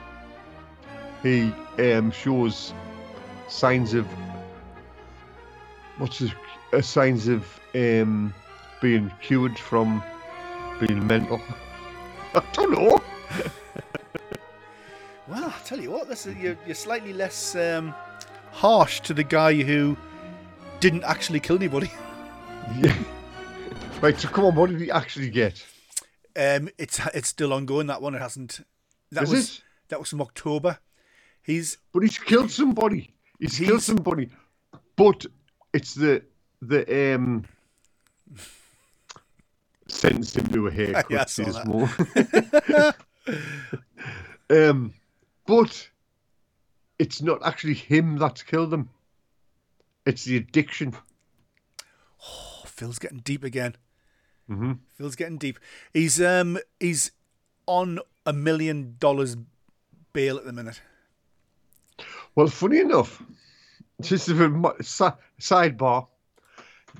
he 1.23 1.53
um, 1.79 2.11
shows 2.11 2.73
signs 3.47 3.93
of 3.93 4.07
what's 5.97 6.19
his, 6.19 6.31
uh, 6.73 6.81
signs 6.81 7.27
of 7.27 7.59
um, 7.75 8.33
being 8.81 9.11
cured 9.21 9.57
from 9.57 10.01
being 10.79 11.05
mental. 11.05 11.41
I 12.35 12.43
don't 12.53 12.71
know. 12.71 13.01
Well, 15.31 15.45
I 15.45 15.53
tell 15.63 15.79
you 15.79 15.91
what, 15.91 16.09
this 16.09 16.25
is, 16.25 16.35
you're, 16.35 16.57
you're 16.65 16.75
slightly 16.75 17.13
less 17.13 17.55
um, 17.55 17.95
harsh 18.51 18.99
to 19.01 19.13
the 19.13 19.23
guy 19.23 19.53
who 19.53 19.95
didn't 20.81 21.05
actually 21.05 21.39
kill 21.39 21.55
anybody. 21.55 21.89
Yeah. 22.77 22.95
Right, 24.01 24.17
so 24.17 24.29
come 24.29 24.45
on, 24.45 24.55
what 24.55 24.69
did 24.69 24.79
he 24.79 24.91
actually 24.91 25.29
get? 25.29 25.65
Um, 26.37 26.69
it's 26.77 27.01
it's 27.13 27.27
still 27.27 27.51
ongoing. 27.51 27.87
That 27.87 28.01
one, 28.01 28.15
it 28.15 28.21
hasn't. 28.21 28.65
That 29.11 29.23
Is 29.23 29.31
was 29.31 29.57
it? 29.57 29.63
that 29.89 29.99
was 29.99 30.09
from 30.09 30.21
October. 30.21 30.77
He's 31.41 31.79
But 31.91 32.03
he's 32.03 32.17
killed 32.17 32.49
somebody. 32.51 33.13
He's, 33.39 33.57
killed 33.57 33.81
somebody. 33.81 34.29
But 34.95 35.25
it's 35.73 35.95
the 35.95 36.23
the 36.61 37.15
um 37.15 37.45
sentenced 39.87 40.37
him 40.37 40.47
to 40.47 40.67
a 40.67 40.71
haircut. 40.71 41.05
Yeah, 41.09 41.21
I 41.21 41.25
saw 41.25 41.51
that. 41.51 41.67
more. 44.47 44.69
um, 44.69 44.93
but 45.45 45.89
it's 46.99 47.21
not 47.21 47.39
actually 47.45 47.73
him 47.73 48.17
that's 48.17 48.43
killed 48.43 48.69
them. 48.71 48.89
It's 50.05 50.23
the 50.25 50.37
addiction. 50.37 50.95
oh, 52.23 52.63
Phil's 52.65 52.99
getting 52.99 53.19
deep 53.19 53.43
again. 53.43 53.75
hmm 54.47 54.73
Phil's 54.95 55.15
getting 55.15 55.37
deep. 55.37 55.59
He's 55.93 56.21
um 56.21 56.57
he's 56.79 57.11
on 57.67 57.99
a 58.25 58.33
million 58.33 58.95
dollars 58.99 59.35
bail 60.13 60.37
at 60.37 60.45
the 60.45 60.53
minute. 60.53 60.81
Well, 62.35 62.47
funny 62.47 62.79
enough, 62.79 63.21
just 64.01 64.29
a 64.29 64.73
si- 64.81 65.05
sidebar. 65.39 66.07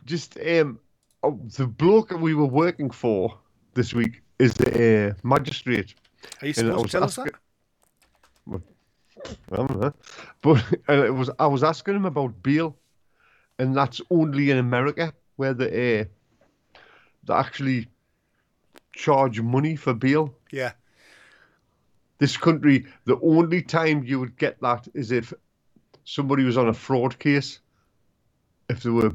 Just 0.06 0.38
um, 0.40 0.80
oh, 1.24 1.40
the 1.58 1.68
bloke 1.68 2.10
that 2.10 2.20
we 2.20 2.34
were 2.34 2.46
working 2.46 2.90
for 2.90 3.38
this 3.74 3.94
week 3.94 4.22
is 4.40 4.54
the 4.54 5.10
uh, 5.10 5.14
magistrate. 5.24 5.96
Are 6.42 6.48
you 6.48 6.54
supposed 6.54 6.86
to 6.86 6.92
tell 6.92 7.04
us 7.04 7.16
that? 7.16 7.22
asking- 7.28 7.28
I 7.28 7.30
don't 7.30 7.34
know. 7.34 7.38
Uh, 9.52 9.92
but 10.42 10.64
and 10.88 11.04
it 11.04 11.14
was 11.14 11.30
I 11.38 11.48
was 11.48 11.64
asking 11.64 11.96
him 11.96 12.06
about 12.06 12.42
bail, 12.42 12.76
and 13.60 13.76
that's 13.76 14.02
only 14.10 14.50
in 14.50 14.58
America 14.58 15.14
where 15.36 15.54
they 15.54 16.02
uh, 16.02 16.06
they 17.24 17.34
actually 17.34 17.88
charge 18.94 19.42
money 19.42 19.76
for 19.76 19.94
bail. 19.94 20.34
Yeah. 20.52 20.72
This 22.18 22.38
country, 22.38 22.86
the 23.06 23.20
only 23.22 23.62
time 23.64 24.04
you 24.04 24.20
would 24.20 24.38
get 24.38 24.62
that 24.62 24.88
is 24.94 25.12
if 25.12 25.34
somebody 26.04 26.44
was 26.44 26.58
on 26.58 26.68
a 26.68 26.74
fraud 26.74 27.18
case, 27.18 27.60
if 28.70 28.84
they 28.84 28.92
were 28.92 29.12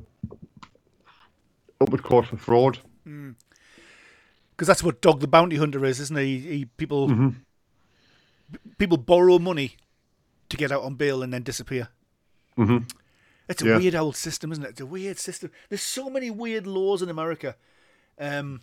up 1.80 1.92
at 1.92 2.02
court 2.02 2.26
for 2.26 2.36
fraud. 2.36 2.78
Hmm. 3.04 3.32
because 4.50 4.66
that's 4.66 4.82
what 4.82 5.00
Dog 5.00 5.20
the 5.20 5.28
Bounty 5.28 5.56
Hunter 5.56 5.84
is, 5.84 6.00
isn't 6.00 6.18
he? 6.18 6.38
he 6.38 6.64
people 6.64 7.08
mm-hmm. 7.08 7.28
People 8.78 8.96
borrow 8.96 9.38
money 9.38 9.76
to 10.48 10.56
get 10.56 10.70
out 10.72 10.82
on 10.82 10.94
bail 10.94 11.22
and 11.22 11.32
then 11.32 11.42
disappear. 11.42 11.88
Mm-hmm. 12.58 12.84
It's 13.48 13.62
a 13.62 13.66
Yeah. 13.66 13.78
weird 13.78 13.94
old 13.94 14.16
system, 14.16 14.52
isn't 14.52 14.64
it? 14.64 14.70
It's 14.70 14.80
a 14.80 14.86
weird 14.86 15.18
system. 15.18 15.50
There's 15.68 15.82
so 15.82 16.10
many 16.10 16.30
weird 16.30 16.66
laws 16.66 17.02
in 17.02 17.08
America. 17.08 17.56
Um, 18.18 18.62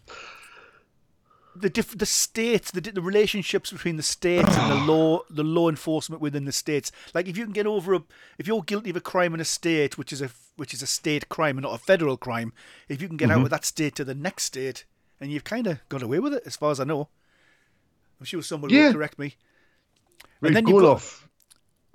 the 1.55 1.69
diff- 1.69 1.97
the 1.97 2.05
states, 2.07 2.71
the, 2.71 2.81
di- 2.81 2.91
the 2.91 3.01
relationships 3.01 3.71
between 3.71 3.95
the 3.97 4.03
states 4.03 4.57
and 4.57 4.71
the 4.71 4.85
law, 4.91 5.19
the 5.29 5.43
law 5.43 5.69
enforcement 5.69 6.21
within 6.21 6.45
the 6.45 6.51
states. 6.51 6.91
Like 7.13 7.27
if 7.27 7.37
you 7.37 7.43
can 7.43 7.53
get 7.53 7.67
over 7.67 7.93
a, 7.93 8.03
if 8.39 8.47
you're 8.47 8.63
guilty 8.63 8.89
of 8.89 8.95
a 8.95 9.01
crime 9.01 9.33
in 9.33 9.39
a 9.39 9.45
state, 9.45 9.97
which 9.97 10.11
is 10.11 10.21
a 10.21 10.31
which 10.55 10.73
is 10.73 10.81
a 10.83 10.87
state 10.87 11.29
crime 11.29 11.57
and 11.57 11.63
not 11.63 11.73
a 11.75 11.79
federal 11.83 12.15
crime, 12.17 12.53
if 12.87 13.01
you 13.01 13.07
can 13.07 13.17
get 13.17 13.31
out 13.31 13.41
of 13.41 13.49
that 13.49 13.65
state 13.65 13.95
to 13.95 14.03
the 14.03 14.13
next 14.15 14.43
state, 14.43 14.85
and 15.19 15.31
you've 15.31 15.43
kind 15.43 15.65
of 15.65 15.79
got 15.89 16.03
away 16.03 16.19
with 16.19 16.33
it, 16.33 16.43
as 16.45 16.55
far 16.55 16.69
as 16.71 16.79
I 16.79 16.83
know. 16.83 17.09
I'm 18.19 18.25
sure 18.25 18.41
someone 18.43 18.69
Yeah. 18.71 18.87
will 18.87 18.93
correct 18.93 19.17
me. 19.17 19.35
And 20.41 20.55
then 20.55 20.63
going 20.65 20.83
got- 20.83 20.91
off, 20.93 21.27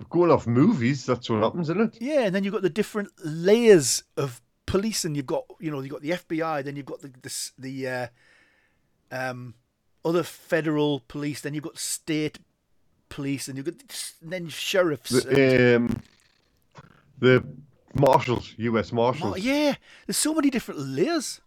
going 0.09 0.31
off 0.31 0.47
movies. 0.47 1.05
That's 1.05 1.29
what 1.29 1.43
happens, 1.43 1.69
isn't 1.69 1.95
it? 1.95 2.01
Yeah, 2.01 2.21
and 2.21 2.33
then 2.33 2.43
you've 2.43 2.53
got 2.53 2.61
the 2.63 2.69
different 2.69 3.09
layers 3.23 4.03
of 4.17 4.41
police, 4.65 5.05
and 5.05 5.15
you've 5.15 5.25
got 5.27 5.43
you 5.59 5.69
know 5.71 5.81
you've 5.81 5.91
got 5.91 6.01
the 6.01 6.11
FBI, 6.11 6.63
then 6.63 6.75
you've 6.75 6.85
got 6.85 7.01
the 7.01 7.11
the, 7.21 7.51
the 7.59 7.87
uh, 7.87 8.07
um, 9.11 9.53
other 10.05 10.23
federal 10.23 11.01
police, 11.07 11.41
then 11.41 11.53
you've 11.53 11.63
got 11.63 11.77
state 11.77 12.39
police, 13.09 13.47
and 13.47 13.57
you've 13.57 13.65
got 13.65 13.75
s- 13.89 14.13
then 14.21 14.47
sheriffs. 14.49 15.11
and- 15.11 15.35
The, 15.35 15.75
um, 15.75 16.01
the 17.19 17.43
marshals, 17.95 18.53
U.S. 18.57 18.91
marshals, 18.91 19.33
Oh, 19.33 19.35
yeah, 19.37 19.75
there's 20.05 20.17
so 20.17 20.33
many 20.33 20.49
different 20.49 20.79
layers. 20.81 21.41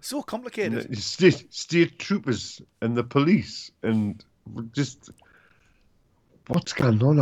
So 0.00 0.22
complicated. 0.22 0.96
state 0.98 1.52
state 1.52 1.98
troopers, 1.98 2.60
and 2.80 2.96
the 2.96 3.04
police, 3.04 3.70
and 3.82 4.24
just 4.72 5.10
what's 6.48 6.72
going 6.72 7.02
on 7.02 7.18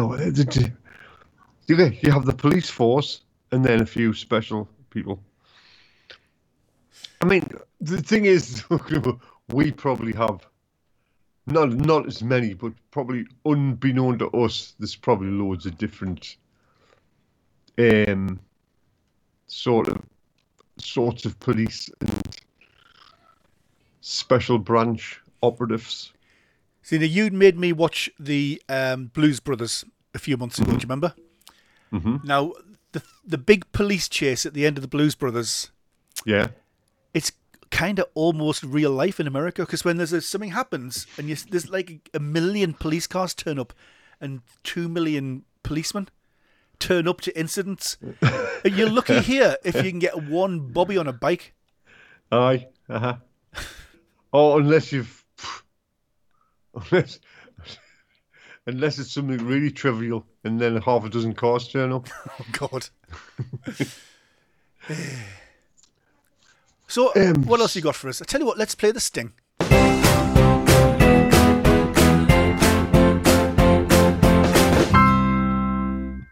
You 1.67 1.77
you 2.03 2.11
have 2.11 2.27
the 2.27 2.35
police 2.35 2.69
force, 2.71 3.23
and 3.53 3.65
then 3.65 3.81
a 3.81 3.87
few 3.87 4.13
special 4.13 4.69
people. 4.91 5.23
I 7.21 7.27
mean, 7.27 7.45
the 7.81 8.03
thing 8.03 8.25
is, 8.25 8.65
we 9.49 9.71
probably 9.73 10.13
have 10.13 10.47
not 11.47 11.71
not 11.71 12.07
as 12.07 12.23
many, 12.23 12.55
but 12.55 12.73
probably 12.91 13.27
unbeknown 13.45 14.19
to 14.19 14.29
us, 14.31 14.75
there's 14.79 14.97
probably 14.97 15.29
loads 15.29 15.67
of 15.67 15.77
different 15.79 16.37
um 17.79 18.39
sort 19.47 19.89
of 19.89 20.03
sorts 20.79 21.25
of 21.25 21.39
police 21.41 21.91
and 22.01 22.37
special 24.01 24.59
branch 24.59 25.21
operatives. 25.43 26.13
You'd 26.91 27.33
made 27.33 27.59
me 27.59 27.73
watch 27.73 28.11
the 28.19 28.63
um, 28.69 29.07
Blues 29.07 29.41
Brothers 29.41 29.85
a 30.15 30.19
few 30.19 30.37
months 30.37 30.59
ago. 30.59 30.71
Do 30.71 30.77
you 30.77 30.81
remember? 30.83 31.15
Mm-hmm. 31.93 32.17
Now, 32.25 32.53
the 32.93 33.03
the 33.25 33.39
big 33.39 33.71
police 33.73 34.09
chase 34.09 34.45
at 34.47 34.55
the 34.55 34.67
end 34.67 34.79
of 34.79 34.83
the 34.83 34.89
Blues 34.89 35.15
Brothers 35.15 35.71
Yeah. 36.25 36.49
it's 37.15 37.33
kind 37.71 37.99
of 38.01 38.07
almost 38.15 38.65
real 38.65 38.91
life 38.91 39.21
in 39.21 39.27
America 39.29 39.63
because 39.63 39.85
when 39.85 39.97
there's 39.97 40.13
a, 40.13 40.21
something 40.21 40.51
happens 40.51 41.07
and 41.17 41.29
you, 41.29 41.37
there's 41.37 41.69
like 41.71 42.11
a 42.13 42.19
million 42.19 42.75
police 42.75 43.07
cars 43.07 43.33
turn 43.35 43.59
up 43.61 43.73
and 44.21 44.41
two 44.65 44.89
million 44.89 45.45
policemen 45.63 46.09
turn 46.81 47.07
up 47.07 47.21
to 47.21 47.39
incidents, 47.39 47.97
and 48.65 48.75
you're 48.75 48.91
lucky 48.91 49.21
here 49.21 49.57
if 49.65 49.77
you 49.77 49.91
can 49.91 49.99
get 49.99 50.25
one 50.25 50.73
bobby 50.73 50.97
on 50.97 51.07
a 51.07 51.13
bike. 51.13 51.53
Aye. 52.33 52.69
Uh-huh. 52.89 53.17
oh, 54.33 54.59
unless 54.59 54.91
you've 54.91 55.20
unless 56.75 57.21
unless 58.67 58.99
it's 58.99 59.13
something 59.13 59.39
really 59.47 59.71
trivial 59.71 60.27
and 60.45 60.61
then 60.61 60.77
half 60.81 61.05
a 61.05 61.09
dozen 61.09 61.35
cars 61.35 61.69
turn 61.69 61.93
up. 61.93 62.09
Oh 62.41 62.47
God. 62.53 62.89
so, 66.87 67.13
Um, 67.17 67.45
what 67.45 67.61
else 67.61 67.77
you 67.77 67.83
got 67.83 67.97
for 67.97 68.09
us? 68.09 68.23
I 68.23 68.25
tell 68.25 68.41
you 68.41 68.47
what, 68.47 68.59
let's 68.59 68.75
play 68.75 68.93
the 68.93 69.01
sting. 69.01 69.33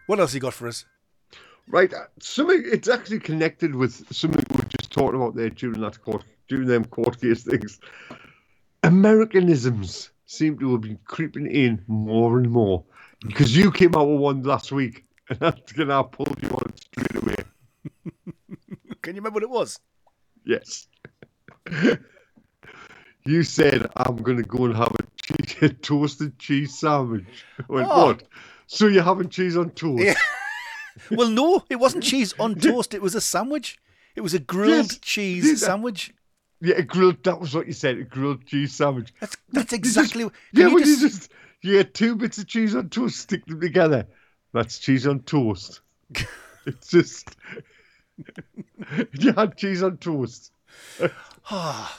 What 0.07 0.19
else 0.19 0.33
you 0.33 0.39
got 0.39 0.55
for 0.55 0.67
us? 0.67 0.85
Right. 1.67 1.93
uh, 1.93 2.05
Something 2.19 2.63
it's 2.65 2.87
actually 2.89 3.19
connected 3.19 3.75
with 3.75 4.11
something 4.11 4.43
we 4.49 4.57
were 4.57 4.69
just 4.79 4.91
talking 4.91 5.15
about 5.21 5.35
there 5.35 5.51
during 5.51 5.81
that 5.81 6.01
court 6.01 6.23
during 6.47 6.65
them 6.67 6.83
court 6.85 7.21
case 7.21 7.43
things. 7.43 7.79
Americanisms 8.81 10.09
seem 10.29 10.59
to 10.59 10.71
have 10.73 10.81
been 10.81 10.99
creeping 11.05 11.47
in 11.47 11.83
more 11.87 12.37
and 12.37 12.51
more. 12.51 12.83
Because 13.25 13.57
you 13.57 13.71
came 13.71 13.95
out 13.95 14.07
with 14.07 14.19
one 14.19 14.43
last 14.43 14.71
week 14.71 15.03
and 15.27 15.39
that's 15.39 15.71
gonna 15.71 16.03
pull 16.03 16.27
you 16.41 16.49
on 16.49 16.73
straight 16.77 17.23
away. 17.23 17.35
Can 19.01 19.15
you 19.15 19.21
remember 19.21 19.37
what 19.37 19.43
it 19.43 19.49
was? 19.49 19.79
Yes. 20.45 20.87
you 23.25 23.41
said 23.43 23.87
I'm 23.97 24.17
gonna 24.17 24.43
go 24.43 24.65
and 24.65 24.75
have 24.75 24.91
a, 24.99 25.03
cheese, 25.43 25.55
a 25.63 25.69
toasted 25.69 26.37
cheese 26.37 26.77
sandwich. 26.77 27.25
I 27.57 27.63
went, 27.67 27.87
Oh. 27.89 28.05
what? 28.07 28.23
So 28.67 28.85
you're 28.85 29.03
having 29.03 29.29
cheese 29.29 29.57
on 29.57 29.71
toast? 29.71 30.03
Yeah. 30.03 30.13
Well, 31.09 31.29
no, 31.29 31.63
it 31.71 31.77
wasn't 31.77 32.03
cheese 32.03 32.35
on 32.39 32.53
toast. 32.55 32.93
It 32.93 33.01
was 33.01 33.15
a 33.15 33.21
sandwich. 33.21 33.79
It 34.15 34.21
was 34.21 34.35
a 34.35 34.39
grilled 34.39 34.91
Yes, 34.91 34.97
cheese 34.99 35.63
I- 35.63 35.67
sandwich. 35.67 36.13
Yeah, 36.61 36.75
a 36.75 36.81
grilled. 36.83 37.23
That 37.23 37.39
was 37.39 37.55
what 37.55 37.67
you 37.67 37.73
said. 37.73 37.97
A 37.97 38.03
grilled 38.03 38.45
cheese 38.45 38.73
sandwich. 38.73 39.13
That's 39.19 39.37
that's 39.51 39.71
You 39.71 39.77
just- 39.79 39.97
exactly. 39.97 40.29
yeah, 40.53 40.67
you 40.67 40.79
just- 40.79 41.01
you 41.01 41.09
just 41.09 41.31
you 41.61 41.73
get 41.73 41.93
two 41.93 42.15
bits 42.15 42.37
of 42.37 42.47
cheese 42.47 42.75
on 42.75 42.89
toast, 42.89 43.17
stick 43.19 43.45
them 43.45 43.59
together. 43.61 44.07
That's 44.53 44.79
cheese 44.79 45.05
on 45.07 45.21
toast. 45.21 45.81
it's 46.65 46.87
just 46.89 47.35
you 49.19 49.33
had 49.33 49.57
cheese 49.57 49.83
on 49.83 49.97
toast. 49.97 50.51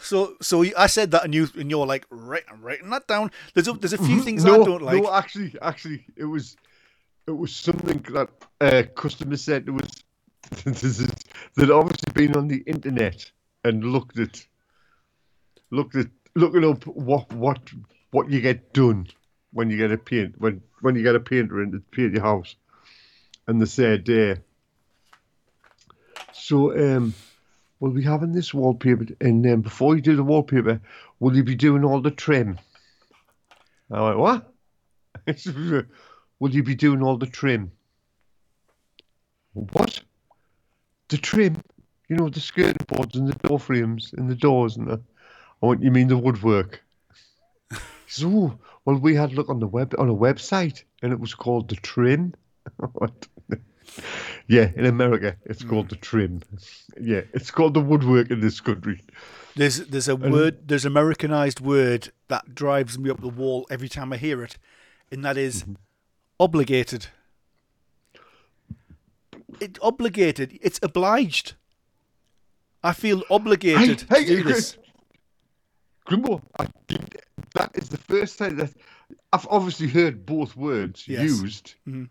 So 0.03 0.37
so 0.41 0.65
I 0.77 0.87
said 0.87 1.11
that, 1.11 1.25
and 1.25 1.35
you 1.35 1.49
and 1.57 1.69
you're 1.71 1.87
like, 1.87 2.07
right, 2.11 2.45
I'm 2.49 2.63
writing 2.63 2.91
that 2.91 3.09
down. 3.09 3.33
There's 3.55 3.67
a, 3.67 3.73
there's 3.73 3.93
a 3.95 3.99
few 3.99 4.21
things 4.23 4.45
Mm-hmm. 4.45 4.55
no, 4.57 4.63
I 4.63 4.65
don't 4.65 4.83
like. 4.83 5.03
No, 5.03 5.13
actually, 5.13 5.55
actually, 5.61 6.07
it 6.17 6.25
was 6.25 6.57
it 7.27 7.33
was 7.33 7.55
something 7.55 7.99
that 8.13 8.29
uh, 8.61 8.83
customer 8.95 9.37
said 9.37 9.65
it 9.67 9.73
was 9.73 9.91
that 11.57 11.71
obviously 11.73 12.13
been 12.15 12.37
on 12.37 12.47
the 12.47 12.59
internet 12.67 13.29
and 13.65 13.85
looked 13.85 14.19
at 14.19 14.45
looked 15.71 15.97
at 15.97 16.09
looking 16.35 16.65
up 16.65 16.85
what 16.87 17.33
what 17.33 17.61
what 18.11 18.31
you 18.31 18.41
get 18.41 18.73
done 18.73 19.07
when 19.53 19.71
you 19.71 19.77
get 19.77 19.93
a 19.93 19.99
paint 19.99 20.35
when 20.39 20.63
when 20.81 20.97
you 20.97 21.03
get 21.03 21.17
a 21.17 21.21
painter 21.21 21.63
in 21.63 21.73
to 21.73 21.81
paint 21.91 22.15
your 22.15 22.23
house, 22.23 22.57
and 23.47 23.61
they 23.61 23.67
said, 23.67 24.09
uh, 24.09 24.35
so 26.33 26.97
um. 26.97 27.15
We'll 27.81 27.93
be 27.93 28.03
having 28.03 28.33
this 28.33 28.53
wallpaper, 28.53 29.07
and 29.23 29.47
um, 29.47 29.63
before 29.63 29.97
you 29.97 30.03
do 30.03 30.15
the 30.15 30.23
wallpaper, 30.23 30.83
will 31.19 31.35
you 31.35 31.43
be 31.43 31.55
doing 31.55 31.83
all 31.83 32.03
the 32.03 32.11
trim? 32.11 32.59
I 33.91 34.03
went, 34.03 34.19
what? 34.19 34.53
Will 36.39 36.55
you 36.55 36.63
be 36.63 36.75
doing 36.75 37.03
all 37.03 37.17
the 37.17 37.27
trim? 37.27 37.73
What? 39.53 40.01
The 41.09 41.19
trim? 41.19 41.63
You 42.11 42.17
know, 42.17 42.29
the 42.29 42.41
skirting 42.41 42.85
boards 42.89 43.17
and 43.17 43.29
the 43.29 43.49
door 43.49 43.59
frames 43.59 44.13
and 44.19 44.29
the 44.29 44.35
doors 44.35 44.77
and 44.77 44.89
the. 44.89 45.01
I 45.63 45.67
went, 45.67 45.83
you 45.83 45.91
mean 45.91 46.09
the 46.09 46.19
woodwork? 46.19 46.83
Oh, 48.25 48.59
well, 48.85 48.97
we 48.97 49.15
had 49.15 49.31
a 49.31 49.35
look 49.35 49.49
on 49.49 49.61
the 49.61 49.69
web 49.69 49.95
on 49.97 50.09
a 50.09 50.15
website 50.15 50.83
and 51.01 51.13
it 51.13 51.21
was 51.21 51.33
called 51.33 51.69
the 51.69 51.77
trim. 51.77 52.35
Yeah, 54.49 54.71
in 54.75 54.85
America, 54.87 55.37
it's 55.45 55.63
called 55.63 55.91
the 55.91 55.97
trim. 55.97 56.43
Yeah, 57.01 57.23
it's 57.33 57.51
called 57.53 57.75
the 57.75 57.81
woodwork 57.81 58.31
in 58.31 58.41
this 58.41 58.61
country. 58.61 59.01
There's 59.55 59.87
there's 59.87 60.09
a 60.09 60.17
word 60.17 60.67
there's 60.69 60.85
Americanized 60.85 61.61
word 61.61 62.13
that 62.29 62.53
drives 62.55 62.99
me 62.99 63.11
up 63.11 63.21
the 63.21 63.29
wall 63.29 63.67
every 63.71 63.89
time 63.89 64.13
I 64.13 64.17
hear 64.17 64.43
it, 64.43 64.59
and 65.13 65.25
that 65.25 65.37
is 65.37 65.63
Mm-hmm. 65.63 65.75
obligated. 66.41 67.07
It 69.61 69.79
obligated. 69.83 70.59
It's 70.63 70.81
obliged. 70.83 71.55
I 72.83 72.93
feel 72.93 73.23
obligated 73.31 74.07
Hey, 74.09 74.25
to 74.25 74.37
do 74.37 74.43
this. 74.45 74.77
Grimbo, 76.07 76.43
I 76.59 76.67
did, 76.87 77.21
that 77.55 77.71
is 77.75 77.89
the 77.89 77.99
first 77.99 78.39
time 78.39 78.57
that 78.57 78.73
I've 79.33 79.47
obviously 79.51 79.89
heard 79.89 80.25
both 80.27 80.57
words 80.57 81.07
Yes. 81.07 81.23
used, 81.23 81.75
Mhm. 81.87 82.09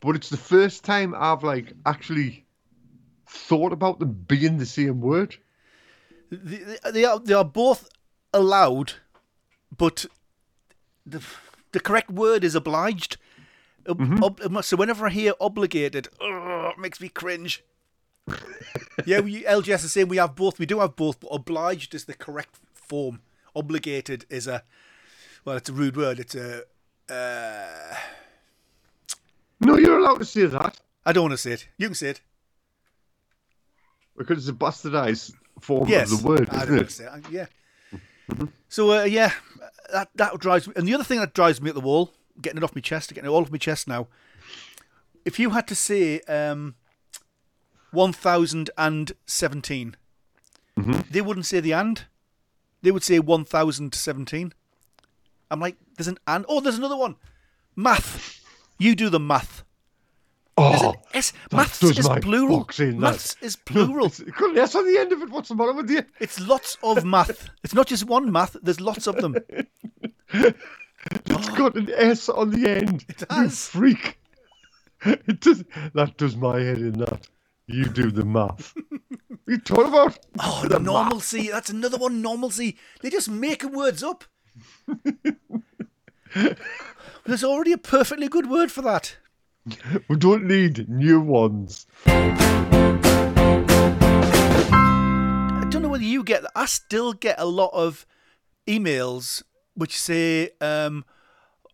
but 0.00 0.14
it's 0.16 0.28
the 0.28 0.36
first 0.36 0.84
time 0.84 1.14
I've 1.16 1.42
like 1.42 1.72
actually 1.86 2.44
thought 3.26 3.72
about 3.72 3.98
them 3.98 4.12
being 4.12 4.58
the 4.58 4.66
same 4.66 5.00
word. 5.00 5.36
They, 6.30 6.78
they 6.92 7.04
are 7.04 7.18
they 7.18 7.34
are 7.34 7.44
both 7.44 7.88
allowed, 8.32 8.94
but 9.76 10.06
the 11.06 11.20
the 11.72 11.80
correct 11.80 12.10
word 12.10 12.44
is 12.44 12.54
obliged. 12.54 13.16
Mm-hmm. 13.86 14.22
ob- 14.22 14.64
so 14.64 14.76
whenever 14.76 15.06
I 15.06 15.10
hear 15.10 15.32
obligated, 15.40 16.08
it 16.20 16.78
makes 16.78 17.00
me 17.00 17.08
cringe. 17.08 17.64
Yeah, 19.06 19.20
we, 19.20 19.42
LGS 19.44 19.84
is 19.84 19.92
saying 19.92 20.08
we 20.08 20.16
have 20.18 20.34
both. 20.36 20.58
We 20.58 20.66
do 20.66 20.80
have 20.80 20.96
both, 20.96 21.20
but 21.20 21.28
obliged 21.28 21.94
is 21.94 22.04
the 22.04 22.14
correct 22.14 22.56
form. 22.74 23.20
Obligated 23.54 24.26
is 24.30 24.46
a, 24.46 24.62
well, 25.44 25.56
it's 25.56 25.68
a 25.68 25.72
rude 25.72 25.96
word. 25.96 26.20
It's 26.20 26.34
a, 26.34 26.62
uh, 27.08 27.96
No, 29.60 29.76
you're 29.76 29.98
allowed 29.98 30.18
to 30.18 30.24
say 30.24 30.46
that 30.46 30.78
I 31.04 31.12
don't 31.12 31.24
want 31.24 31.32
to 31.32 31.38
say 31.38 31.52
it. 31.52 31.68
You 31.78 31.88
can 31.88 31.94
say 31.94 32.10
it. 32.10 32.20
because 34.16 34.38
it's 34.38 34.48
a 34.48 34.52
bastardized 34.52 35.34
form 35.60 35.88
Yes. 35.88 36.12
of 36.12 36.22
the 36.22 36.28
word, 36.28 36.48
I 36.50 36.62
isn't 36.62 36.68
don't 36.68 36.78
it? 36.78 36.88
to 36.88 36.90
say 36.94 37.04
it. 37.04 37.30
Yeah. 37.30 37.46
So, 38.68 38.92
uh, 39.00 39.04
yeah, 39.04 39.32
that, 39.92 40.08
that 40.14 40.38
drives 40.38 40.68
me. 40.68 40.74
And 40.76 40.86
the 40.86 40.94
other 40.94 41.04
thing 41.04 41.18
that 41.20 41.34
drives 41.34 41.60
me 41.60 41.70
at 41.70 41.74
the 41.74 41.80
wall, 41.80 42.12
getting 42.40 42.58
it 42.58 42.64
off 42.64 42.74
my 42.74 42.80
chest, 42.80 43.12
getting 43.12 43.28
it 43.28 43.32
all 43.32 43.42
off 43.42 43.50
my 43.50 43.58
chest 43.58 43.88
now. 43.88 44.06
If 45.24 45.38
you 45.38 45.50
had 45.50 45.66
to 45.68 45.74
say 45.74 46.20
um, 46.22 46.76
1017, 47.92 49.96
Mm-hmm. 50.78 51.00
they 51.10 51.20
wouldn't 51.20 51.46
say 51.46 51.60
the 51.60 51.72
and. 51.72 52.04
They 52.82 52.90
would 52.90 53.02
say 53.02 53.18
1017. 53.18 54.52
I'm 55.50 55.60
like, 55.60 55.76
there's 55.96 56.08
an 56.08 56.18
and. 56.26 56.44
Oh, 56.48 56.60
there's 56.60 56.78
another 56.78 56.96
one. 56.96 57.16
Math. 57.76 58.42
You 58.78 58.94
do 58.94 59.10
the 59.10 59.20
math. 59.20 59.62
Oh, 60.56 60.94
S. 61.14 61.32
Maths 61.52 61.82
is 61.82 62.08
plural. 62.22 62.58
boxing. 62.60 62.98
Maths 63.00 63.36
is 63.42 63.56
plural. 63.56 64.06
It's 64.06 64.20
got 64.20 64.50
an 64.50 64.58
S 64.58 64.74
on 64.74 64.86
the 64.86 64.98
end 64.98 65.12
of 65.12 65.22
it. 65.22 65.30
What's 65.30 65.48
the 65.50 65.54
matter 65.54 65.72
with 65.72 65.90
you? 65.90 66.02
It's 66.18 66.40
lots 66.40 66.76
of 66.82 67.04
math. 67.04 67.48
It's 67.62 67.74
not 67.74 67.86
just 67.86 68.06
one 68.06 68.32
math. 68.32 68.56
There's 68.62 68.80
lots 68.80 69.06
of 69.06 69.16
them. 69.16 69.36
It's 70.32 71.48
got 71.50 71.76
an 71.76 71.90
S 71.94 72.28
on 72.28 72.50
the 72.50 72.68
end. 72.70 73.04
It 73.08 73.24
You 73.34 73.48
freak. 73.48 74.18
It 75.04 75.40
does. 75.40 75.64
That 75.94 76.16
does 76.18 76.36
my 76.36 76.60
head 76.60 76.76
in 76.78 76.92
that. 76.98 77.26
You 77.72 77.84
do 77.84 78.10
the 78.10 78.24
math. 78.24 78.74
you 79.46 79.58
talking 79.58 79.86
about? 79.86 80.18
Oh, 80.40 80.66
the 80.68 80.80
normalcy. 80.80 81.50
That's 81.50 81.70
another 81.70 81.98
one. 81.98 82.20
Normalcy. 82.20 82.76
They're 83.00 83.12
just 83.12 83.30
making 83.30 83.70
words 83.70 84.02
up. 84.02 84.24
There's 87.24 87.44
already 87.44 87.70
a 87.70 87.78
perfectly 87.78 88.26
good 88.26 88.50
word 88.50 88.72
for 88.72 88.82
that. 88.82 89.18
We 90.08 90.16
don't 90.16 90.46
need 90.46 90.88
new 90.88 91.20
ones. 91.20 91.86
I 92.06 92.40
don't 95.70 95.82
know 95.82 95.90
whether 95.90 96.02
you 96.02 96.24
get. 96.24 96.42
that. 96.42 96.50
I 96.56 96.66
still 96.66 97.12
get 97.12 97.38
a 97.38 97.46
lot 97.46 97.70
of 97.72 98.04
emails 98.66 99.44
which 99.74 99.96
say, 99.96 100.50
um, 100.60 101.04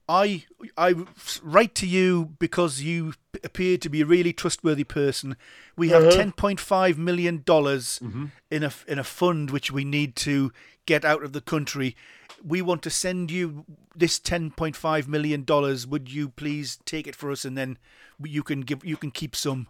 "I 0.08 0.44
I 0.76 0.94
write 1.42 1.74
to 1.76 1.86
you 1.86 2.36
because 2.38 2.82
you 2.82 3.14
appear 3.42 3.76
to 3.78 3.88
be 3.88 4.00
a 4.02 4.06
really 4.06 4.32
trustworthy 4.32 4.84
person. 4.84 5.36
We 5.76 5.88
have 5.88 6.02
Uh-huh. 6.04 6.16
ten 6.16 6.32
point 6.32 6.60
five 6.60 6.96
million 6.98 7.42
dollars 7.44 7.98
Mm-hmm. 8.02 8.26
in 8.50 8.62
a 8.62 8.72
in 8.86 8.98
a 8.98 9.04
fund 9.04 9.50
which 9.50 9.70
we 9.72 9.84
need 9.84 10.14
to 10.16 10.52
get 10.86 11.04
out 11.04 11.22
of 11.24 11.32
the 11.32 11.40
country. 11.40 11.96
We 12.44 12.62
want 12.62 12.82
to 12.82 12.90
send 12.90 13.30
you 13.30 13.64
this 13.96 14.18
ten 14.18 14.50
point 14.52 14.76
five 14.76 15.08
million 15.08 15.44
dollars. 15.44 15.86
Would 15.86 16.10
you 16.12 16.28
please 16.28 16.78
take 16.84 17.06
it 17.08 17.16
for 17.16 17.30
us, 17.32 17.44
and 17.44 17.56
then 17.58 17.78
you 18.22 18.42
can 18.42 18.60
give 18.60 18.84
you 18.84 18.96
can 18.96 19.10
keep 19.10 19.34
some." 19.34 19.66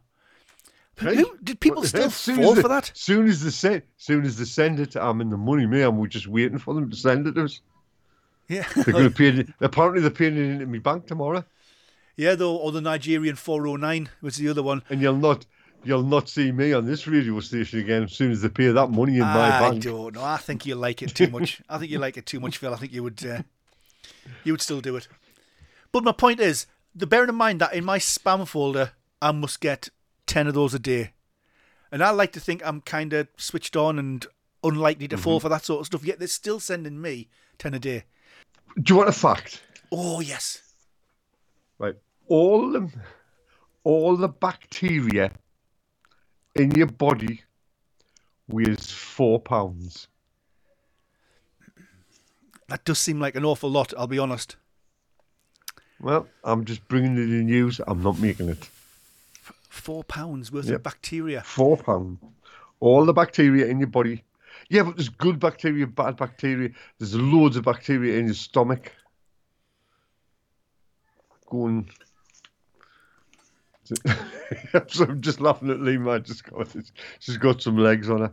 Hey, 0.98 1.16
Who, 1.16 1.36
did 1.42 1.60
people 1.60 1.82
still 1.84 2.08
fall 2.10 2.50
as 2.50 2.54
they- 2.56 2.62
for 2.62 2.68
that? 2.68 2.90
Soon 2.94 3.28
as 3.28 3.42
they 3.44 3.50
send, 3.50 3.82
soon 3.98 4.24
as 4.24 4.36
they 4.38 4.44
send 4.46 4.80
it, 4.80 4.96
I'm 4.96 5.20
in 5.20 5.28
the 5.30 5.36
money, 5.36 5.66
man. 5.66 5.96
We're 5.98 6.06
just 6.06 6.26
waiting 6.26 6.58
for 6.58 6.72
them 6.74 6.88
to 6.90 6.96
send 6.96 7.26
it 7.26 7.34
to 7.34 7.44
us. 7.44 7.60
Yeah. 8.48 8.66
They're 8.74 8.92
going 8.94 9.10
to 9.12 9.44
pay. 9.44 9.46
Apparently, 9.60 10.00
they're 10.00 10.10
paying 10.10 10.36
it 10.36 10.50
into 10.50 10.66
my 10.66 10.78
bank 10.78 11.06
tomorrow, 11.06 11.44
Yeah, 12.16 12.34
though, 12.36 12.56
or 12.56 12.70
the 12.72 12.80
Nigerian 12.80 13.36
409 13.36 14.08
was 14.22 14.36
the 14.36 14.48
other 14.48 14.62
one. 14.62 14.82
and 14.88 15.00
you'll 15.00 15.16
not, 15.16 15.44
you'll 15.84 16.02
not 16.04 16.28
see 16.28 16.52
me 16.52 16.72
on 16.72 16.86
this 16.86 17.06
radio 17.08 17.40
station 17.40 17.80
again 17.80 18.04
as 18.04 18.12
soon 18.12 18.30
as 18.30 18.42
they 18.42 18.48
pay 18.48 18.68
that 18.68 18.88
money 18.90 19.14
in 19.14 19.20
my 19.20 19.48
bank. 19.60 19.76
I 19.84 19.90
don't 19.90 20.14
know. 20.14 20.22
I 20.24 20.36
think 20.36 20.64
you 20.64 20.76
like 20.76 21.02
it 21.02 21.14
too 21.14 21.26
much. 21.28 21.60
I 21.68 21.78
think 21.78 21.90
you 21.90 21.98
like 21.98 22.16
it 22.16 22.26
too 22.26 22.38
much, 22.40 22.58
Phil. 22.58 22.72
I 22.72 22.76
think 22.76 22.92
you 22.92 23.02
would, 23.02 23.24
uh, 23.26 23.42
you 24.44 24.52
would 24.52 24.62
still 24.62 24.80
do 24.80 24.94
it. 24.96 25.08
But 25.92 26.04
my 26.04 26.12
point 26.12 26.38
is, 26.40 26.66
the 26.94 27.06
bearing 27.06 27.28
in 27.28 27.34
mind 27.34 27.60
that 27.60 27.74
in 27.74 27.84
my 27.84 27.98
spam 27.98 28.46
folder, 28.46 28.92
I 29.20 29.32
must 29.32 29.60
get 29.60 29.88
ten 30.26 30.46
of 30.46 30.54
those 30.54 30.72
a 30.74 30.78
day, 30.78 31.12
and 31.90 32.02
I 32.02 32.10
like 32.10 32.32
to 32.32 32.40
think 32.40 32.62
I'm 32.64 32.80
kind 32.80 33.12
of 33.12 33.28
switched 33.36 33.76
on 33.76 33.98
and 33.98 34.26
unlikely 34.64 35.08
to 35.08 35.16
fall 35.18 35.40
for 35.40 35.48
that 35.48 35.64
sort 35.64 35.80
of 35.80 35.86
stuff. 35.86 36.04
Yet 36.04 36.18
they're 36.18 36.28
still 36.28 36.58
sending 36.60 37.00
me 37.00 37.28
ten 37.58 37.74
a 37.74 37.78
day. 37.78 38.04
Do 38.82 38.92
you 38.92 38.96
want 38.98 39.08
a 39.08 39.12
fact? 39.12 39.62
Oh 39.92 40.20
yes, 40.20 40.62
Right, 41.78 41.94
all 42.28 42.70
the, 42.72 42.90
all 43.84 44.16
the 44.16 44.28
bacteria 44.28 45.30
in 46.54 46.70
your 46.72 46.86
body 46.86 47.42
weighs 48.48 48.90
four 48.90 49.38
pounds. 49.40 50.08
that 52.68 52.84
does 52.84 52.98
seem 52.98 53.20
like 53.20 53.36
an 53.36 53.44
awful 53.44 53.70
lot. 53.70 53.92
I'll 53.96 54.06
be 54.06 54.18
honest. 54.18 54.56
Well, 56.00 56.26
I'm 56.44 56.64
just 56.64 56.86
bringing 56.88 57.14
you 57.16 57.26
the 57.26 57.42
news. 57.44 57.80
I'm 57.86 58.02
not 58.02 58.18
making 58.18 58.48
it. 58.48 58.68
Four 59.68 60.02
pounds 60.04 60.50
worth 60.50 60.66
Yep. 60.66 60.76
of 60.76 60.82
bacteria. 60.82 61.42
Four 61.42 61.76
pound. 61.76 62.18
All 62.80 63.04
the 63.04 63.12
bacteria 63.12 63.66
in 63.66 63.78
your 63.78 63.88
body. 63.88 64.24
Yeah, 64.68 64.82
but 64.82 64.96
there's 64.96 65.08
good 65.08 65.38
bacteria, 65.38 65.86
bad 65.86 66.16
bacteria. 66.16 66.70
There's 66.98 67.14
loads 67.14 67.56
of 67.56 67.64
bacteria 67.64 68.18
in 68.18 68.26
your 68.26 68.34
stomach. 68.34 68.92
Going. 71.48 71.88
so 74.88 75.04
I'm 75.04 75.20
just 75.20 75.40
laughing 75.40 75.70
at 75.70 75.80
Lee. 75.80 75.98
Just 76.20 76.44
got 76.44 76.68
she's 77.20 77.36
got 77.36 77.62
some 77.62 77.78
legs 77.78 78.10
on 78.10 78.20
her. 78.20 78.32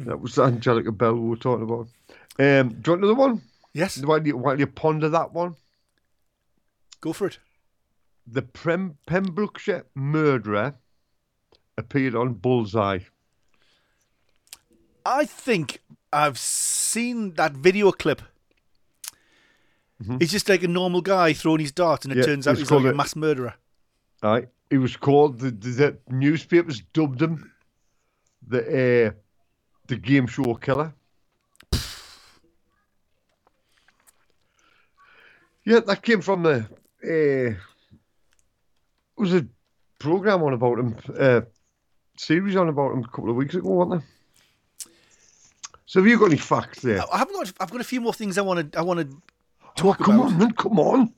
That 0.00 0.20
was 0.20 0.38
Angelica 0.38 0.90
Bell 0.90 1.14
we 1.14 1.28
were 1.28 1.36
talking 1.36 1.64
about. 1.64 1.88
Um, 2.38 2.70
do 2.70 2.90
you 2.90 2.92
want 2.92 3.04
another 3.04 3.14
one? 3.14 3.42
Yes, 3.74 3.98
Why 4.04 4.18
do 4.18 4.28
you, 4.28 4.36
why 4.36 4.54
do 4.56 4.60
you 4.60 4.66
ponder 4.66 5.08
that 5.10 5.32
one? 5.32 5.56
go 7.00 7.12
for 7.12 7.26
it. 7.26 7.38
The 8.26 8.42
Prem- 8.42 8.98
Pembrokeshire 9.06 9.86
murderer 9.94 10.74
appeared 11.76 12.14
on 12.14 12.34
Bullseye. 12.34 13.00
I 15.04 15.24
think 15.24 15.80
I've 16.12 16.38
seen 16.38 17.34
that 17.34 17.52
video 17.52 17.92
clip. 17.92 18.22
He's 20.18 20.32
just 20.32 20.48
like 20.48 20.64
a 20.64 20.68
normal 20.68 21.00
guy 21.00 21.32
throwing 21.32 21.60
his 21.60 21.70
dart, 21.70 22.04
and 22.04 22.12
it 22.12 22.18
Yeah, 22.18 22.24
turns 22.24 22.48
out 22.48 22.58
he's 22.58 22.68
like 22.70 22.80
called 22.80 22.92
a 22.92 22.96
mass 22.96 23.14
murderer. 23.14 23.54
Aye, 24.22 24.48
he 24.68 24.78
was 24.78 24.96
called 24.96 25.38
the, 25.38 25.52
the, 25.52 25.70
the 25.70 25.98
newspapers 26.10 26.82
dubbed 26.92 27.22
him 27.22 27.52
the 28.46 28.60
uh, 29.08 29.10
the 29.86 29.96
game 29.96 30.26
show 30.26 30.54
killer. 30.54 30.92
yeah, 35.64 35.80
that 35.86 36.02
came 36.02 36.20
from 36.20 36.42
the 36.42 36.66
uh, 37.04 37.50
it 37.54 37.56
was 39.16 39.34
a 39.34 39.46
program 39.98 40.42
on 40.42 40.52
about 40.52 40.78
him, 40.78 40.96
uh, 41.16 41.42
series 42.16 42.56
on 42.56 42.68
about 42.68 42.92
him 42.92 43.04
a 43.04 43.08
couple 43.08 43.30
of 43.30 43.36
weeks 43.36 43.54
ago, 43.54 43.70
wasn't 43.70 44.00
there? 44.00 44.08
So 45.92 46.00
have 46.00 46.06
you 46.08 46.18
got 46.18 46.24
any 46.30 46.38
facts 46.38 46.80
there? 46.80 47.02
I 47.12 47.18
haven't 47.18 47.34
got. 47.34 47.52
I've 47.60 47.70
got 47.70 47.82
a 47.82 47.84
few 47.84 48.00
more 48.00 48.14
things 48.14 48.38
I 48.38 48.40
want 48.40 48.72
to. 48.72 48.78
I 48.78 48.80
want 48.80 49.00
to 49.10 49.14
Oh, 49.62 49.68
talk 49.76 49.98
come 49.98 50.14
about. 50.20 50.32
on, 50.32 50.38
man, 50.38 50.52
come 50.52 50.80
on. 50.80 51.12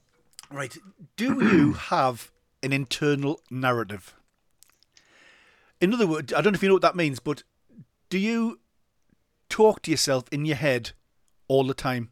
Right. 0.50 0.76
Do 1.16 1.26
you 1.40 1.72
have 1.90 2.32
an 2.60 2.72
internal 2.72 3.40
narrative? 3.48 4.16
In 5.80 5.94
other 5.94 6.08
words, 6.08 6.32
I 6.32 6.40
don't 6.40 6.54
know 6.54 6.56
if 6.56 6.62
you 6.64 6.68
know 6.70 6.74
what 6.74 6.82
that 6.82 6.96
means, 6.96 7.20
but 7.20 7.44
do 8.10 8.18
you 8.18 8.58
talk 9.48 9.80
to 9.82 9.92
yourself 9.92 10.24
in 10.32 10.44
your 10.44 10.56
head 10.56 10.90
all 11.46 11.62
the 11.62 11.72
time? 11.74 12.10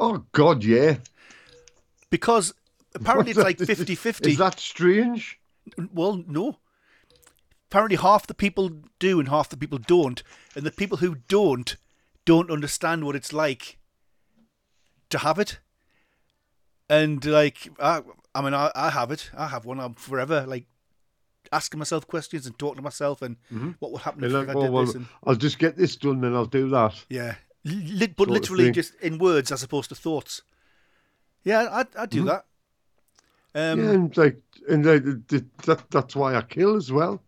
Oh 0.00 0.24
God, 0.32 0.64
yeah. 0.64 0.96
Because 2.08 2.54
apparently 2.94 3.32
it's 3.32 3.38
like 3.38 3.60
Is- 3.60 3.66
50 3.66 3.94
50. 3.96 4.30
Is 4.30 4.38
that 4.38 4.58
strange? 4.58 5.38
Well, 5.92 6.24
no. 6.26 6.56
Apparently, 7.72 7.96
half 7.96 8.26
the 8.26 8.34
people 8.34 8.70
do 8.98 9.18
and 9.18 9.30
half 9.30 9.48
the 9.48 9.56
people 9.56 9.78
don't. 9.78 10.22
And 10.54 10.62
the 10.66 10.70
people 10.70 10.98
who 10.98 11.14
don't 11.26 11.78
don't 12.26 12.50
understand 12.50 13.02
what 13.02 13.16
it's 13.16 13.32
like 13.32 13.78
to 15.08 15.16
have 15.16 15.38
it. 15.38 15.58
And, 16.90 17.24
like, 17.24 17.70
I, 17.80 18.02
I 18.34 18.42
mean, 18.42 18.52
I, 18.52 18.70
I 18.74 18.90
have 18.90 19.10
it. 19.10 19.30
I 19.34 19.46
have 19.46 19.64
one. 19.64 19.80
I'm 19.80 19.94
forever, 19.94 20.44
like, 20.46 20.66
asking 21.50 21.78
myself 21.78 22.06
questions 22.06 22.44
and 22.44 22.58
talking 22.58 22.76
to 22.76 22.82
myself 22.82 23.22
and 23.22 23.36
mm-hmm. 23.50 23.70
what 23.78 23.90
would 23.92 24.02
happen 24.02 24.22
if, 24.22 24.32
like, 24.32 24.50
I 24.50 24.52
did 24.52 24.70
well, 24.70 24.84
this. 24.84 24.94
And, 24.94 25.06
I'll 25.24 25.34
just 25.34 25.58
get 25.58 25.74
this 25.74 25.96
done, 25.96 26.20
then 26.20 26.34
I'll 26.34 26.44
do 26.44 26.68
that. 26.68 27.02
yeah. 27.08 27.36
But 27.64 28.28
literally 28.28 28.70
just 28.70 28.96
in 28.96 29.16
words 29.16 29.50
as 29.50 29.62
opposed 29.62 29.88
to 29.88 29.94
thoughts. 29.94 30.42
Yeah, 31.42 31.68
I, 31.70 31.86
I 31.98 32.04
do 32.04 32.24
that. 32.24 32.44
Um, 33.54 33.82
yeah, 33.82 33.90
and 33.92 34.16
like, 34.18 34.42
and 34.68 34.84
like, 34.84 35.04
th- 35.04 35.26
th- 35.28 35.44
that, 35.64 35.90
that's 35.90 36.14
why 36.14 36.34
I 36.34 36.42
kill 36.42 36.76
as 36.76 36.92
well. 36.92 37.22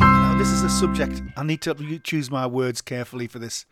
Now, 0.00 0.36
this 0.38 0.48
is 0.48 0.62
a 0.62 0.68
subject. 0.68 1.22
I 1.36 1.42
need 1.42 1.60
to 1.62 1.98
choose 1.98 2.30
my 2.30 2.46
words 2.46 2.80
carefully 2.80 3.26
for 3.26 3.38
this. 3.38 3.66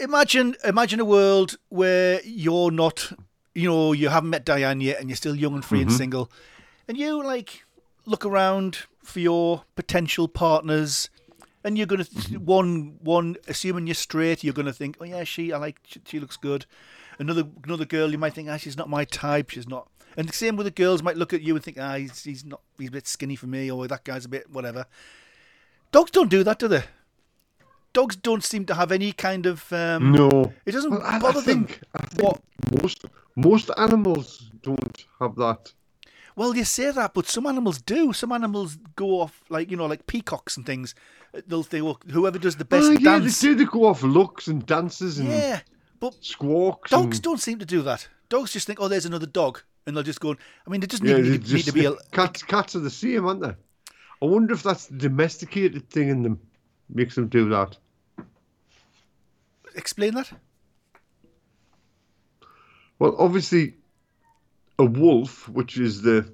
Imagine, 0.00 0.56
imagine 0.64 0.98
a 1.00 1.04
world 1.04 1.56
where 1.68 2.20
you're 2.24 2.70
not, 2.70 3.12
you 3.54 3.68
know, 3.68 3.92
you 3.92 4.08
haven't 4.08 4.30
met 4.30 4.44
Diane 4.44 4.80
yet, 4.80 4.98
and 4.98 5.08
you're 5.08 5.16
still 5.16 5.34
young 5.36 5.54
and 5.54 5.64
free 5.64 5.82
and 5.82 5.92
single, 5.92 6.30
and 6.88 6.96
you 6.98 7.22
like 7.22 7.64
look 8.04 8.26
around 8.26 8.86
for 9.02 9.20
your 9.20 9.64
potential 9.76 10.26
partners, 10.26 11.10
and 11.62 11.78
you're 11.78 11.86
gonna 11.86 12.04
th- 12.04 12.38
one 12.38 12.96
one 13.00 13.36
assuming 13.46 13.86
you're 13.86 13.94
straight, 13.94 14.42
you're 14.42 14.52
gonna 14.52 14.72
think, 14.72 14.96
oh 15.00 15.04
yeah, 15.04 15.22
she 15.24 15.52
I 15.52 15.58
like 15.58 15.78
she, 15.84 16.00
she 16.04 16.18
looks 16.18 16.36
good. 16.36 16.66
Another 17.18 17.44
another 17.64 17.84
girl, 17.84 18.10
you 18.10 18.18
might 18.18 18.34
think, 18.34 18.48
ah, 18.48 18.56
she's 18.56 18.76
not 18.76 18.90
my 18.90 19.04
type. 19.04 19.50
She's 19.50 19.68
not. 19.68 19.88
And 20.16 20.28
the 20.28 20.32
same 20.32 20.56
with 20.56 20.66
the 20.66 20.70
girls 20.70 21.02
might 21.02 21.16
look 21.16 21.32
at 21.32 21.42
you 21.42 21.54
and 21.54 21.64
think, 21.64 21.78
ah, 21.80 21.94
he's, 21.96 22.22
he's 22.24 22.44
not, 22.44 22.60
he's 22.78 22.88
a 22.88 22.92
bit 22.92 23.06
skinny 23.06 23.36
for 23.36 23.46
me, 23.46 23.70
or 23.70 23.86
that 23.88 24.04
guy's 24.04 24.24
a 24.24 24.28
bit 24.28 24.48
whatever. 24.50 24.86
Dogs 25.92 26.10
don't 26.10 26.30
do 26.30 26.42
that, 26.44 26.58
do 26.58 26.68
they? 26.68 26.84
Dogs 27.92 28.16
don't 28.16 28.42
seem 28.42 28.66
to 28.66 28.74
have 28.74 28.90
any 28.90 29.12
kind 29.12 29.46
of. 29.46 29.72
Um, 29.72 30.12
No. 30.12 30.52
It 30.66 30.72
doesn't 30.72 30.90
Well, 30.90 31.02
I, 31.02 31.16
I 31.16 31.18
bother 31.20 31.40
them. 31.40 31.66
think, 31.66 31.80
I 31.94 32.06
think 32.06 32.22
What? 32.22 32.40
most 32.82 33.04
most 33.36 33.70
animals 33.76 34.50
don't 34.62 35.04
have 35.20 35.36
that. 35.36 35.72
Well, 36.36 36.56
you 36.56 36.64
say 36.64 36.90
that, 36.90 37.14
but 37.14 37.26
some 37.26 37.46
animals 37.46 37.80
do. 37.80 38.12
Some 38.12 38.32
animals 38.32 38.78
go 38.96 39.20
off 39.20 39.42
like 39.48 39.70
you 39.70 39.76
know, 39.76 39.86
like 39.86 40.06
peacocks 40.08 40.56
and 40.56 40.66
things. 40.66 40.94
They'll 41.46 41.62
they 41.62 41.82
will, 41.82 42.00
whoever 42.10 42.38
does 42.38 42.56
the 42.56 42.64
best 42.64 42.86
oh, 42.86 42.90
yeah, 42.92 43.18
dance. 43.18 43.40
they 43.40 43.48
do. 43.48 43.54
They 43.54 43.64
go 43.64 43.84
off 43.86 44.02
looks 44.02 44.48
and 44.48 44.64
dances 44.66 45.18
and 45.18 45.28
Yeah, 45.28 45.60
but 46.00 46.14
squawks. 46.24 46.90
dogs 46.90 47.18
and, 47.18 47.22
don't 47.22 47.40
seem 47.40 47.58
to 47.60 47.64
do 47.66 47.82
that. 47.82 48.08
Dogs 48.28 48.52
just 48.52 48.66
think, 48.66 48.80
oh, 48.80 48.88
there's 48.88 49.06
another 49.06 49.26
dog, 49.26 49.62
and 49.86 49.96
they'll 49.96 50.02
just 50.02 50.20
go. 50.20 50.36
I 50.66 50.70
mean, 50.70 50.82
it 50.82 50.90
doesn't 50.90 51.06
Yeah, 51.06 51.14
they 51.14 51.22
need, 51.22 51.30
need 51.32 51.44
just, 51.44 51.66
to 51.66 51.72
be. 51.72 51.84
A, 51.86 51.94
cats. 52.12 52.42
Cats 52.42 52.74
are 52.76 52.80
the 52.80 52.90
same, 52.90 53.26
aren't 53.26 53.40
they? 53.42 53.54
I 54.22 54.26
wonder 54.26 54.54
if 54.54 54.62
that's 54.62 54.86
the 54.86 54.96
domesticated 54.96 55.90
thing 55.90 56.08
in 56.08 56.22
them 56.22 56.40
makes 56.88 57.14
them 57.14 57.28
do 57.28 57.48
that. 57.50 57.76
explain 59.74 60.14
that. 60.14 60.30
Well, 62.98 63.16
obviously, 63.18 63.74
a 64.78 64.84
wolf, 64.84 65.48
which 65.48 65.76
is 65.78 66.02
the 66.02 66.32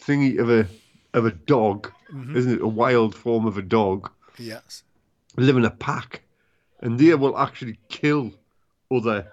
thingy 0.00 0.38
of 0.38 0.50
a 0.50 0.66
of 1.14 1.24
a 1.26 1.30
dog, 1.32 1.92
Mm-hmm. 2.12 2.36
isn't 2.36 2.52
it? 2.52 2.60
A 2.60 2.68
wild 2.68 3.16
form 3.16 3.46
of 3.46 3.58
a 3.58 3.62
dog, 3.62 4.12
Yes. 4.38 4.84
live 5.36 5.56
in 5.56 5.64
a 5.64 5.70
pack, 5.72 6.22
and 6.80 7.00
they 7.00 7.12
will 7.16 7.36
actually 7.36 7.80
kill 7.88 8.32
other 8.92 9.32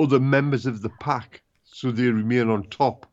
other 0.00 0.18
members 0.20 0.66
of 0.66 0.82
the 0.82 0.88
pack, 1.00 1.42
so 1.64 1.90
they 1.90 2.06
remain 2.08 2.48
on 2.48 2.64
top, 2.64 3.06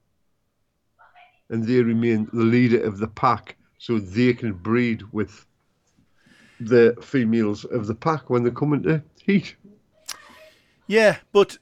and 1.49 1.63
they 1.65 1.81
remain 1.81 2.27
the 2.33 2.43
leader 2.43 2.81
of 2.83 2.97
the 2.97 3.07
pack, 3.07 3.55
so 3.77 3.99
they 3.99 4.33
can 4.33 4.53
breed 4.53 5.03
with 5.11 5.45
the 6.59 6.95
females 7.01 7.65
of 7.65 7.85
the 7.87 7.95
pack 7.95 8.29
when 8.29 8.43
they 8.43 8.51
come 8.51 8.73
into 8.73 9.01
heat. 9.23 9.55
Yeah, 10.87 11.17
but 11.31 11.57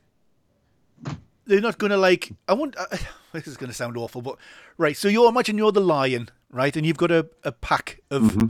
they're 1.46 1.62
not 1.62 1.78
going 1.78 1.92
to 1.92 1.98
like. 1.98 2.32
I 2.48 2.54
want. 2.54 2.76
Uh, 2.78 2.86
this 3.34 3.48
is 3.48 3.58
going 3.58 3.70
to 3.70 3.76
sound 3.76 3.98
awful, 3.98 4.22
but 4.22 4.38
right. 4.78 4.96
So 4.96 5.08
you 5.08 5.28
imagine 5.28 5.58
you're 5.58 5.72
the 5.72 5.82
lion, 5.82 6.30
right, 6.52 6.76
and 6.76 6.86
you've 6.86 6.98
got 6.98 7.12
a, 7.12 7.28
a 7.44 7.52
pack 7.52 8.00
of 8.12 8.22
Mm-hmm. 8.24 8.48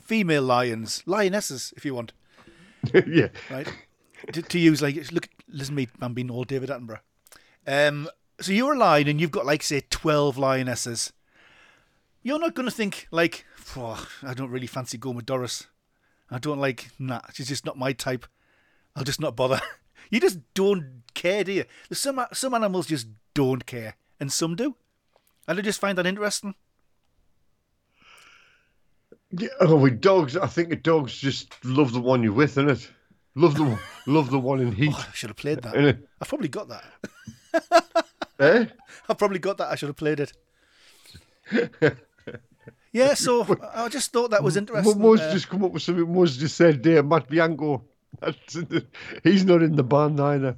female 0.00 0.42
lions, 0.42 1.02
lionesses, 1.06 1.74
if 1.76 1.84
you 1.84 1.94
want, 1.94 2.12
yeah. 3.06 3.28
right? 3.50 3.68
to, 4.32 4.40
to 4.42 4.58
use 4.58 4.80
like, 4.80 5.12
look, 5.12 5.28
listen 5.48 5.74
to 5.74 5.82
me, 5.82 5.88
I'm 6.00 6.14
being 6.14 6.30
all 6.30 6.44
David 6.44 6.70
Attenborough. 6.70 7.00
Um, 7.66 8.08
so 8.40 8.52
you're 8.52 8.74
a 8.74 8.78
lion, 8.78 9.08
and 9.08 9.20
you've 9.20 9.30
got 9.30 9.46
like 9.46 9.62
say 9.62 9.82
twelve 9.90 10.38
lionesses. 10.38 11.12
You're 12.22 12.38
not 12.38 12.54
going 12.54 12.68
to 12.68 12.74
think 12.74 13.06
like, 13.10 13.44
"Oh, 13.76 14.06
I 14.22 14.34
don't 14.34 14.50
really 14.50 14.66
fancy 14.66 14.98
going 14.98 15.16
with 15.16 15.26
Doris. 15.26 15.66
I 16.30 16.38
don't 16.38 16.60
like. 16.60 16.90
Nah, 16.98 17.20
she's 17.32 17.48
just 17.48 17.64
not 17.64 17.78
my 17.78 17.92
type. 17.92 18.26
I'll 18.94 19.04
just 19.04 19.20
not 19.20 19.36
bother. 19.36 19.60
You 20.08 20.20
just 20.20 20.38
don't 20.54 21.02
care, 21.14 21.42
do 21.42 21.50
you? 21.50 21.64
Some 21.92 22.24
some 22.32 22.54
animals 22.54 22.86
just 22.86 23.08
don't 23.34 23.66
care, 23.66 23.96
and 24.20 24.32
some 24.32 24.54
do, 24.54 24.76
and 25.48 25.58
I 25.58 25.62
just 25.62 25.80
find 25.80 25.98
that 25.98 26.06
interesting. 26.06 26.54
Yeah, 29.32 29.48
oh, 29.60 29.76
with 29.76 30.00
dogs, 30.00 30.36
I 30.36 30.46
think 30.46 30.68
the 30.68 30.76
dogs 30.76 31.16
just 31.18 31.64
love 31.64 31.92
the 31.92 32.00
one 32.00 32.22
you're 32.22 32.32
with, 32.32 32.54
innit? 32.54 32.88
Love 33.38 33.54
the 33.54 33.64
one, 33.64 33.78
love 34.06 34.30
the 34.30 34.38
one 34.38 34.60
in 34.60 34.72
heat, 34.72 34.94
Oh, 34.94 35.06
I 35.08 35.14
should 35.14 35.28
have 35.28 35.36
played 35.36 35.60
that. 35.60 35.76
I've 36.20 36.28
probably 36.28 36.48
got 36.48 36.68
that. 36.68 36.84
Eh? 38.40 38.64
I've 39.10 39.18
probably 39.18 39.38
got 39.38 39.58
that. 39.58 39.68
I 39.68 39.74
should 39.74 39.90
have 39.90 39.96
played 39.96 40.20
it. 40.20 40.32
yeah, 42.92 43.12
so 43.12 43.46
I 43.74 43.88
just 43.90 44.10
thought 44.10 44.30
that 44.30 44.42
was 44.42 44.56
interesting. 44.56 44.98
Mo's 44.98 45.20
Uh, 45.20 45.32
just 45.34 45.50
come 45.50 45.64
up 45.64 45.72
with 45.72 45.82
something. 45.82 46.10
Mo's 46.10 46.38
just 46.38 46.56
said 46.56 46.82
there, 46.82 47.02
Matt 47.02 47.28
Bianco. 47.28 47.84
That's, 48.20 48.56
he's 49.22 49.44
not 49.44 49.62
in 49.62 49.76
the 49.76 49.84
band 49.84 50.18
either. 50.18 50.56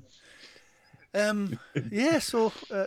um, 1.15 1.59
yeah, 1.91 2.21
so 2.21 2.53
uh, 2.71 2.87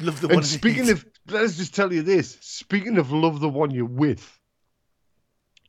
love 0.00 0.20
the 0.20 0.26
one. 0.26 0.38
And 0.38 0.46
speaking 0.46 0.90
of, 0.90 1.06
let's 1.28 1.56
just 1.56 1.72
tell 1.72 1.92
you 1.92 2.02
this. 2.02 2.36
Speaking 2.40 2.98
of 2.98 3.12
love 3.12 3.38
the 3.38 3.48
one 3.48 3.70
you're 3.70 3.84
with, 3.84 4.40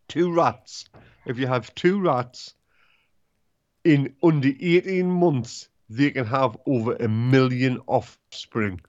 two 0.08 0.34
rats. 0.34 0.86
If 1.28 1.38
you 1.38 1.46
have 1.46 1.76
two 1.76 2.02
rats 2.02 2.56
in 3.88 4.14
under 4.22 4.50
18 4.50 5.10
months, 5.10 5.70
they 5.90 6.12
can 6.12 6.26
have 6.26 6.58
over 6.66 6.96
a 6.96 7.08
million 7.08 7.80
offspring. 7.88 8.82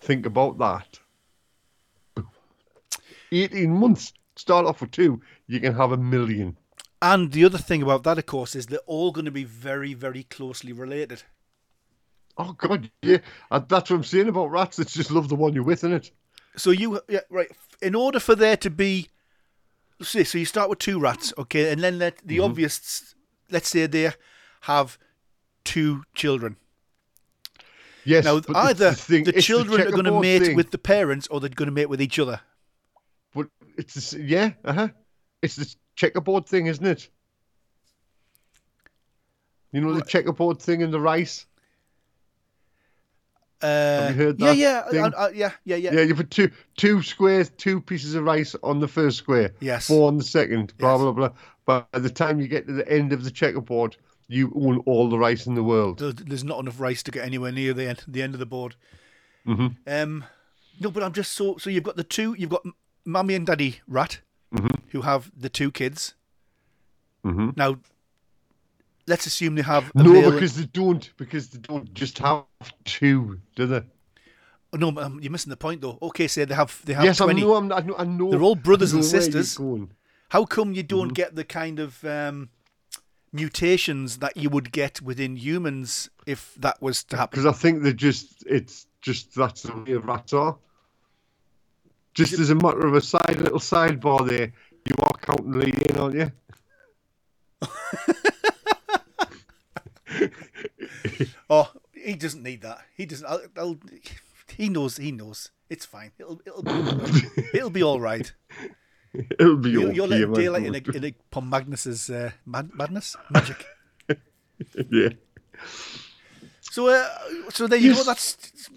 Think 0.00 0.26
about 0.26 0.58
that. 0.58 1.00
18 3.32 3.70
months. 3.70 4.12
Start 4.36 4.66
off 4.66 4.80
with 4.80 4.90
two, 4.90 5.20
you 5.46 5.60
can 5.60 5.74
have 5.74 5.92
a 5.92 5.96
million. 5.96 6.56
and 7.00 7.30
the 7.32 7.44
other 7.44 7.58
thing 7.58 7.82
about 7.82 8.02
that, 8.02 8.18
of 8.18 8.26
course, 8.26 8.56
is 8.56 8.66
they're 8.66 8.78
all 8.86 9.12
going 9.12 9.24
to 9.26 9.30
be 9.30 9.44
very, 9.44 9.94
very 9.94 10.24
closely 10.24 10.72
related. 10.72 11.22
Oh, 12.36 12.52
God, 12.52 12.90
yeah. 13.02 13.18
Uh, 13.50 13.60
That's 13.60 13.90
what 13.90 13.96
I'm 13.96 14.04
saying 14.04 14.28
about 14.28 14.50
rats. 14.50 14.78
It's 14.80 14.92
just 14.92 15.12
love 15.12 15.28
the 15.28 15.36
one 15.36 15.54
you're 15.54 15.62
with, 15.62 15.82
innit? 15.82 16.10
So 16.56 16.70
you, 16.70 17.00
yeah, 17.08 17.20
right. 17.30 17.48
In 17.80 17.94
order 17.94 18.18
for 18.18 18.34
there 18.34 18.56
to 18.58 18.70
be, 18.70 19.08
say, 20.02 20.24
so 20.24 20.38
you 20.38 20.44
start 20.44 20.70
with 20.70 20.78
two 20.78 20.98
rats, 20.98 21.32
okay, 21.38 21.72
and 21.72 21.82
then 21.82 21.98
let 21.98 22.18
the 22.18 22.40
obvious, 22.40 23.14
let's 23.50 23.68
say 23.68 23.86
they 23.86 24.12
have 24.62 24.98
two 25.64 26.04
children. 26.14 26.56
Yes. 28.04 28.24
Now, 28.24 28.40
either 28.54 28.90
the, 28.90 28.96
thing- 28.96 29.24
the 29.24 29.40
children 29.40 29.80
are 29.80 29.90
going 29.90 30.04
to 30.04 30.20
mate 30.20 30.42
thing. 30.42 30.56
with 30.56 30.70
the 30.70 30.78
parents, 30.78 31.26
or 31.28 31.40
they're 31.40 31.48
going 31.48 31.68
to 31.68 31.72
mate 31.72 31.88
with 31.88 32.02
each 32.02 32.18
other. 32.18 32.40
But 33.34 33.48
it's 33.76 34.10
the, 34.10 34.22
yeah, 34.22 34.52
uh 34.64 34.72
huh. 34.72 34.88
It's 35.42 35.56
the 35.56 35.74
checkerboard 35.96 36.46
thing, 36.46 36.66
isn't 36.66 36.86
it? 36.86 37.08
You 39.72 39.80
know 39.80 39.92
the 39.92 40.02
checkerboard 40.02 40.60
thing 40.60 40.82
in 40.82 40.90
the 40.92 41.00
rice. 41.00 41.46
Uh, 43.64 44.08
you 44.10 44.14
heard 44.14 44.40
yeah, 44.40 44.46
that 44.48 44.92
yeah, 44.92 45.04
uh, 45.04 45.10
uh, 45.16 45.30
yeah, 45.34 45.52
yeah, 45.64 45.76
yeah, 45.76 45.92
Yeah, 45.94 46.02
you 46.02 46.14
put 46.14 46.30
two 46.30 46.50
two 46.76 47.02
squares, 47.02 47.50
two 47.56 47.80
pieces 47.80 48.14
of 48.14 48.24
rice 48.24 48.54
on 48.62 48.80
the 48.80 48.88
first 48.88 49.16
square. 49.16 49.52
Yes. 49.60 49.86
Four 49.86 50.08
on 50.08 50.18
the 50.18 50.24
second. 50.24 50.76
Blah 50.76 50.92
Yes. 50.92 51.00
blah 51.00 51.12
blah. 51.12 51.30
But 51.64 51.90
by 51.92 51.98
the 51.98 52.10
time 52.10 52.40
you 52.40 52.48
get 52.48 52.66
to 52.66 52.74
the 52.74 52.86
end 52.90 53.12
of 53.14 53.24
the 53.24 53.30
checkerboard, 53.30 53.96
you 54.28 54.52
own 54.54 54.78
all 54.84 55.08
the 55.08 55.18
rice 55.18 55.46
in 55.46 55.54
the 55.54 55.62
world. 55.62 55.98
There's 55.98 56.44
not 56.44 56.60
enough 56.60 56.78
rice 56.78 57.02
to 57.04 57.10
get 57.10 57.24
anywhere 57.24 57.52
near 57.52 57.72
the 57.72 57.88
end, 57.88 58.04
the 58.06 58.22
end 58.22 58.34
of 58.34 58.40
the 58.40 58.46
board. 58.46 58.76
Mm-hmm. 59.46 59.68
Um, 59.86 60.24
no, 60.80 60.90
but 60.90 61.02
I'm 61.02 61.12
just 61.12 61.32
so 61.32 61.56
so. 61.56 61.70
You've 61.70 61.84
got 61.84 61.96
the 61.96 62.04
two. 62.04 62.34
You've 62.38 62.50
got 62.50 62.62
m- 62.66 62.74
mummy 63.06 63.34
and 63.34 63.46
daddy 63.46 63.80
rat, 63.88 64.20
who 64.90 65.02
have 65.02 65.30
the 65.34 65.48
two 65.48 65.70
kids. 65.70 66.14
Mm-hmm. 67.24 67.50
Now, 67.56 67.78
let's 69.06 69.26
assume 69.26 69.54
they 69.54 69.62
have 69.62 69.94
No, 69.94 70.30
because 70.30 70.56
they 70.56 70.64
don't. 70.64 71.10
Because 71.16 71.48
they 71.48 71.58
don't 71.58 71.92
just 71.94 72.18
have 72.18 72.44
two, 72.84 73.40
do 73.56 73.66
they? 73.66 73.82
Oh, 74.72 74.76
no, 74.76 74.88
um, 75.00 75.20
you're 75.22 75.30
missing 75.30 75.50
the 75.50 75.56
point 75.56 75.80
though. 75.80 75.98
Okay, 76.02 76.26
say 76.26 76.44
they 76.44 76.54
have 76.54 76.80
they 76.84 76.94
have 76.94 77.04
yes, 77.04 77.20
I 77.20 77.32
know. 77.32 77.54
I'm, 77.54 77.72
I 77.72 77.80
know. 77.80 77.94
I 77.96 78.04
know. 78.04 78.30
They're 78.30 78.42
all 78.42 78.56
brothers 78.56 78.92
and 78.92 79.02
know 79.02 79.06
where 79.08 79.22
you're 79.22 79.42
sisters. 79.42 79.60
How 80.30 80.44
come 80.44 80.72
you 80.72 80.82
don't 80.82 81.08
Mm-hmm. 81.08 81.14
get 81.14 81.36
the 81.36 81.44
kind 81.44 81.78
of 81.78 82.04
um, 82.04 82.48
mutations 83.32 84.18
that 84.18 84.36
you 84.36 84.50
would 84.50 84.72
get 84.72 85.00
within 85.00 85.36
humans 85.36 86.10
if 86.26 86.54
that 86.58 86.82
was 86.82 87.04
to 87.04 87.16
happen? 87.16 87.30
because 87.40 87.46
I 87.46 87.56
think 87.56 87.82
they're 87.82 87.92
just 87.92 88.44
it's 88.46 88.86
just 89.00 89.34
that's 89.36 89.62
the 89.62 89.76
way 89.76 89.94
rats 89.94 90.32
are. 90.32 90.56
Just 92.14 92.32
as 92.34 92.50
a 92.50 92.54
matter 92.56 92.86
of 92.86 92.94
a 92.94 93.00
side 93.00 93.36
little 93.40 93.58
sidebar 93.58 94.28
there, 94.28 94.52
you 94.86 94.94
are 95.00 95.18
counting 95.20 95.52
Lee 95.52 95.72
in, 95.88 95.98
aren't 95.98 96.14
you? 96.14 96.32
Oh, 101.54 101.70
he 101.92 102.14
doesn't 102.14 102.42
need 102.42 102.62
that. 102.62 102.78
He 102.96 103.06
doesn't. 103.06 103.26
I'll, 103.26 103.42
I'll, 103.56 103.76
he 104.56 104.68
knows. 104.68 104.96
He 104.96 105.12
knows. 105.12 105.50
It's 105.70 105.86
fine. 105.86 106.10
It'll 106.18 106.40
it'll 106.46 106.62
be 106.62 106.72
it'll 107.54 107.70
be 107.70 107.82
all 107.82 108.00
right. 108.00 108.32
It'll 109.38 109.56
be 109.56 109.70
You're, 109.70 109.84
okay. 109.88 109.94
you're 109.96 110.08
letting 110.08 110.32
daylight 110.32 110.64
in 110.66 110.74
a, 110.74 110.96
in 110.96 111.04
a 111.04 111.08
upon 111.30 111.48
Magnus's 111.48 112.10
uh, 112.10 112.30
mad, 112.44 112.70
madness 112.74 113.14
magic. 113.30 113.64
yeah. 114.90 115.10
So 116.62 116.88
uh, 116.88 117.08
so 117.50 117.66
there 117.68 117.78
you 117.78 117.90
Yes. 117.90 117.98
go. 117.98 118.04
That's 118.04 118.70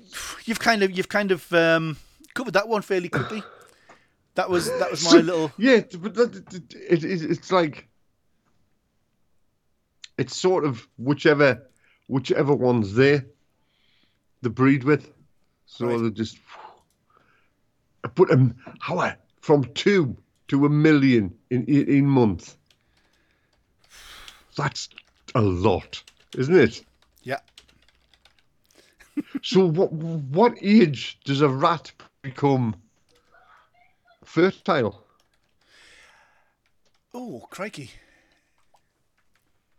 you've 0.45 0.59
kind 0.59 0.83
of 0.83 0.91
you've 0.95 1.09
kind 1.09 1.31
of 1.31 1.51
um, 1.53 1.97
covered 2.35 2.53
that 2.53 2.67
one 2.67 2.81
fairly 2.83 3.09
quickly. 3.09 3.41
That 4.35 4.49
was 4.49 4.69
that 4.79 4.91
was 4.91 5.03
my 5.03 5.09
So- 5.11 5.17
little 5.17 5.51
Yeah, 5.57 5.81
but 5.99 6.13
that, 6.13 6.35
it, 6.89 7.03
it, 7.03 7.21
it's 7.31 7.51
like 7.51 7.87
it's 10.17 10.35
sort 10.35 10.65
of 10.65 10.87
whichever 10.97 11.67
whichever 12.07 12.53
one's 12.55 12.95
there, 12.95 13.25
the 14.41 14.49
breed 14.49 14.83
with. 14.83 15.11
So 15.65 15.87
Right. 15.87 16.03
they 16.03 16.11
just 16.11 16.37
put 18.15 18.29
them 18.29 18.55
how 18.79 19.13
from 19.41 19.65
two 19.73 20.17
to 20.47 20.65
a 20.65 20.69
million 20.69 21.37
in 21.49 21.65
eighteen 21.67 22.05
months. 22.07 22.57
That's 24.55 24.89
a 25.35 25.41
lot, 25.41 26.03
isn't 26.37 26.55
it? 26.55 26.83
Yeah. 27.23 27.39
So 29.43 29.65
what 29.77 29.91
what 29.91 30.57
age 30.61 31.19
does 31.25 31.41
a 31.41 31.49
rat 31.49 31.91
become 32.21 32.75
fertile? 34.23 35.03
Oh, 37.13 37.47
crikey. 37.49 37.91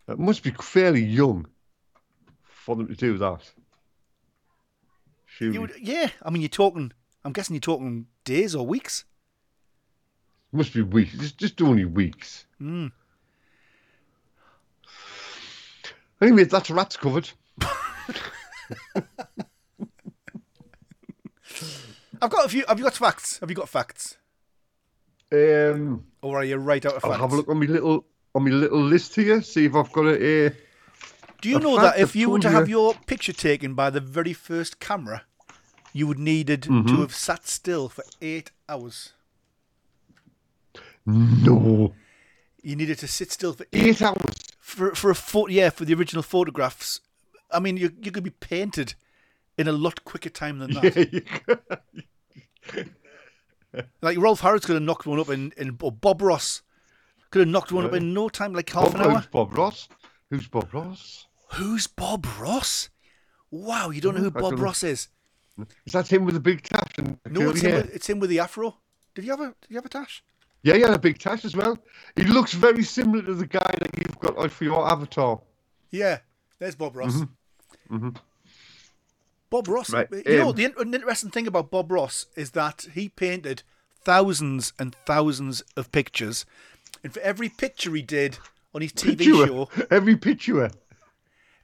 It 0.07 0.19
must 0.19 0.43
be 0.43 0.51
fairly 0.51 1.03
young 1.03 1.47
for 2.69 2.75
them 2.75 2.87
to 2.87 2.93
do 2.93 3.17
that. 3.17 3.41
Would, 5.41 5.73
yeah, 5.81 6.09
I 6.21 6.29
mean, 6.29 6.43
you're 6.43 6.49
talking. 6.49 6.91
I'm 7.25 7.33
guessing 7.33 7.55
you're 7.55 7.61
talking 7.61 8.05
days 8.25 8.53
or 8.53 8.63
weeks. 8.63 9.05
Must 10.51 10.71
be 10.73 10.83
weeks. 10.83 11.15
It's 11.15 11.31
just 11.31 11.59
only 11.63 11.85
weeks. 11.85 12.45
Mm. 12.61 12.91
Anyway, 16.21 16.43
that's 16.43 16.69
rats 16.69 16.95
covered. 16.97 17.29
I've 22.21 22.29
got 22.29 22.45
a 22.45 22.49
few. 22.49 22.65
Have 22.67 22.77
you 22.77 22.83
got 22.83 22.93
facts? 22.93 23.39
Have 23.39 23.49
you 23.49 23.55
got 23.55 23.69
facts? 23.69 24.17
Um, 25.31 26.05
Or 26.21 26.37
are 26.37 26.43
you 26.43 26.57
right 26.57 26.85
out 26.85 26.93
of 26.95 27.01
facts? 27.01 27.15
I'll 27.15 27.21
have 27.21 27.33
a 27.33 27.35
look 27.35 27.49
on 27.49 27.59
my 27.59 27.65
little 27.65 28.05
on 28.35 28.43
my 28.43 28.51
little 28.51 28.81
list 28.81 29.15
here. 29.15 29.41
See 29.41 29.65
if 29.65 29.73
I've 29.73 29.91
got 29.91 30.05
a. 30.05 30.47
Uh, 30.47 30.51
Do 31.41 31.49
you 31.49 31.59
know 31.59 31.79
that 31.79 31.97
if 31.99 32.15
you 32.15 32.29
were 32.29 32.39
to 32.39 32.49
have 32.49 32.67
your 32.69 32.93
picture 33.07 33.33
taken 33.33 33.73
by 33.73 33.89
the 33.89 33.99
very 34.01 34.33
first 34.33 34.79
camera, 34.79 35.23
you 35.93 36.05
would 36.07 36.19
needed 36.19 36.61
Mm-hmm. 36.63 36.87
to 36.95 37.01
have 37.01 37.13
sat 37.15 37.47
still 37.47 37.87
for 37.89 38.03
eight 38.21 38.51
hours. 38.67 39.13
no, 41.05 41.93
You 42.61 42.75
needed 42.75 42.97
to 42.99 43.07
sit 43.07 43.31
still 43.31 43.53
for 43.53 43.65
eight 43.73 43.85
eight 43.85 44.01
hours. 44.01 44.35
for 44.59 44.93
for 44.95 45.09
a 45.11 45.15
photo. 45.15 45.51
Yeah, 45.51 45.69
for 45.69 45.85
the 45.85 45.93
original 45.93 46.23
photographs. 46.23 47.01
I 47.51 47.59
mean, 47.59 47.77
you 47.77 47.91
you 48.01 48.11
could 48.11 48.23
be 48.23 48.29
painted 48.31 48.93
in 49.57 49.67
a 49.67 49.71
lot 49.71 50.03
quicker 50.05 50.29
time 50.29 50.59
than 50.59 50.71
that. 50.73 50.95
Yeah. 52.73 52.83
Like 54.01 54.17
Rolf 54.17 54.39
Harris 54.39 54.65
could 54.65 54.73
have 54.73 54.81
knocked 54.83 55.05
one 55.05 55.19
up 55.19 55.29
in, 55.29 55.53
in 55.55 55.77
or 55.79 55.91
Bob 55.91 56.23
Ross 56.23 56.63
could 57.29 57.41
have 57.41 57.47
knocked 57.49 57.71
one 57.71 57.85
up 57.85 57.93
in 57.93 58.15
no 58.15 58.27
time, 58.27 58.51
like 58.51 58.67
half 58.71 58.85
Bob, 58.93 58.95
an 58.95 59.01
hour. 59.01 59.15
who's 59.17 59.27
Bob 59.27 59.55
Ross? 59.55 59.87
Who's 60.31 60.47
Bob 60.47 60.73
Ross? 60.73 61.27
Who's 61.53 61.87
Bob 61.87 62.25
Ross? 62.39 62.89
Wow, 63.51 63.89
you 63.89 64.01
don't 64.01 64.15
know 64.15 64.21
who 64.21 64.27
I 64.27 64.41
Bob 64.41 64.51
don't. 64.51 64.59
Ross 64.61 64.83
is? 64.83 65.07
Is 65.85 65.93
that 65.93 66.11
him 66.11 66.23
with 66.25 66.35
the 66.35 66.39
big 66.39 66.61
tash 66.61 66.91
and 66.97 67.17
the 67.23 67.29
No, 67.31 67.39
curly 67.41 67.51
it's 67.51 67.61
him, 67.61 67.71
hair? 67.71 67.81
with, 67.81 67.95
it's 67.95 68.09
him 68.09 68.19
with 68.19 68.29
the 68.29 68.39
afro. 68.39 68.77
Did 69.15 69.25
you 69.25 69.31
have 69.31 69.41
a 69.41 69.47
Did 69.61 69.69
you 69.69 69.75
have 69.77 69.85
a 69.85 69.89
tash? 69.89 70.23
Yeah, 70.61 70.75
yeah, 70.75 70.93
a 70.93 70.99
big 70.99 71.17
tash 71.19 71.45
as 71.45 71.55
well. 71.55 71.77
He 72.15 72.23
looks 72.23 72.53
very 72.53 72.83
similar 72.83 73.23
to 73.23 73.33
the 73.33 73.47
guy 73.47 73.73
that 73.79 73.89
you've 73.97 74.19
got 74.19 74.37
out 74.37 74.51
for 74.51 74.63
your 74.65 74.89
avatar. 74.89 75.41
Yeah, 75.89 76.19
there's 76.59 76.75
Bob 76.75 76.95
Ross. 76.95 77.23
Bob 79.49 79.67
Ross. 79.67 79.89
Right, 79.89 80.07
You 80.11 80.37
know, 80.37 80.49
um, 80.49 80.55
the 80.55 80.65
in- 80.65 80.73
an 80.77 80.93
interesting 80.93 81.31
thing 81.31 81.47
about 81.47 81.71
Bob 81.71 81.91
Ross 81.91 82.25
is 82.35 82.51
that 82.51 82.87
he 82.93 83.09
painted 83.09 83.63
thousands 84.03 84.73
and 84.77 84.95
thousands 85.05 85.61
of 85.75 85.91
pictures, 85.91 86.45
and 87.03 87.13
for 87.13 87.19
every 87.21 87.49
picture 87.49 87.93
he 87.95 88.01
did 88.01 88.37
on 88.73 88.81
his 88.81 88.93
TV 88.93 89.17
Picture. 89.17 89.47
show, 89.47 89.69
Every 89.89 90.15
picture. 90.15 90.69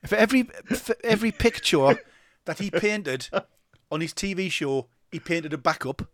For 0.07 0.15
every 0.15 0.43
for 0.43 0.95
every 1.03 1.31
picture 1.31 1.97
that 2.45 2.59
he 2.59 2.69
painted 2.71 3.29
on 3.91 4.01
his 4.01 4.13
TV 4.13 4.49
show, 4.51 4.87
he 5.11 5.19
painted 5.19 5.53
a 5.53 5.57
backup. 5.57 6.07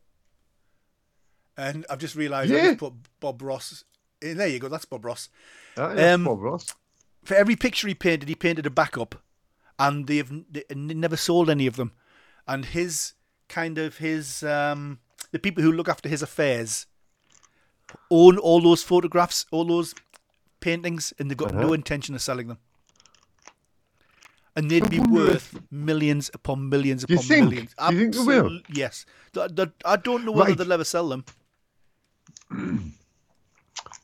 And 1.57 1.85
I've 1.89 1.99
just 1.99 2.15
realised 2.15 2.53
I 2.53 2.59
just 2.61 2.77
put 2.79 2.93
Bob 3.19 3.41
Ross. 3.41 3.83
In. 4.21 4.37
There 4.37 4.47
you 4.47 4.59
go. 4.59 4.67
That's 4.69 4.85
Bob 4.85 5.05
Ross. 5.05 5.29
Ah, 5.77 5.93
yeah, 5.93 6.13
Um, 6.13 6.23
Bob 6.23 6.39
Ross. 6.41 6.67
For 7.23 7.35
every 7.35 7.55
picture 7.55 7.87
he 7.87 7.93
painted, 7.93 8.29
he 8.29 8.35
painted 8.35 8.65
a 8.65 8.69
backup, 8.71 9.15
and 9.77 10.07
they've 10.07 10.31
they 10.51 10.63
never 10.75 11.17
sold 11.17 11.49
any 11.49 11.67
of 11.67 11.75
them. 11.75 11.91
And 12.47 12.65
his 12.65 13.13
kind 13.47 13.77
of 13.77 13.97
his 13.97 14.43
um, 14.43 14.99
the 15.31 15.39
people 15.39 15.61
who 15.63 15.71
look 15.71 15.89
after 15.89 16.09
his 16.09 16.21
affairs 16.23 16.87
own 18.09 18.37
all 18.37 18.61
those 18.61 18.81
photographs, 18.83 19.45
all 19.51 19.65
those 19.65 19.93
paintings, 20.61 21.13
and 21.19 21.29
they've 21.29 21.37
got 21.37 21.53
no 21.53 21.63
Uh-huh. 21.65 21.73
intention 21.73 22.15
of 22.15 22.21
selling 22.21 22.47
them. 22.47 22.57
And 24.56 24.70
they'd 24.70 24.89
be 24.89 24.99
worth 24.99 25.60
millions 25.72 26.30
upon 26.34 26.68
millions 26.70 27.06
you 27.08 27.16
upon 27.16 27.26
think? 27.26 27.49
millions. 27.49 27.74
Do 27.88 27.95
you 27.95 27.99
think 28.02 28.14
they 28.16 28.22
will? 28.41 28.60
Yes. 28.74 29.06
Th- 29.34 29.56
th- 29.56 29.70
I 29.86 29.95
don't 29.95 30.26
know 30.26 30.32
whether 30.34 30.49
Right. 30.49 30.58
they'll 30.58 30.74
ever 30.74 30.84
sell 30.84 31.08
them. 31.08 31.24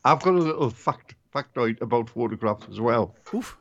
I've 0.04 0.22
got 0.22 0.34
a 0.34 0.38
little 0.38 0.70
fact 0.70 1.14
factoid 1.34 1.80
about 1.82 2.08
photographs 2.08 2.66
as 2.70 2.80
well. 2.80 3.14
Oof. 3.34 3.56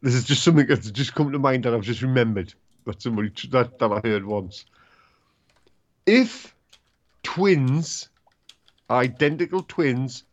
This 0.00 0.14
is 0.14 0.24
just 0.24 0.42
something 0.42 0.66
that's 0.66 0.90
just 0.90 1.14
come 1.14 1.30
to 1.32 1.38
mind 1.38 1.64
that 1.64 1.74
I've 1.74 1.82
just 1.82 2.02
remembered 2.02 2.54
that 2.86 3.02
somebody 3.02 3.30
that, 3.50 3.78
that 3.78 3.92
I 3.92 4.00
heard 4.06 4.24
once. 4.24 4.64
If 6.06 6.54
twins, 7.22 8.08
identical 8.90 9.62
twins, 9.62 10.24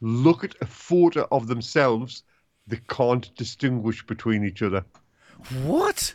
look 0.00 0.44
at 0.44 0.54
a 0.60 0.66
photo 0.66 1.26
of 1.30 1.46
themselves, 1.46 2.22
they 2.66 2.80
can't 2.88 3.34
distinguish 3.36 4.06
between 4.06 4.44
each 4.44 4.62
other. 4.62 4.84
What? 5.62 6.14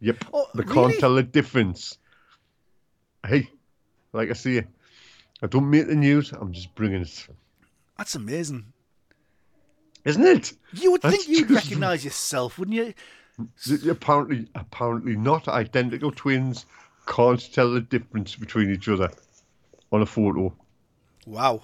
Yep. 0.00 0.24
Oh, 0.32 0.46
they 0.54 0.62
really? 0.62 0.74
can't 0.74 0.98
tell 1.00 1.14
the 1.14 1.22
difference. 1.22 1.98
Hey, 3.26 3.48
like 4.12 4.30
I 4.30 4.34
say, 4.34 4.64
I 5.42 5.46
don't 5.46 5.70
make 5.70 5.86
the 5.86 5.94
news, 5.94 6.32
I'm 6.32 6.52
just 6.52 6.74
bringing 6.74 7.02
it. 7.02 7.26
That's 7.96 8.14
amazing. 8.14 8.66
Isn't 10.04 10.26
it? 10.26 10.52
You 10.74 10.92
would 10.92 11.00
That's 11.02 11.16
think 11.24 11.28
you'd 11.28 11.48
just- 11.48 11.64
recognise 11.66 12.04
yourself, 12.04 12.58
wouldn't 12.58 12.76
you? 12.76 12.92
Apparently, 13.90 14.46
apparently 14.54 15.16
not. 15.16 15.48
Identical 15.48 16.12
twins 16.12 16.66
can't 17.06 17.52
tell 17.52 17.72
the 17.72 17.80
difference 17.80 18.36
between 18.36 18.70
each 18.70 18.88
other 18.88 19.10
on 19.90 20.02
a 20.02 20.06
photo. 20.06 20.54
Wow. 21.26 21.62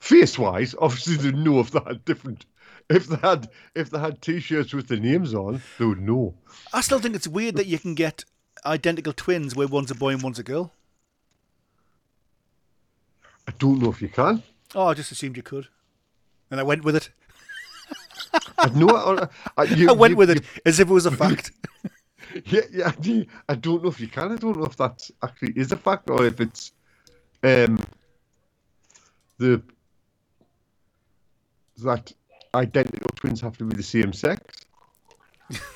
Face 0.00 0.38
wise, 0.38 0.74
obviously 0.78 1.16
they 1.16 1.36
know 1.36 1.60
if 1.60 1.70
they 1.70 1.80
had 1.86 2.04
different. 2.04 2.44
If 2.88 3.08
they 3.08 3.16
had 3.16 3.48
if 3.74 3.90
they 3.90 3.98
had 3.98 4.22
t-shirts 4.22 4.72
with 4.72 4.86
the 4.88 4.96
names 4.98 5.34
on, 5.34 5.60
they 5.78 5.84
would 5.84 6.00
know. 6.00 6.34
I 6.72 6.80
still 6.82 7.00
think 7.00 7.16
it's 7.16 7.26
weird 7.26 7.56
that 7.56 7.66
you 7.66 7.78
can 7.78 7.94
get 7.94 8.24
identical 8.64 9.12
twins 9.12 9.56
where 9.56 9.66
one's 9.66 9.90
a 9.90 9.94
boy 9.94 10.10
and 10.10 10.22
one's 10.22 10.38
a 10.38 10.44
girl. 10.44 10.72
I 13.48 13.52
don't 13.58 13.80
know 13.80 13.90
if 13.90 14.00
you 14.02 14.08
can. 14.08 14.42
Oh, 14.74 14.86
I 14.86 14.94
just 14.94 15.12
assumed 15.12 15.36
you 15.36 15.42
could. 15.42 15.68
And 16.50 16.60
I 16.60 16.62
went 16.62 16.84
with 16.84 16.96
it. 16.96 17.10
I 18.58 18.68
know. 18.70 18.88
I, 18.88 19.28
I, 19.56 19.64
you, 19.64 19.88
I 19.88 19.92
went 19.92 20.12
you- 20.12 20.16
with 20.16 20.30
you- 20.30 20.36
it 20.36 20.44
as 20.64 20.80
if 20.80 20.88
it 20.88 20.92
was 20.92 21.06
a 21.06 21.10
fact. 21.22 21.52
Yeah, 22.46 22.60
yeah. 22.72 22.88
I 22.88 23.00
do- 23.00 23.26
I 23.48 23.54
don't 23.54 23.82
know 23.82 23.88
if 23.88 24.00
you 24.00 24.08
can. 24.08 24.32
I 24.32 24.36
don't 24.36 24.56
know 24.56 24.64
if 24.64 24.76
that 24.76 25.08
actually 25.22 25.52
is 25.56 25.72
a 25.72 25.76
fact 25.76 26.10
or 26.10 26.24
if 26.24 26.40
it's 26.40 26.72
um 27.42 27.78
the 29.38 29.62
that 31.82 32.12
identical 32.56 33.10
twins 33.14 33.40
have 33.40 33.56
to 33.58 33.64
be 33.64 33.76
the 33.76 33.82
same 33.82 34.12
sex. 34.12 34.66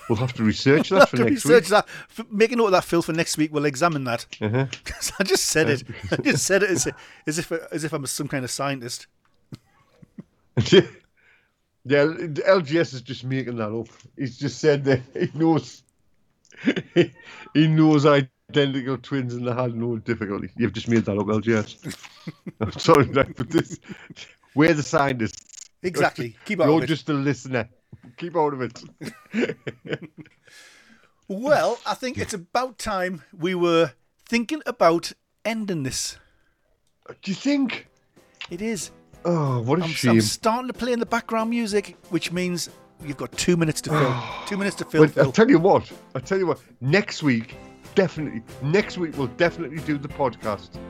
We'll 0.08 0.18
have 0.18 0.32
to 0.34 0.42
research 0.42 0.88
that 0.88 1.08
for 1.08 1.18
next 1.18 1.44
research 1.44 1.70
week. 1.70 1.70
that. 1.70 1.86
Make 2.30 2.50
a 2.50 2.56
note 2.56 2.66
of 2.66 2.72
that, 2.72 2.84
Phil, 2.84 3.02
for 3.02 3.12
next 3.12 3.38
week. 3.38 3.52
We'll 3.52 3.66
examine 3.66 4.04
that. 4.04 4.26
Uh-huh. 4.40 4.66
I 5.20 5.24
just 5.24 5.46
said 5.46 5.70
it. 5.70 5.84
I 6.10 6.16
just 6.16 6.44
said 6.44 6.64
it 6.64 6.70
as, 6.70 6.88
as 7.26 7.38
if 7.38 7.52
as 7.52 7.84
if 7.84 7.92
I'm 7.92 8.04
some 8.06 8.26
kind 8.26 8.44
of 8.44 8.50
scientist. 8.50 9.06
yeah, 10.70 10.80
yeah. 11.84 12.04
LGS 12.04 12.94
is 12.94 13.02
just 13.02 13.22
making 13.22 13.56
that 13.56 13.72
up. 13.72 13.86
He's 14.16 14.38
just 14.38 14.58
said 14.58 14.84
that 14.84 15.00
he 15.14 15.30
knows. 15.38 15.82
he 17.54 17.68
knows 17.68 18.04
identical 18.04 18.98
twins 18.98 19.34
and 19.34 19.46
they 19.46 19.54
had 19.54 19.76
no 19.76 19.98
difficulty. 19.98 20.50
You've 20.56 20.72
just 20.72 20.88
made 20.88 21.04
that 21.04 21.16
up, 21.16 21.26
LGS. 21.26 21.96
I'm 22.60 22.72
sorry, 22.72 23.06
but 23.06 23.48
this 23.48 23.78
we're 24.54 24.74
the 24.74 24.82
scientists. 24.82 25.49
Exactly. 25.82 26.36
Keep 26.44 26.60
out 26.60 26.66
You're 26.66 26.78
of 26.78 26.84
it. 26.84 26.86
just 26.88 27.08
a 27.08 27.12
listener. 27.14 27.68
Keep 28.16 28.36
out 28.36 28.52
of 28.54 28.62
it. 28.62 28.82
Well, 31.28 31.78
I 31.86 31.94
think 31.94 32.18
it's 32.18 32.34
about 32.34 32.76
time 32.76 33.22
we 33.32 33.54
were 33.54 33.92
thinking 34.28 34.62
about 34.66 35.12
ending 35.44 35.84
this. 35.84 36.18
Do 37.22 37.30
you 37.30 37.36
think? 37.36 37.86
It 38.50 38.60
is. 38.60 38.90
Oh, 39.24 39.62
what 39.62 39.78
a 39.78 39.84
I'm, 39.84 39.90
shame. 39.90 40.10
I'm 40.10 40.20
starting 40.22 40.66
to 40.66 40.72
play 40.72 40.92
in 40.92 40.98
the 40.98 41.06
background 41.06 41.50
music, 41.50 41.96
which 42.08 42.32
means 42.32 42.68
you've 43.04 43.16
got 43.16 43.30
two 43.38 43.56
minutes 43.56 43.80
to 43.82 43.90
fill. 43.90 44.22
two 44.48 44.56
minutes 44.56 44.74
to 44.76 44.84
fill. 44.84 45.08
I'll 45.18 45.30
tell 45.30 45.48
you 45.48 45.60
what. 45.60 45.88
I'll 46.16 46.20
tell 46.20 46.36
you 46.38 46.46
what. 46.48 46.58
Next 46.80 47.22
week, 47.22 47.54
definitely. 47.94 48.42
Next 48.62 48.98
week, 48.98 49.16
we'll 49.16 49.28
definitely 49.28 49.78
do 49.84 49.98
the 49.98 50.08
podcast. 50.08 50.80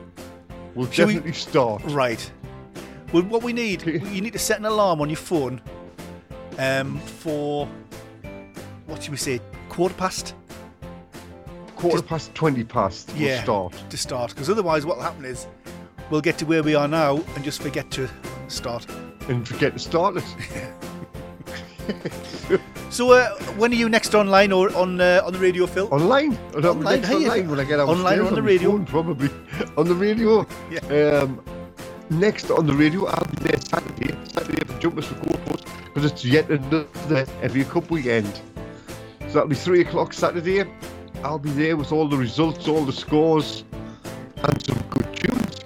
We'll 0.73 0.89
Shall 0.89 1.05
we- 1.05 1.13
definitely 1.13 1.33
start. 1.33 1.83
Right. 1.85 2.31
Well, 3.11 3.23
what 3.23 3.43
we 3.43 3.53
need, 3.53 3.81
you 3.85 4.21
need 4.21 4.33
to 4.33 4.39
set 4.39 4.59
an 4.59 4.65
alarm 4.65 5.01
on 5.01 5.09
your 5.09 5.17
phone 5.17 5.61
um, 6.57 6.99
for, 6.99 7.67
what 8.87 9.01
should 9.03 9.11
we 9.11 9.17
say, 9.17 9.39
quarter 9.69 9.95
past 9.95 10.35
Quarter 11.75 12.03
past 12.03 12.35
20 12.35 12.63
past 12.65 13.11
will 13.13 13.21
Yeah. 13.21 13.41
start. 13.43 13.73
to 13.89 13.97
start. 13.97 14.29
Because 14.29 14.51
otherwise, 14.51 14.85
what 14.85 14.97
will 14.97 15.03
happen 15.03 15.25
is 15.25 15.47
we'll 16.11 16.21
get 16.21 16.37
to 16.37 16.45
where 16.45 16.61
we 16.61 16.75
are 16.75 16.87
now 16.87 17.15
and 17.35 17.43
just 17.43 17.59
forget 17.59 17.89
to 17.91 18.07
start. 18.49 18.85
And 19.27 19.47
forget 19.47 19.73
to 19.73 19.79
start 19.79 20.17
it. 20.17 20.23
So, 22.89 23.11
uh, 23.13 23.29
when 23.57 23.71
are 23.71 23.75
you 23.75 23.87
next 23.87 24.13
online 24.13 24.51
or 24.51 24.75
on 24.75 24.99
uh, 24.99 25.21
on 25.25 25.31
the 25.31 25.39
radio, 25.39 25.65
Phil? 25.65 25.87
Online. 25.93 26.37
Online, 26.53 26.83
next 26.99 27.07
hey, 27.07 27.15
online 27.15 27.49
when 27.49 27.59
I 27.61 27.63
get 27.63 27.79
out. 27.79 27.87
online 27.87 28.19
or 28.19 28.25
on 28.27 28.35
the 28.35 28.41
radio? 28.41 28.71
phone, 28.71 28.85
probably. 28.85 29.29
on 29.77 29.87
the 29.87 29.95
radio. 29.95 30.45
Yeah. 30.69 31.21
Um, 31.21 31.41
next 32.11 32.51
on 32.51 32.67
the 32.67 32.73
radio, 32.73 33.07
I'll 33.07 33.25
be 33.25 33.43
there 33.43 33.61
Saturday. 33.61 34.17
Saturday 34.31 34.65
for 34.65 34.79
Jumpers 34.79 35.05
for 35.05 35.15
Goalpost 35.15 35.65
because 35.85 36.11
it's 36.11 36.23
yet 36.25 36.49
another 36.49 36.85
FA 37.25 37.63
Cup 37.65 37.89
weekend. 37.89 38.41
So 39.27 39.33
that'll 39.33 39.47
be 39.47 39.55
three 39.55 39.81
o'clock 39.81 40.13
Saturday. 40.13 40.65
I'll 41.23 41.39
be 41.39 41.51
there 41.51 41.77
with 41.77 41.91
all 41.91 42.07
the 42.07 42.17
results, 42.17 42.67
all 42.67 42.83
the 42.83 42.93
scores, 42.93 43.63
and 44.37 44.65
some 44.65 44.83
good 44.89 45.15
tunes. 45.15 45.59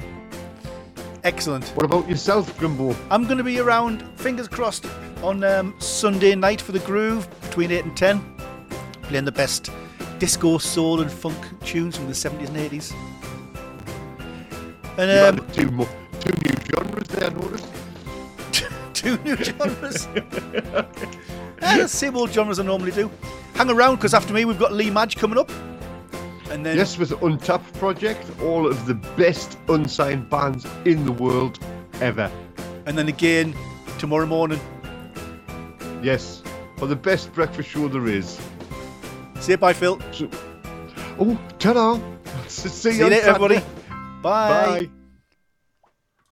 Excellent. 1.24 1.66
What 1.70 1.86
about 1.86 2.08
yourself, 2.08 2.56
Grimbo? 2.60 2.96
I'm 3.10 3.26
going 3.26 3.38
to 3.38 3.43
be 3.43 3.60
around, 3.60 4.04
fingers 4.20 4.48
crossed, 4.48 4.86
on 5.24 5.43
um, 5.43 5.74
Sunday 5.80 6.36
night 6.36 6.62
for 6.62 6.72
the 6.72 6.80
Groove 6.80 7.28
between 7.41 7.72
8 7.72 7.86
and 7.86 7.98
10, 7.98 8.38
playing 9.04 9.26
the 9.26 9.32
best 9.32 9.70
disco, 10.20 10.58
soul, 10.58 11.02
and 11.02 11.12
funk 11.12 11.38
tunes 11.62 11.98
from 11.98 12.08
the 12.08 12.14
70s 12.14 12.48
and 12.50 12.58
80s. 12.58 12.91
You 12.91 12.98
And 14.98 15.39
um, 15.39 16.05
two, 16.26 16.34
new 16.44 16.56
genres 16.74 17.08
there, 17.10 17.30
I 17.30 17.34
noticed. 17.34 17.68
two 18.94 19.18
new 19.24 19.38
genres. 19.38 20.08
yeah, 21.62 21.78
the 21.78 21.88
same 21.88 22.16
old 22.18 22.32
genres 22.32 22.60
I 22.60 22.64
normally 22.64 22.92
do. 22.92 23.10
Hang 23.56 23.70
around 23.70 23.96
because 23.96 24.14
after 24.14 24.34
me 24.34 24.46
we've 24.46 24.60
got 24.60 24.74
Lee 24.74 24.90
Madge 24.90 25.16
coming 25.16 25.38
up. 25.38 25.52
And 26.52 26.66
then 26.66 26.78
Yes, 26.78 26.98
with 26.98 27.10
the 27.10 27.18
Untapped 27.26 27.74
Project, 27.80 28.26
all 28.42 28.68
of 28.68 28.86
the 28.86 28.94
best 29.18 29.58
unsigned 29.70 30.30
bands 30.30 30.66
in 30.86 31.06
the 31.06 31.12
world 31.12 31.60
ever. 32.02 32.30
and 32.86 32.98
then 32.98 33.08
again 33.08 33.56
tomorrow 33.98 34.26
morning. 34.26 34.60
Yes, 36.04 36.44
for 36.78 36.86
the 36.88 36.96
best 36.96 37.34
breakfast 37.34 37.70
show 37.70 37.88
there 37.88 38.08
is. 38.08 38.40
Say 39.40 39.56
bye, 39.56 39.74
Phil. 39.74 40.00
So, 40.12 40.30
oh, 41.20 41.40
ta-da! 41.58 42.00
See, 42.48 42.70
See 42.70 42.98
you 42.98 43.08
later, 43.10 43.30
everybody. 43.30 43.60
Bye. 44.22 44.80
Bye. 44.82 44.90